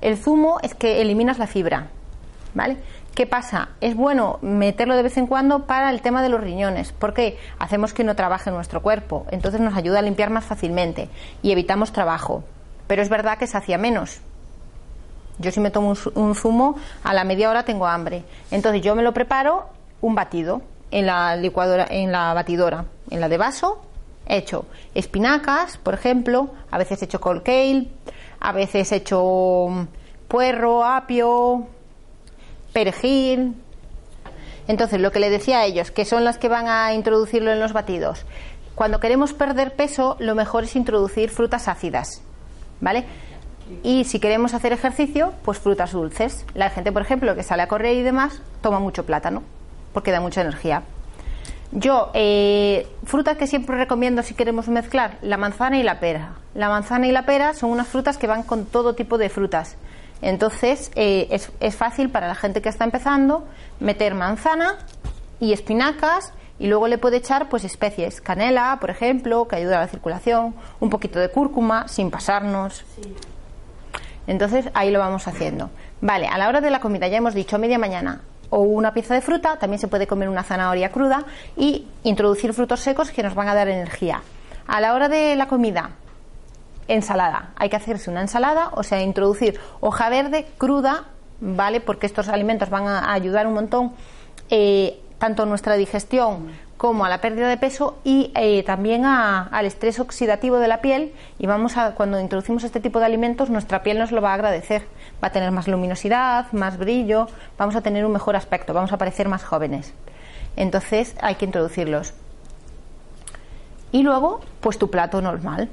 El 0.00 0.16
zumo 0.16 0.58
es 0.62 0.74
que 0.74 1.00
eliminas 1.00 1.38
la 1.38 1.46
fibra, 1.46 1.88
¿vale? 2.54 2.76
¿Qué 3.14 3.26
pasa? 3.26 3.68
Es 3.80 3.94
bueno 3.94 4.38
meterlo 4.40 4.96
de 4.96 5.02
vez 5.02 5.18
en 5.18 5.26
cuando 5.26 5.66
para 5.66 5.90
el 5.90 6.00
tema 6.00 6.22
de 6.22 6.30
los 6.30 6.40
riñones, 6.40 6.92
porque 6.92 7.38
hacemos 7.58 7.92
que 7.92 8.04
no 8.04 8.16
trabaje 8.16 8.50
nuestro 8.50 8.80
cuerpo, 8.80 9.26
entonces 9.30 9.60
nos 9.60 9.76
ayuda 9.76 9.98
a 9.98 10.02
limpiar 10.02 10.30
más 10.30 10.44
fácilmente 10.44 11.08
y 11.42 11.52
evitamos 11.52 11.92
trabajo. 11.92 12.42
Pero 12.86 13.02
es 13.02 13.10
verdad 13.10 13.36
que 13.36 13.46
sacia 13.46 13.76
menos, 13.76 14.22
yo 15.38 15.50
si 15.50 15.60
me 15.60 15.70
tomo 15.70 15.94
un, 16.14 16.34
zumo, 16.34 16.76
a 17.02 17.14
la 17.14 17.24
media 17.24 17.50
hora 17.50 17.64
tengo 17.64 17.86
hambre. 17.86 18.24
Entonces 18.50 18.82
yo 18.82 18.94
me 18.94 19.02
lo 19.02 19.12
preparo 19.12 19.68
un 20.00 20.14
batido 20.14 20.62
en 20.90 21.06
la 21.06 21.36
licuadora, 21.36 21.86
en 21.88 22.12
la 22.12 22.34
batidora, 22.34 22.84
en 23.10 23.20
la 23.20 23.28
de 23.28 23.38
vaso, 23.38 23.82
he 24.26 24.38
hecho 24.38 24.66
espinacas, 24.94 25.78
por 25.78 25.94
ejemplo, 25.94 26.50
a 26.70 26.78
veces 26.78 27.02
he 27.02 27.04
hecho 27.06 27.20
cold 27.20 27.42
kale, 27.42 27.88
a 28.40 28.52
veces 28.52 28.92
he 28.92 28.96
hecho 28.96 29.66
mm, 29.68 29.84
puerro, 30.28 30.84
apio, 30.84 31.66
perejil. 32.72 33.54
Entonces, 34.68 35.00
lo 35.00 35.10
que 35.10 35.20
le 35.20 35.30
decía 35.30 35.60
a 35.60 35.64
ellos, 35.64 35.90
que 35.90 36.04
son 36.04 36.24
las 36.24 36.38
que 36.38 36.48
van 36.48 36.68
a 36.68 36.94
introducirlo 36.94 37.52
en 37.52 37.60
los 37.60 37.72
batidos. 37.72 38.24
Cuando 38.74 39.00
queremos 39.00 39.32
perder 39.32 39.74
peso, 39.74 40.16
lo 40.18 40.34
mejor 40.34 40.64
es 40.64 40.76
introducir 40.76 41.30
frutas 41.30 41.68
ácidas, 41.68 42.22
¿vale? 42.80 43.04
Y 43.82 44.04
si 44.04 44.20
queremos 44.20 44.54
hacer 44.54 44.72
ejercicio, 44.72 45.32
pues 45.44 45.58
frutas 45.58 45.92
dulces. 45.92 46.44
La 46.54 46.70
gente, 46.70 46.92
por 46.92 47.02
ejemplo, 47.02 47.34
que 47.34 47.42
sale 47.42 47.62
a 47.62 47.68
correr 47.68 47.96
y 47.96 48.02
demás, 48.02 48.40
toma 48.60 48.78
mucho 48.78 49.04
plátano, 49.04 49.42
porque 49.92 50.10
da 50.10 50.20
mucha 50.20 50.40
energía. 50.40 50.82
Yo, 51.72 52.10
eh, 52.12 52.86
frutas 53.04 53.38
que 53.38 53.46
siempre 53.46 53.76
recomiendo 53.76 54.22
si 54.22 54.34
queremos 54.34 54.68
mezclar, 54.68 55.16
la 55.22 55.38
manzana 55.38 55.78
y 55.78 55.82
la 55.82 56.00
pera. 56.00 56.34
La 56.54 56.68
manzana 56.68 57.06
y 57.06 57.12
la 57.12 57.24
pera 57.24 57.54
son 57.54 57.70
unas 57.70 57.88
frutas 57.88 58.18
que 58.18 58.26
van 58.26 58.42
con 58.42 58.66
todo 58.66 58.94
tipo 58.94 59.16
de 59.16 59.30
frutas. 59.30 59.76
Entonces, 60.20 60.90
eh, 60.94 61.28
es, 61.30 61.50
es 61.60 61.74
fácil 61.74 62.10
para 62.10 62.28
la 62.28 62.34
gente 62.34 62.60
que 62.60 62.68
está 62.68 62.84
empezando 62.84 63.44
meter 63.80 64.14
manzana 64.14 64.76
y 65.40 65.52
espinacas 65.52 66.32
y 66.58 66.68
luego 66.68 66.86
le 66.86 66.98
puede 66.98 67.16
echar 67.16 67.48
pues 67.48 67.64
especies, 67.64 68.20
canela, 68.20 68.78
por 68.80 68.90
ejemplo, 68.90 69.48
que 69.48 69.56
ayuda 69.56 69.78
a 69.78 69.80
la 69.80 69.88
circulación, 69.88 70.54
un 70.78 70.90
poquito 70.90 71.18
de 71.18 71.28
cúrcuma, 71.28 71.88
sin 71.88 72.10
pasarnos. 72.10 72.84
Entonces 74.26 74.68
ahí 74.74 74.90
lo 74.90 74.98
vamos 74.98 75.26
haciendo. 75.28 75.70
Vale, 76.00 76.26
a 76.28 76.38
la 76.38 76.48
hora 76.48 76.60
de 76.60 76.70
la 76.70 76.80
comida 76.80 77.08
ya 77.08 77.18
hemos 77.18 77.34
dicho 77.34 77.58
media 77.58 77.78
mañana 77.78 78.20
o 78.50 78.60
una 78.60 78.92
pieza 78.92 79.14
de 79.14 79.22
fruta, 79.22 79.56
también 79.56 79.80
se 79.80 79.88
puede 79.88 80.06
comer 80.06 80.28
una 80.28 80.42
zanahoria 80.42 80.90
cruda 80.90 81.24
y 81.56 81.86
introducir 82.02 82.52
frutos 82.52 82.80
secos 82.80 83.10
que 83.10 83.22
nos 83.22 83.34
van 83.34 83.48
a 83.48 83.54
dar 83.54 83.68
energía. 83.68 84.22
A 84.66 84.80
la 84.80 84.94
hora 84.94 85.08
de 85.08 85.34
la 85.36 85.48
comida, 85.48 85.92
ensalada. 86.86 87.50
Hay 87.56 87.68
que 87.68 87.76
hacerse 87.76 88.10
una 88.10 88.20
ensalada, 88.20 88.70
o 88.74 88.82
sea, 88.82 89.02
introducir 89.02 89.58
hoja 89.80 90.08
verde 90.10 90.46
cruda, 90.58 91.04
¿vale? 91.40 91.80
Porque 91.80 92.06
estos 92.06 92.28
alimentos 92.28 92.70
van 92.70 92.86
a 92.86 93.12
ayudar 93.12 93.46
un 93.46 93.54
montón 93.54 93.92
eh, 94.50 95.00
tanto 95.18 95.46
nuestra 95.46 95.76
digestión 95.76 96.48
como 96.82 97.04
a 97.04 97.08
la 97.08 97.20
pérdida 97.20 97.48
de 97.48 97.56
peso 97.58 97.96
y 98.02 98.32
eh, 98.34 98.64
también 98.64 99.04
al 99.04 99.66
estrés 99.66 100.00
oxidativo 100.00 100.58
de 100.58 100.66
la 100.66 100.80
piel. 100.80 101.12
Y 101.38 101.46
vamos 101.46 101.76
a 101.76 101.94
cuando 101.94 102.18
introducimos 102.18 102.64
este 102.64 102.80
tipo 102.80 102.98
de 102.98 103.06
alimentos 103.06 103.50
nuestra 103.50 103.84
piel 103.84 104.00
nos 104.00 104.10
lo 104.10 104.20
va 104.20 104.32
a 104.32 104.34
agradecer. 104.34 104.82
Va 105.22 105.28
a 105.28 105.30
tener 105.30 105.52
más 105.52 105.68
luminosidad 105.68 106.50
más 106.50 106.78
brillo 106.78 107.28
vamos 107.56 107.76
a 107.76 107.82
tener 107.82 108.04
un 108.04 108.10
mejor 108.10 108.34
aspecto 108.34 108.74
vamos 108.74 108.92
a 108.92 108.98
parecer 108.98 109.28
más 109.28 109.44
jóvenes. 109.44 109.94
Entonces 110.56 111.14
hay 111.20 111.36
que 111.36 111.44
introducirlos. 111.44 112.14
Y 113.92 114.02
luego 114.02 114.40
pues 114.60 114.76
tu 114.76 114.90
plato 114.90 115.22
normal. 115.22 115.68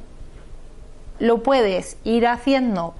Lo 1.17 1.41
puedes 1.41 1.97
ir 2.03 2.27
haciendo 2.27 2.93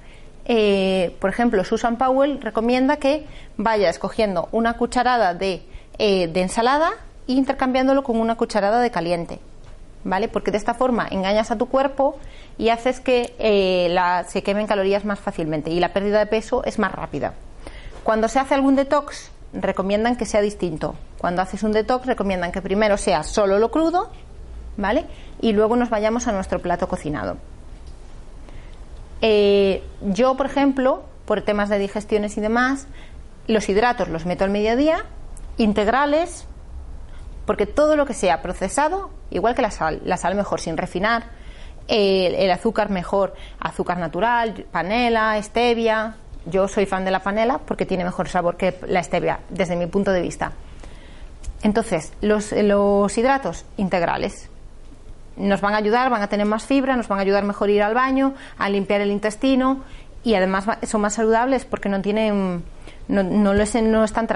eh, 0.46 1.16
por 1.20 1.30
ejemplo 1.30 1.62
Susan 1.62 1.96
Powell 1.96 2.40
recomienda 2.40 2.96
que 2.96 3.24
vayas 3.56 4.00
cogiendo 4.00 4.48
una 4.50 4.76
cucharada 4.76 5.32
de, 5.32 5.62
eh, 5.98 6.26
de 6.26 6.42
ensalada 6.42 6.90
intercambiándolo 7.34 8.02
con 8.02 8.18
una 8.18 8.36
cucharada 8.36 8.80
de 8.80 8.90
caliente, 8.90 9.40
¿vale? 10.04 10.28
Porque 10.28 10.50
de 10.50 10.58
esta 10.58 10.74
forma 10.74 11.06
engañas 11.10 11.50
a 11.50 11.58
tu 11.58 11.66
cuerpo 11.66 12.18
y 12.58 12.68
haces 12.68 13.00
que 13.00 13.34
eh, 13.38 13.94
se 14.28 14.42
quemen 14.42 14.66
calorías 14.66 15.04
más 15.04 15.20
fácilmente 15.20 15.70
y 15.70 15.80
la 15.80 15.92
pérdida 15.92 16.18
de 16.18 16.26
peso 16.26 16.64
es 16.64 16.78
más 16.78 16.92
rápida. 16.92 17.34
Cuando 18.04 18.28
se 18.28 18.38
hace 18.38 18.54
algún 18.54 18.76
detox, 18.76 19.30
recomiendan 19.52 20.16
que 20.16 20.26
sea 20.26 20.40
distinto. 20.40 20.94
Cuando 21.18 21.42
haces 21.42 21.62
un 21.62 21.72
detox, 21.72 22.06
recomiendan 22.06 22.52
que 22.52 22.62
primero 22.62 22.96
sea 22.96 23.22
solo 23.22 23.58
lo 23.58 23.70
crudo, 23.70 24.10
¿vale? 24.76 25.04
Y 25.40 25.52
luego 25.52 25.76
nos 25.76 25.90
vayamos 25.90 26.26
a 26.28 26.32
nuestro 26.32 26.60
plato 26.60 26.88
cocinado. 26.88 27.36
Eh, 29.22 29.82
yo, 30.00 30.36
por 30.36 30.46
ejemplo, 30.46 31.02
por 31.26 31.42
temas 31.42 31.68
de 31.68 31.78
digestiones 31.78 32.36
y 32.38 32.40
demás, 32.40 32.86
los 33.46 33.68
hidratos 33.68 34.08
los 34.08 34.26
meto 34.26 34.44
al 34.44 34.50
mediodía, 34.50 35.04
integrales, 35.58 36.46
porque 37.46 37.66
todo 37.66 37.96
lo 37.96 38.06
que 38.06 38.14
sea 38.14 38.42
procesado, 38.42 39.10
igual 39.30 39.54
que 39.54 39.62
la 39.62 39.70
sal, 39.70 40.00
la 40.04 40.16
sal 40.16 40.34
mejor 40.34 40.60
sin 40.60 40.76
refinar, 40.76 41.24
el 41.90 42.50
azúcar 42.50 42.90
mejor, 42.90 43.34
azúcar 43.58 43.98
natural, 43.98 44.66
panela, 44.70 45.40
stevia. 45.42 46.14
Yo 46.46 46.68
soy 46.68 46.86
fan 46.86 47.04
de 47.04 47.10
la 47.10 47.20
panela 47.20 47.58
porque 47.58 47.84
tiene 47.84 48.04
mejor 48.04 48.28
sabor 48.28 48.56
que 48.56 48.78
la 48.86 49.02
stevia, 49.02 49.40
desde 49.48 49.76
mi 49.76 49.86
punto 49.86 50.12
de 50.12 50.22
vista. 50.22 50.52
Entonces, 51.62 52.12
los, 52.22 52.52
hidratos 52.52 53.64
integrales 53.76 54.48
nos 55.36 55.60
van 55.60 55.74
a 55.74 55.78
ayudar, 55.78 56.10
van 56.10 56.22
a 56.22 56.28
tener 56.28 56.46
más 56.46 56.64
fibra, 56.64 56.96
nos 56.96 57.08
van 57.08 57.18
a 57.18 57.22
ayudar 57.22 57.44
mejor 57.44 57.68
a 57.68 57.72
ir 57.72 57.82
al 57.82 57.94
baño, 57.94 58.34
a 58.58 58.68
limpiar 58.68 59.00
el 59.00 59.10
intestino 59.10 59.82
y 60.22 60.34
además 60.34 60.66
son 60.84 61.00
más 61.00 61.14
saludables 61.14 61.64
porque 61.64 61.88
no 61.88 62.00
tienen 62.02 62.62
no, 63.08 63.22
no, 63.22 63.54
no, 63.54 64.04
están, 64.04 64.28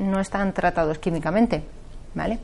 no 0.00 0.20
están 0.20 0.52
tratados 0.52 0.98
químicamente. 0.98 1.62
¿Vale? 2.14 2.38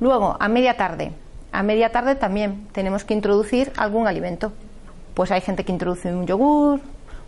Luego, 0.00 0.36
a 0.38 0.48
media 0.48 0.76
tarde. 0.76 1.12
A 1.52 1.62
media 1.62 1.90
tarde 1.90 2.14
también 2.16 2.68
tenemos 2.72 3.04
que 3.04 3.14
introducir 3.14 3.72
algún 3.76 4.06
alimento. 4.06 4.52
Pues 5.14 5.30
hay 5.30 5.40
gente 5.40 5.64
que 5.64 5.72
introduce 5.72 6.14
un 6.14 6.26
yogur, 6.26 6.80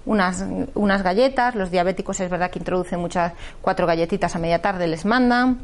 unas, 0.05 0.45
unas 0.75 1.03
galletas, 1.03 1.55
los 1.55 1.71
diabéticos 1.71 2.21
es 2.21 2.31
verdad 2.31 2.51
que 2.51 2.59
introducen 2.59 3.01
muchas, 3.01 3.33
cuatro 3.63 3.87
galletitas 3.87 4.35
a 4.37 4.39
media 4.39 4.61
tarde, 4.61 4.87
les 4.87 5.05
mandan. 5.05 5.59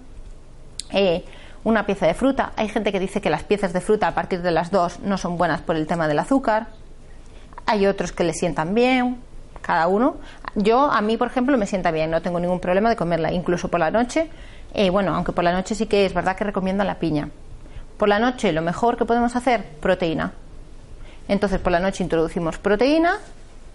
Eh, 0.93 1.25
una 1.64 1.87
pieza 1.87 2.07
de 2.07 2.14
fruta. 2.14 2.53
Hay 2.57 2.68
gente 2.68 2.93
que 2.93 3.01
dice 3.01 3.20
que 3.20 3.31
las 3.31 3.43
piezas 3.43 3.72
de 3.72 3.81
fruta 3.81 4.07
a 4.07 4.14
partir 4.14 4.43
de 4.43 4.51
las 4.51 4.70
dos 4.70 5.01
no 5.01 5.18
son 5.18 5.37
buenas 5.39 5.62
por 5.62 5.77
el 5.77 5.87
tema 5.87 6.07
del 6.07 6.18
azúcar. 6.18 6.68
Hay 7.66 7.87
otros 7.87 8.12
que 8.12 8.22
le 8.22 8.35
sientan 8.35 8.75
bien, 8.75 9.16
cada 9.62 9.89
uno. 9.89 10.16
Yo, 10.55 10.91
a 10.91 11.01
mí, 11.01 11.16
por 11.16 11.29
ejemplo, 11.29 11.57
me 11.57 11.66
sienta 11.66 11.91
bien, 11.91 12.11
no 12.11 12.20
tengo 12.20 12.39
ningún 12.39 12.61
problema 12.61 12.91
de 12.91 12.97
comerla, 12.97 13.33
incluso 13.33 13.68
por 13.68 13.81
la 13.81 13.91
noche. 13.91 14.29
Eh, 14.75 14.91
bueno, 14.91 15.14
aunque 15.14 15.33
por 15.33 15.45
la 15.45 15.53
noche 15.53 15.75
sí 15.75 15.87
que 15.87 16.05
es 16.05 16.12
verdad 16.12 16.37
que 16.37 16.45
recomiendo 16.45 16.83
la 16.85 16.97
piña. 16.97 17.31
Por 17.97 18.09
la 18.09 18.18
noche 18.18 18.53
lo 18.53 18.61
mejor 18.61 18.97
que 18.97 19.05
podemos 19.05 19.37
hacer, 19.37 19.64
proteína. 19.81 20.33
Entonces, 21.29 21.61
por 21.61 21.72
la 21.72 21.81
noche 21.81 22.03
introducimos 22.03 22.59
proteína, 22.59 23.18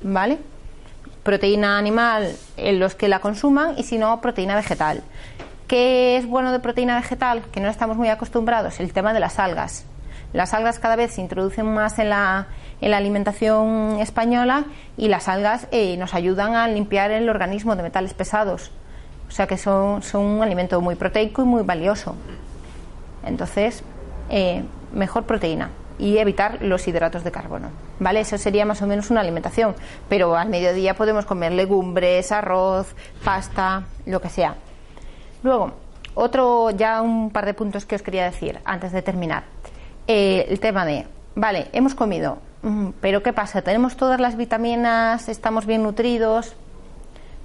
¿vale? 0.04 0.38
Proteína 1.24 1.78
animal 1.78 2.36
en 2.58 2.80
los 2.80 2.95
que 2.95 3.08
la 3.08 3.20
consuman 3.20 3.76
y 3.78 3.84
si 3.84 3.97
no, 3.97 4.20
proteína 4.22 4.56
vegetal. 4.56 5.02
¿Qué 5.68 6.18
es 6.18 6.26
bueno 6.28 6.52
de 6.52 6.60
proteína 6.60 6.95
vegetal? 6.95 7.43
Que 7.52 7.60
no 7.60 7.70
estamos 7.70 7.95
muy 7.95 8.10
acostumbrados, 8.10 8.80
el 8.80 8.91
tema 8.91 9.14
de 9.14 9.20
las 9.20 9.39
algas. 9.39 9.86
Las 10.34 10.54
algas 10.54 10.80
cada 10.80 10.95
vez 10.95 11.14
se 11.14 11.22
introducen 11.22 11.74
más 11.74 11.97
en 11.97 12.10
la, 12.10 12.47
en 12.82 12.91
la 12.91 12.97
alimentación 12.97 14.00
española 14.00 14.66
y 14.97 15.08
las 15.08 15.28
algas 15.28 15.68
eh, 15.72 15.95
nos 15.97 16.14
ayudan 16.14 16.56
a 16.56 16.68
limpiar 16.68 17.10
el 17.12 17.30
organismo 17.30 17.76
de 17.76 17.84
metales 17.84 18.14
pesados. 18.14 18.72
O 19.30 19.32
sea 19.32 19.47
que 19.47 19.57
son, 19.57 20.01
un 20.13 20.43
alimento 20.43 20.82
muy 20.82 20.95
proteico 20.95 21.43
y 21.43 21.45
muy 21.45 21.63
valioso. 21.63 22.15
Entonces, 23.23 23.84
eh, 24.30 24.63
mejor 24.91 25.23
proteína 25.23 25.69
y 25.99 26.17
evitar 26.17 26.61
los 26.61 26.88
hidratos 26.88 27.23
de 27.23 27.32
carbono. 27.32 27.69
¿Vale? 27.99 28.21
Eso 28.21 28.38
sería 28.38 28.65
más 28.65 28.82
o 28.82 28.88
menos 28.88 29.11
una 29.11 29.21
alimentación. 29.21 29.75
Pero 30.07 30.36
al 30.36 30.49
mediodía 30.49 30.95
podemos 30.95 31.25
comer 31.25 31.51
legumbres, 31.51 32.32
arroz, 32.32 32.95
pasta, 33.23 33.84
lo 34.05 34.19
que 34.19 34.30
sea. 34.30 34.55
Luego, 35.43 35.73
otro, 36.15 36.71
ya 36.71 37.01
un 37.01 37.30
par 37.30 37.45
de 37.45 37.53
puntos 37.53 37.86
que 37.86 37.95
os 37.95 38.01
quería 38.01 38.23
decir 38.23 38.59
antes 38.65 38.91
de 38.91 39.01
terminar. 39.01 39.43
Eh, 40.07 40.47
el 40.49 40.59
tema 40.59 40.86
de, 40.86 41.05
vale, 41.36 41.67
hemos 41.71 41.93
comido, 41.93 42.39
mm, 42.63 42.89
pero 42.99 43.21
¿qué 43.21 43.32
pasa? 43.32 43.61
¿Tenemos 43.61 43.95
todas 43.95 44.19
las 44.19 44.38
vitaminas? 44.38 45.30
¿Estamos 45.30 45.65
bien 45.65 45.84
nutridos? 45.84 46.55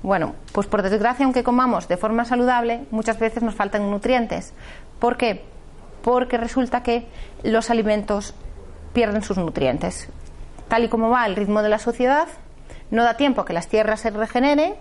Bueno, 0.04 0.34
pues 0.52 0.66
por 0.66 0.82
desgracia, 0.82 1.24
aunque 1.24 1.42
comamos 1.42 1.88
de 1.88 1.96
forma 1.96 2.26
saludable, 2.26 2.84
muchas 2.90 3.18
veces 3.18 3.42
nos 3.42 3.54
faltan 3.54 3.90
nutrientes. 3.90 4.52
¿Por 4.98 5.16
qué? 5.16 5.46
Porque 6.02 6.36
resulta 6.36 6.82
que 6.82 7.08
los 7.42 7.70
alimentos 7.70 8.34
pierden 8.92 9.22
sus 9.22 9.38
nutrientes. 9.38 10.10
Tal 10.68 10.84
y 10.84 10.88
como 10.88 11.08
va 11.08 11.24
el 11.24 11.36
ritmo 11.36 11.62
de 11.62 11.70
la 11.70 11.78
sociedad, 11.78 12.28
no 12.90 13.02
da 13.02 13.16
tiempo 13.16 13.40
a 13.40 13.46
que 13.46 13.54
las 13.54 13.68
tierras 13.68 14.00
se 14.00 14.10
regeneren, 14.10 14.74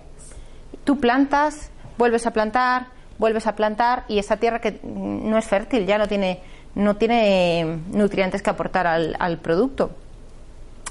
tú 0.84 0.99
plantas, 0.99 1.71
vuelves 1.97 2.28
a 2.28 2.32
plantar, 2.32 2.88
vuelves 3.17 3.47
a 3.47 3.55
plantar 3.55 4.03
y 4.09 4.19
esa 4.19 4.36
tierra 4.36 4.59
que 4.59 4.82
no 4.84 5.38
es 5.38 5.45
fértil, 5.45 5.86
ya 5.86 5.97
no 5.97 6.09
tiene, 6.09 6.41
no 6.76 6.97
tiene 6.97 7.80
nutrientes 7.93 8.41
que 8.41 8.49
aportar 8.49 8.88
al, 8.88 9.15
al 9.19 9.38
producto. 9.38 9.91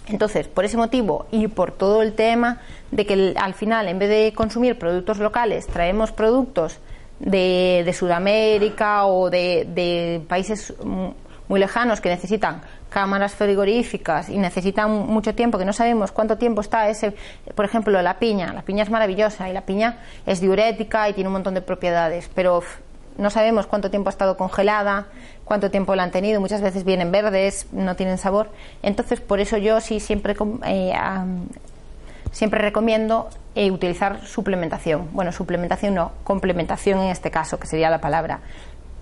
Entonces, 0.09 0.49
por 0.49 0.65
ese 0.65 0.77
motivo 0.77 1.27
y 1.31 1.49
por 1.49 1.73
todo 1.73 2.03
el 2.03 2.15
tema 2.15 2.61
de 2.91 3.07
que 3.07 3.35
al 3.37 3.55
final, 3.55 3.89
en 3.89 3.99
vez 3.99 4.09
de 4.09 4.33
consumir 4.35 4.79
productos 4.79 5.19
locales, 5.19 5.67
traemos 5.67 6.13
productos 6.13 6.79
de, 7.21 7.83
de 7.85 7.93
Sudamérica 7.93 9.07
o 9.07 9.31
de, 9.31 9.67
de, 9.73 10.21
países 10.29 10.75
muy 11.49 11.61
lejanos 11.61 12.01
que 12.01 12.09
necesitan 12.09 12.63
cámaras 12.89 13.35
frigoríficas 13.35 14.29
y 14.29 14.39
necesitan 14.39 14.91
mucho 14.91 15.35
tiempo, 15.35 15.57
que 15.57 15.65
no 15.65 15.73
sabemos 15.73 16.13
cuánto 16.13 16.37
tiempo 16.37 16.61
está 16.61 16.89
ese, 16.89 17.15
por 17.55 17.65
ejemplo, 17.65 18.03
la 18.03 18.19
piña. 18.19 18.53
La 18.53 18.63
piña 18.63 18.83
es 18.83 18.91
maravillosa 18.91 19.49
y 19.49 19.53
la 19.53 19.63
piña 19.63 20.01
es 20.27 20.41
diurética 20.41 21.09
y 21.09 21.13
tiene 21.15 21.29
un 21.29 21.35
montón 21.35 21.55
de 21.55 21.63
propiedades, 21.63 22.29
pero 22.35 22.63
no 23.17 23.31
sabemos 23.31 23.67
cuánto 23.67 23.91
tiempo 23.91 24.09
ha 24.09 24.13
estado 24.13 24.37
congelada, 24.37 25.07
cuánto 25.45 25.71
tiempo 25.71 25.95
la 25.95 26.05
han 26.05 26.11
tenido, 26.11 26.41
muchas 26.41 26.61
veces 26.61 26.85
vienen 26.85 27.13
verdes, 27.13 27.67
no 27.73 27.97
tienen 27.97 28.19
sabor. 28.19 28.51
Entonces, 28.83 29.21
por 29.21 29.41
eso 29.41 29.57
yo 29.57 29.81
sí 29.81 30.01
siempre, 30.01 30.37
eh, 30.67 30.95
siempre 32.31 32.61
recomiendo 32.61 33.29
eh, 33.55 33.71
utilizar 33.71 34.25
suplementación. 34.27 35.09
Bueno, 35.13 35.33
suplementación 35.33 35.95
no, 35.95 36.13
complementación 36.25 37.01
en 37.01 37.11
este 37.11 37.31
caso, 37.31 37.59
que 37.59 37.67
sería 37.67 37.91
la 37.91 38.01
palabra, 38.01 38.41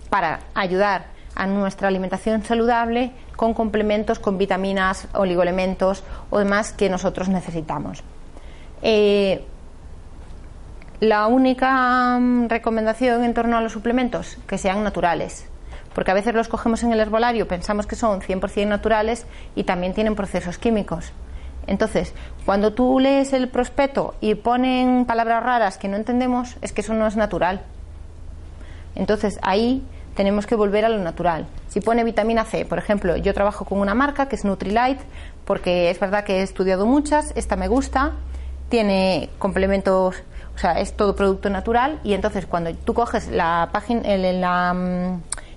para 0.09 0.41
ayudar 0.55 1.07
a 1.35 1.47
nuestra 1.47 1.89
alimentación 1.89 2.43
saludable 2.43 3.13
con 3.37 3.55
complementos, 3.55 4.19
con 4.19 4.37
vitaminas, 4.37 5.09
oligoelementos 5.15 6.03
o 6.31 6.39
demás 6.39 6.73
que 6.73 6.91
nosotros 6.91 7.29
necesitamos. 7.29 8.03
Eh, 8.83 9.45
la 11.01 11.27
única 11.29 12.21
recomendación 12.49 13.25
en 13.25 13.33
torno 13.33 13.57
a 13.57 13.63
los 13.63 13.73
suplementos, 13.73 14.37
que 14.47 14.59
sean 14.59 14.85
naturales, 14.85 15.47
porque 16.01 16.13
a 16.13 16.15
veces 16.15 16.35
los 16.35 16.49
cogemos 16.49 16.83
en 16.83 16.95
el 16.95 17.01
herbolario, 17.01 17.47
pensamos 17.47 17.87
que 17.87 17.95
son 17.95 18.23
100% 18.23 18.67
naturales 18.67 19.27
y 19.55 19.65
también 19.65 19.93
tienen 19.93 20.15
procesos 20.15 20.57
químicos. 20.57 21.13
Entonces, 21.67 22.15
cuando 22.47 22.73
tú 22.73 22.99
lees 22.99 23.35
el 23.35 23.51
prospecto 23.51 24.15
y 24.23 24.35
ponen 24.35 25.05
palabras 25.05 25.43
raras 25.43 25.77
que 25.77 25.89
no 25.89 25.99
entendemos, 25.99 26.57
es 26.63 26.73
que 26.73 26.81
eso 26.81 26.95
no 26.95 27.07
es 27.07 27.17
natural. 27.17 27.61
Entonces, 28.95 29.39
ahí 29.43 29.85
tenemos 30.15 30.47
que 30.47 30.55
volver 30.55 30.87
a 30.87 30.89
lo 30.89 30.97
natural. 31.01 31.47
Si 31.69 31.83
pone 31.83 32.03
vitamina 32.03 32.47
C, 32.47 32.65
por 32.65 32.79
ejemplo, 32.79 33.19
yo 33.19 33.35
trabajo 33.35 33.67
con 33.67 33.79
una 33.79 33.93
marca 33.93 34.27
que 34.27 34.37
es 34.37 34.45
Nutrilite, 34.47 35.05
porque 35.45 35.91
es 35.91 36.01
verdad 36.01 36.25
que 36.25 36.39
he 36.39 36.43
estudiado 36.43 36.87
muchas, 36.87 37.35
esta 37.37 37.57
me 37.57 37.69
gusta, 37.69 38.13
tiene 38.71 39.29
complementos, 39.39 40.17
o 40.55 40.59
sea, 40.59 40.81
es 40.81 40.95
todo 40.95 41.15
producto 41.15 41.51
natural 41.51 42.01
y 42.05 42.15
entonces 42.15 42.47
cuando 42.47 42.73
tú 42.75 42.95
coges 42.95 43.29
la 43.29 43.69
página, 43.71 44.01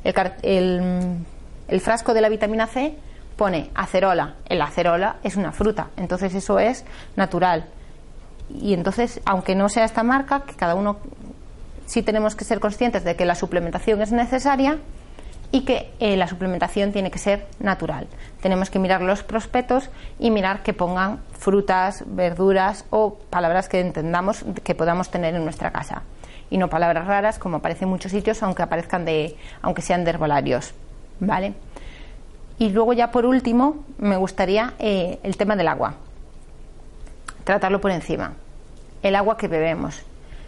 el, 0.04 1.26
el, 1.68 1.82
frasco 1.82 2.14
de 2.14 2.22
la 2.22 2.30
vitamina 2.30 2.68
C, 2.68 2.96
pone 3.36 3.70
acerola. 3.74 4.36
El 4.48 4.62
acerola 4.62 5.18
es 5.24 5.36
una 5.36 5.52
fruta, 5.52 5.90
entonces 5.98 6.36
eso 6.36 6.60
es 6.60 6.86
natural. 7.16 7.66
Y 8.50 8.74
entonces, 8.74 9.22
aunque 9.26 9.56
no 9.56 9.70
sea 9.70 9.86
esta 9.86 10.04
marca, 10.04 10.42
que 10.42 10.56
cada 10.56 10.76
uno 10.76 10.98
sí 11.86 12.04
tenemos 12.04 12.36
que 12.36 12.46
ser 12.46 12.60
conscientes 12.60 13.04
de 13.04 13.16
que 13.16 13.26
la 13.26 13.36
suplementación 13.36 14.02
es 14.02 14.12
necesaria 14.12 14.78
y 15.52 15.62
que 15.62 15.92
eh, 16.00 16.18
la 16.18 16.28
suplementación 16.28 16.92
tiene 16.92 17.12
que 17.12 17.20
ser 17.20 17.46
natural. 17.60 18.08
Tenemos 18.42 18.70
que 18.70 18.80
mirar 18.80 19.02
los 19.02 19.24
prospectos 19.24 19.90
y 20.20 20.32
mirar 20.32 20.64
que 20.64 20.74
pongan 20.74 21.22
frutas, 21.34 22.04
verduras 22.08 22.86
o 22.90 23.16
palabras 23.30 23.70
que 23.70 23.80
entendamos 23.80 24.44
que 24.64 24.76
podamos 24.76 25.12
tener 25.12 25.36
en 25.36 25.44
nuestra 25.44 25.72
casa 25.72 26.04
y 26.50 26.58
no 26.58 26.70
palabras 26.70 27.08
raras 27.08 27.40
como 27.40 27.58
aparecen 27.58 27.88
en 27.88 27.90
muchos 27.90 28.12
sitios 28.12 28.42
aunque 28.44 28.64
aparezcan 28.64 29.06
de 29.06 29.36
aunque 29.62 29.82
sean 29.82 30.04
de 30.04 30.12
herbolarios, 30.12 30.74
¿vale? 31.20 31.54
Y 32.60 32.70
luego 32.70 32.94
ya 32.94 33.12
por 33.12 33.26
último 33.26 33.84
me 33.98 34.18
gustaría 34.18 34.74
eh, 34.80 35.20
el 35.24 35.38
tema 35.38 35.56
del 35.56 35.68
agua. 35.68 35.96
Tratarlo 37.44 37.82
por 37.82 37.92
encima. 37.92 38.34
El 39.02 39.16
agua 39.16 39.38
que 39.38 39.48
bebemos 39.48 40.06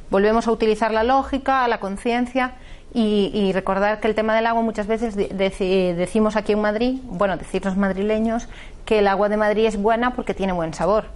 volvemos 0.09 0.47
a 0.47 0.51
utilizar 0.51 0.91
la 0.91 1.03
lógica, 1.03 1.67
la 1.67 1.79
conciencia 1.79 2.53
y, 2.93 3.51
recordar 3.51 3.99
que 3.99 4.07
el 4.07 4.15
tema 4.15 4.33
del 4.33 4.45
agua 4.45 4.61
muchas 4.61 4.87
veces 4.87 5.17
decimos 5.17 6.37
aquí 6.37 6.53
en 6.53 6.61
Madrid, 6.61 6.99
bueno, 7.03 7.35
decirnos 7.35 7.75
madrileños, 7.75 8.47
que 8.85 8.99
el 8.99 9.07
agua 9.09 9.27
de 9.27 9.35
Madrid 9.35 9.65
es 9.65 9.75
buena 9.75 10.13
porque 10.13 10.33
tiene 10.33 10.53
buen 10.53 10.73
sabor. 10.73 11.07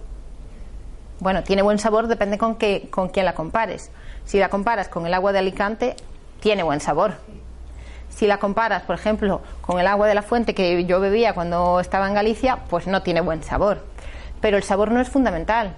Bueno, 1.20 1.42
tiene 1.42 1.62
buen 1.62 1.78
sabor 1.78 2.06
depende 2.06 2.36
con, 2.36 2.56
qué, 2.56 2.88
con 2.90 3.08
quién 3.08 3.24
la 3.24 3.34
compares. 3.34 3.90
Si 4.30 4.38
la 4.38 4.48
comparas 4.48 4.88
con 4.88 5.06
el 5.06 5.14
agua 5.14 5.32
de 5.32 5.40
Alicante, 5.40 5.96
tiene 6.38 6.62
buen 6.62 6.80
sabor. 6.80 7.14
Si 8.10 8.28
la 8.28 8.38
comparas, 8.38 8.82
por 8.82 8.94
ejemplo, 8.94 9.40
con 9.60 9.80
el 9.80 9.86
agua 9.88 10.06
de 10.06 10.14
la 10.14 10.22
fuente 10.22 10.54
que 10.54 10.84
yo 10.84 11.00
bebía 11.00 11.34
cuando 11.34 11.80
estaba 11.80 12.06
en 12.06 12.14
Galicia, 12.14 12.58
pues 12.68 12.86
no 12.86 13.02
tiene 13.02 13.20
buen 13.20 13.42
sabor. 13.42 13.84
Pero 14.40 14.56
el 14.56 14.62
sabor 14.62 14.92
no 14.92 15.00
es 15.00 15.08
fundamental 15.08 15.74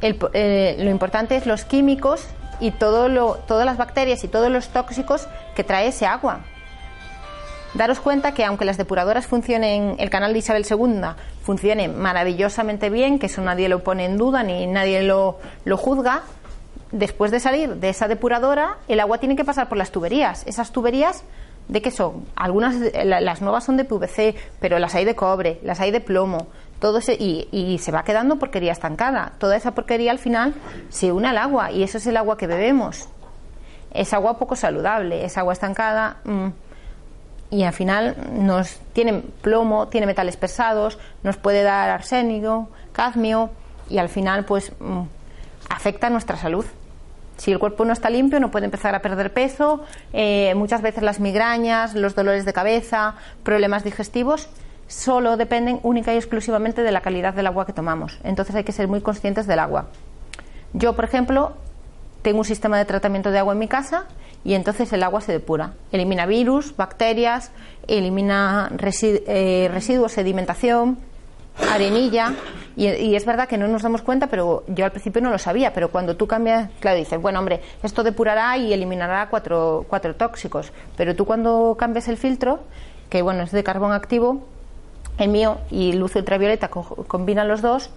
eh, 0.00 0.76
lo 0.78 0.90
importante 0.90 1.36
es 1.36 1.46
los 1.46 1.64
químicos 1.64 2.26
y 2.60 2.70
todo 2.70 3.08
lo, 3.08 3.36
todas 3.46 3.64
las 3.64 3.76
bacterias 3.76 4.22
y 4.24 4.28
todos 4.28 4.50
los 4.50 4.68
tóxicos 4.68 5.26
que 5.54 5.64
trae 5.64 5.88
ese 5.88 6.06
agua. 6.06 6.40
daros 7.74 8.00
cuenta 8.00 8.32
que 8.32 8.44
aunque 8.44 8.64
las 8.64 8.76
depuradoras 8.76 9.26
funcionen, 9.26 9.96
el 9.98 10.10
canal 10.10 10.32
de 10.32 10.38
Isabel 10.38 10.66
II 10.68 11.14
funcione 11.42 11.88
maravillosamente 11.88 12.90
bien, 12.90 13.18
que 13.18 13.26
eso 13.26 13.40
nadie 13.42 13.68
lo 13.68 13.82
pone 13.82 14.04
en 14.04 14.16
duda 14.16 14.42
ni 14.42 14.66
nadie 14.66 15.02
lo, 15.02 15.38
lo 15.64 15.76
juzga, 15.76 16.22
después 16.92 17.30
de 17.30 17.40
salir 17.40 17.76
de 17.76 17.88
esa 17.88 18.08
depuradora, 18.08 18.78
el 18.88 19.00
agua 19.00 19.18
tiene 19.18 19.36
que 19.36 19.44
pasar 19.44 19.68
por 19.68 19.78
las 19.78 19.90
tuberías. 19.90 20.46
Esas 20.46 20.72
tuberías 20.72 21.24
¿De 21.68 21.82
qué 21.82 21.90
son? 21.90 22.24
Algunas, 22.36 22.76
las 23.04 23.42
nuevas 23.42 23.64
son 23.64 23.76
de 23.76 23.84
PVC, 23.84 24.36
pero 24.60 24.78
las 24.78 24.94
hay 24.94 25.04
de 25.04 25.16
cobre, 25.16 25.58
las 25.64 25.80
hay 25.80 25.90
de 25.90 26.00
plomo, 26.00 26.46
todo 26.78 27.00
y, 27.18 27.78
se 27.82 27.90
va 27.90 28.04
quedando 28.04 28.36
porquería 28.36 28.70
estancada. 28.70 29.32
Toda 29.38 29.56
esa 29.56 29.72
porquería 29.72 30.12
al 30.12 30.18
final 30.18 30.54
se 30.90 31.10
une 31.10 31.26
al 31.26 31.38
agua 31.38 31.72
y 31.72 31.82
eso 31.82 31.98
es 31.98 32.06
el 32.06 32.16
agua 32.16 32.36
que 32.36 32.46
bebemos. 32.46 33.08
Es 33.92 34.12
agua 34.12 34.38
poco 34.38 34.54
saludable, 34.54 35.24
es 35.24 35.36
agua 35.38 35.54
estancada 35.54 36.18
mm, 36.24 36.48
y 37.50 37.64
al 37.64 37.72
final 37.72 38.16
nos 38.32 38.78
tiene 38.92 39.22
plomo, 39.40 39.88
tiene 39.88 40.06
metales 40.06 40.36
pesados, 40.36 40.98
nos 41.24 41.36
puede 41.36 41.62
dar 41.62 41.90
arsénico, 41.90 42.68
cadmio 42.92 43.50
y 43.88 43.98
al 43.98 44.08
final 44.08 44.44
pues 44.44 44.70
mm, 44.78 45.02
afecta 45.68 46.06
a 46.08 46.10
nuestra 46.10 46.36
salud. 46.36 46.64
Si 47.36 47.52
el 47.52 47.58
cuerpo 47.58 47.84
no 47.84 47.92
está 47.92 48.08
limpio, 48.08 48.40
no 48.40 48.50
puede 48.50 48.64
empezar 48.64 48.94
a 48.94 49.02
perder 49.02 49.32
peso, 49.32 49.84
eh, 50.12 50.54
muchas 50.56 50.80
veces 50.80 51.02
las 51.02 51.20
migrañas, 51.20 51.94
los 51.94 52.14
dolores 52.14 52.44
de 52.44 52.52
cabeza, 52.52 53.14
problemas 53.42 53.84
digestivos, 53.84 54.48
solo 54.88 55.36
dependen 55.36 55.80
única 55.82 56.14
y 56.14 56.16
exclusivamente 56.16 56.82
de 56.82 56.92
la 56.92 57.02
calidad 57.02 57.34
del 57.34 57.46
agua 57.46 57.66
que 57.66 57.72
tomamos. 57.72 58.18
Entonces 58.24 58.54
hay 58.54 58.64
que 58.64 58.72
ser 58.72 58.88
muy 58.88 59.00
conscientes 59.00 59.46
del 59.46 59.58
agua. 59.58 59.86
Yo, 60.72 60.94
por 60.94 61.04
ejemplo, 61.04 61.52
tengo 62.22 62.38
un 62.38 62.44
sistema 62.44 62.78
de 62.78 62.84
tratamiento 62.84 63.30
de 63.30 63.38
agua 63.38 63.52
en 63.52 63.58
mi 63.58 63.68
casa 63.68 64.06
y 64.44 64.54
entonces 64.54 64.92
el 64.92 65.02
agua 65.02 65.20
se 65.20 65.32
depura. 65.32 65.72
Elimina 65.92 66.26
virus, 66.26 66.76
bacterias, 66.76 67.50
elimina 67.86 68.70
eh, 68.80 69.70
residuos, 69.72 70.12
sedimentación, 70.12 70.98
arenilla. 71.58 72.32
Y, 72.76 73.14
es 73.14 73.24
verdad 73.24 73.48
que 73.48 73.56
no 73.56 73.68
nos 73.68 73.82
damos 73.82 74.02
cuenta, 74.02 74.26
pero 74.26 74.64
yo 74.68 74.84
al 74.84 74.90
principio 74.90 75.22
no 75.22 75.30
lo 75.30 75.38
sabía. 75.38 75.72
Pero 75.72 75.90
cuando 75.90 76.16
tú 76.16 76.26
cambias, 76.26 76.70
claro, 76.80 76.98
dices, 76.98 77.20
bueno, 77.20 77.38
hombre, 77.38 77.62
esto 77.82 78.02
depurará 78.02 78.56
y 78.58 78.72
eliminará 78.72 79.28
cuatro, 79.30 79.86
cuatro 79.88 80.14
tóxicos. 80.14 80.72
Pero 80.96 81.16
tú 81.16 81.24
cuando 81.24 81.76
cambias 81.78 82.08
el 82.08 82.18
filtro, 82.18 82.60
que 83.08 83.22
bueno, 83.22 83.44
es 83.44 83.52
de 83.52 83.64
carbón 83.64 83.92
activo, 83.92 84.44
el 85.18 85.30
mío 85.30 85.58
y 85.70 85.94
luz 85.94 86.14
ultravioleta 86.16 86.68
combinan 86.68 87.48
los 87.48 87.62
dos, 87.62 87.90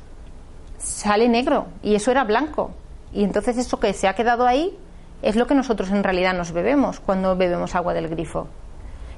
sale 0.78 1.28
negro. 1.28 1.68
Y 1.84 1.95
eso 1.95 2.12
era 2.12 2.24
blanco. 2.24 2.72
Y 3.12 3.24
entonces 3.24 3.57
eso 3.57 3.80
que 3.80 3.91
se 3.93 4.07
ha 4.07 4.14
quedado 4.14 4.47
ahí 4.47 4.78
es 5.22 5.36
lo 5.36 5.47
que 5.47 5.55
nosotros 5.55 5.89
en 5.89 6.03
realidad 6.03 6.34
nos 6.34 6.53
bebemos 6.53 6.99
cuando 7.01 7.36
bebemos 7.36 7.76
agua 7.76 7.93
del 7.93 8.07
grifo. 8.07 8.47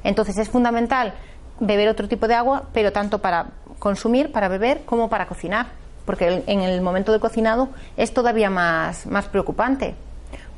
Entonces 0.04 0.38
es 0.40 0.50
fundamental 0.50 1.14
beber 1.60 1.90
otro 1.90 2.08
tipo 2.08 2.28
de 2.28 2.34
agua, 2.34 2.64
pero 2.74 2.92
tanto 2.92 3.20
para 3.20 3.48
consumir, 3.82 4.32
para 4.32 4.48
beber, 4.48 4.86
como 4.86 5.10
para 5.10 5.26
cocinar. 5.26 5.66
Porque 6.06 6.44
en 6.46 6.62
el 6.62 6.82
momento 6.82 7.12
del 7.12 7.20
cocinado 7.20 7.70
es 7.98 8.14
todavía 8.14 8.50
más, 8.50 9.08
más 9.08 9.26
preocupante. 9.26 9.96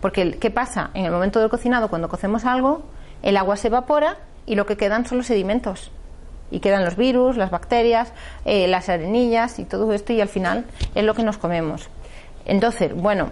Porque, 0.01 0.37
¿qué 0.37 0.51
pasa? 0.51 0.91
En 0.93 1.05
el 1.05 1.11
momento 1.11 1.39
del 1.39 1.49
cocinado, 1.49 1.89
cuando 1.89 2.09
cocemos 2.09 2.43
algo, 2.43 2.83
el 3.21 3.37
agua 3.37 3.55
se 3.55 3.69
evapora 3.69 4.17
y 4.45 4.55
lo 4.55 4.65
que 4.65 4.75
quedan 4.75 5.05
son 5.05 5.19
los 5.19 5.27
sedimentos. 5.27 5.89
Y 6.51 6.59
quedan 6.59 6.83
los 6.83 6.97
virus, 6.97 7.37
las 7.37 7.49
bacterias, 7.49 8.11
eh, 8.43 8.67
las 8.67 8.89
arenillas 8.89 9.57
y 9.57 9.63
todo 9.63 9.93
esto, 9.93 10.11
y 10.11 10.19
al 10.19 10.27
final 10.27 10.65
es 10.93 11.03
lo 11.05 11.13
que 11.13 11.23
nos 11.23 11.37
comemos. 11.37 11.87
Entonces, 12.45 12.93
bueno, 12.93 13.31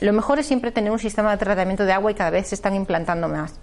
lo 0.00 0.12
mejor 0.12 0.38
es 0.38 0.46
siempre 0.46 0.70
tener 0.70 0.92
un 0.92 1.00
sistema 1.00 1.32
de 1.32 1.38
tratamiento 1.38 1.84
de 1.84 1.92
agua 1.92 2.12
y 2.12 2.14
cada 2.14 2.30
vez 2.30 2.48
se 2.48 2.54
están 2.54 2.76
implantando 2.76 3.28
más. 3.28 3.58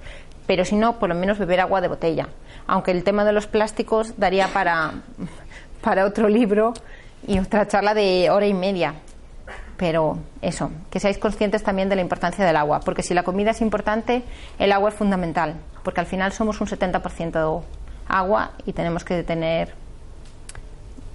Pero 0.46 0.66
si 0.66 0.76
no, 0.76 1.00
por 1.00 1.08
lo 1.08 1.16
menos 1.16 1.40
beber 1.40 1.62
agua 1.62 1.80
de 1.80 1.88
botella 1.88 2.28
aunque 2.70 2.92
el 2.92 3.04
tema 3.04 3.26
de 3.26 3.34
los 3.34 3.48
plásticos 3.48 4.14
daría 4.18 4.48
para, 4.50 4.94
para 5.82 6.06
otro 6.06 6.28
libro 6.28 6.74
y 7.28 7.40
otra 7.40 7.68
charla 7.68 7.94
de 7.94 8.30
hora 8.30 8.48
y 8.48 8.54
media. 8.54 8.96
Pero 9.78 10.18
eso, 10.42 10.72
que 10.90 11.00
seáis 11.00 11.18
conscientes 11.18 11.64
también 11.64 11.88
de 11.88 11.96
la 11.96 12.02
importancia 12.02 12.46
del 12.46 12.58
agua, 12.58 12.82
porque 12.82 13.02
si 13.02 13.14
la 13.14 13.24
comida 13.24 13.52
es 13.52 13.62
importante, 13.62 14.24
el 14.58 14.72
agua 14.72 14.90
es 14.90 14.96
fundamental, 14.96 15.56
porque 15.84 16.02
al 16.02 16.06
final 16.06 16.34
somos 16.34 16.60
un 16.60 16.68
70% 16.68 17.62
agua 18.10 18.52
y 18.66 18.74
tenemos 18.74 19.04
que 19.06 19.24
tener 19.24 19.74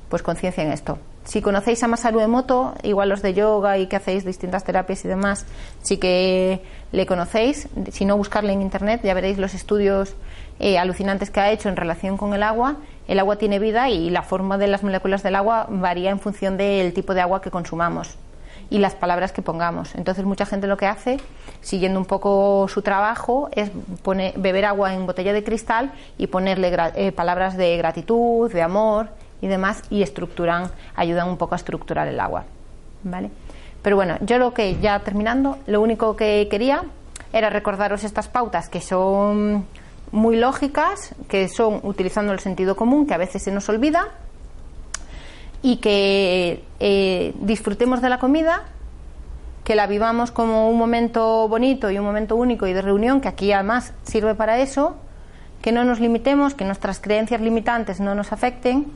pues 0.08 0.22
conciencia 0.22 0.62
en 0.62 0.72
esto. 0.72 0.98
Si 1.24 1.40
conocéis 1.40 1.82
a 1.82 1.88
Masaru 1.88 2.20
Emoto, 2.20 2.74
igual 2.82 3.08
los 3.08 3.22
de 3.22 3.32
yoga 3.32 3.78
y 3.78 3.86
que 3.86 3.96
hacéis 3.96 4.24
distintas 4.24 4.62
terapias 4.62 5.04
y 5.04 5.08
demás, 5.08 5.46
sí 5.82 5.96
que 5.96 6.62
le 6.92 7.06
conocéis. 7.06 7.68
Si 7.90 8.04
no, 8.04 8.16
buscarle 8.16 8.52
en 8.52 8.60
internet, 8.60 9.00
ya 9.02 9.14
veréis 9.14 9.38
los 9.38 9.54
estudios 9.54 10.14
eh, 10.58 10.78
alucinantes 10.78 11.30
que 11.30 11.40
ha 11.40 11.50
hecho 11.50 11.70
en 11.70 11.76
relación 11.76 12.18
con 12.18 12.34
el 12.34 12.42
agua. 12.42 12.76
El 13.06 13.18
agua 13.18 13.36
tiene 13.36 13.58
vida 13.58 13.90
y 13.90 14.10
la 14.10 14.22
forma 14.22 14.58
de 14.58 14.66
las 14.66 14.82
moléculas 14.82 15.22
del 15.22 15.34
agua 15.34 15.66
varía 15.68 16.10
en 16.10 16.20
función 16.20 16.56
del 16.56 16.92
tipo 16.94 17.14
de 17.14 17.20
agua 17.20 17.42
que 17.42 17.50
consumamos 17.50 18.16
y 18.70 18.78
las 18.78 18.94
palabras 18.94 19.32
que 19.32 19.42
pongamos. 19.42 19.94
Entonces 19.94 20.24
mucha 20.24 20.46
gente 20.46 20.66
lo 20.66 20.76
que 20.76 20.86
hace, 20.86 21.18
siguiendo 21.60 21.98
un 21.98 22.06
poco 22.06 22.66
su 22.68 22.82
trabajo, 22.82 23.48
es 23.52 23.70
beber 24.36 24.64
agua 24.64 24.94
en 24.94 25.06
botella 25.06 25.32
de 25.32 25.44
cristal 25.44 25.92
y 26.18 26.26
ponerle 26.26 26.74
eh, 26.94 27.12
palabras 27.12 27.56
de 27.56 27.76
gratitud, 27.76 28.52
de 28.52 28.62
amor 28.62 29.08
y 29.40 29.48
demás 29.48 29.82
y 29.90 30.02
estructuran, 30.02 30.70
ayudan 30.96 31.28
un 31.28 31.36
poco 31.36 31.54
a 31.54 31.56
estructurar 31.56 32.08
el 32.08 32.18
agua. 32.18 32.44
¿Vale? 33.02 33.30
Pero 33.82 33.96
bueno, 33.96 34.16
yo 34.22 34.38
lo 34.38 34.54
que 34.54 34.80
ya 34.80 34.98
terminando, 35.00 35.58
lo 35.66 35.82
único 35.82 36.16
que 36.16 36.48
quería 36.50 36.84
era 37.34 37.50
recordaros 37.50 38.02
estas 38.02 38.28
pautas 38.28 38.68
que 38.70 38.80
son 38.80 39.66
muy 40.14 40.36
lógicas, 40.36 41.12
que 41.28 41.48
son 41.48 41.80
utilizando 41.82 42.32
el 42.32 42.38
sentido 42.38 42.76
común, 42.76 43.04
que 43.04 43.14
a 43.14 43.18
veces 43.18 43.42
se 43.42 43.50
nos 43.50 43.68
olvida, 43.68 44.08
y 45.60 45.78
que 45.78 46.62
eh, 46.78 47.34
disfrutemos 47.40 48.00
de 48.00 48.08
la 48.08 48.18
comida, 48.18 48.62
que 49.64 49.74
la 49.74 49.88
vivamos 49.88 50.30
como 50.30 50.70
un 50.70 50.78
momento 50.78 51.48
bonito 51.48 51.90
y 51.90 51.98
un 51.98 52.04
momento 52.04 52.36
único 52.36 52.68
y 52.68 52.72
de 52.72 52.80
reunión, 52.80 53.20
que 53.20 53.26
aquí 53.26 53.50
además 53.50 53.92
sirve 54.04 54.36
para 54.36 54.60
eso, 54.60 54.94
que 55.60 55.72
no 55.72 55.82
nos 55.82 55.98
limitemos, 55.98 56.54
que 56.54 56.64
nuestras 56.64 57.00
creencias 57.00 57.40
limitantes 57.40 57.98
no 57.98 58.14
nos 58.14 58.32
afecten, 58.32 58.86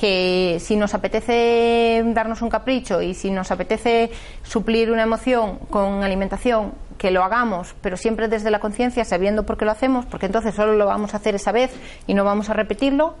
que 0.00 0.56
si 0.60 0.76
nos 0.76 0.94
apetece 0.94 2.02
darnos 2.14 2.40
un 2.40 2.48
capricho 2.48 3.02
y 3.02 3.12
si 3.12 3.30
nos 3.30 3.50
apetece 3.50 4.10
suplir 4.42 4.90
una 4.90 5.02
emoción 5.02 5.58
con 5.68 6.02
alimentación, 6.02 6.72
que 6.96 7.10
lo 7.10 7.22
hagamos, 7.22 7.74
pero 7.82 7.98
siempre 7.98 8.26
desde 8.26 8.50
la 8.50 8.60
conciencia, 8.60 9.04
sabiendo 9.04 9.44
por 9.44 9.58
qué 9.58 9.66
lo 9.66 9.72
hacemos, 9.72 10.06
porque 10.06 10.24
entonces 10.24 10.54
solo 10.54 10.72
lo 10.72 10.86
vamos 10.86 11.12
a 11.12 11.18
hacer 11.18 11.34
esa 11.34 11.52
vez 11.52 11.70
y 12.06 12.14
no 12.14 12.24
vamos 12.24 12.48
a 12.48 12.54
repetirlo, 12.54 13.14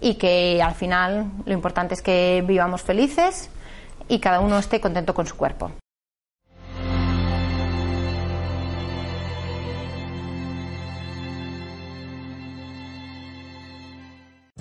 y 0.00 0.16
que 0.16 0.60
al 0.60 0.74
final 0.74 1.26
lo 1.46 1.52
importante 1.52 1.94
es 1.94 2.02
que 2.02 2.42
vivamos 2.44 2.82
felices 2.82 3.48
y 4.08 4.18
cada 4.18 4.40
uno 4.40 4.58
esté 4.58 4.80
contento 4.80 5.14
con 5.14 5.28
su 5.28 5.36
cuerpo. 5.36 5.70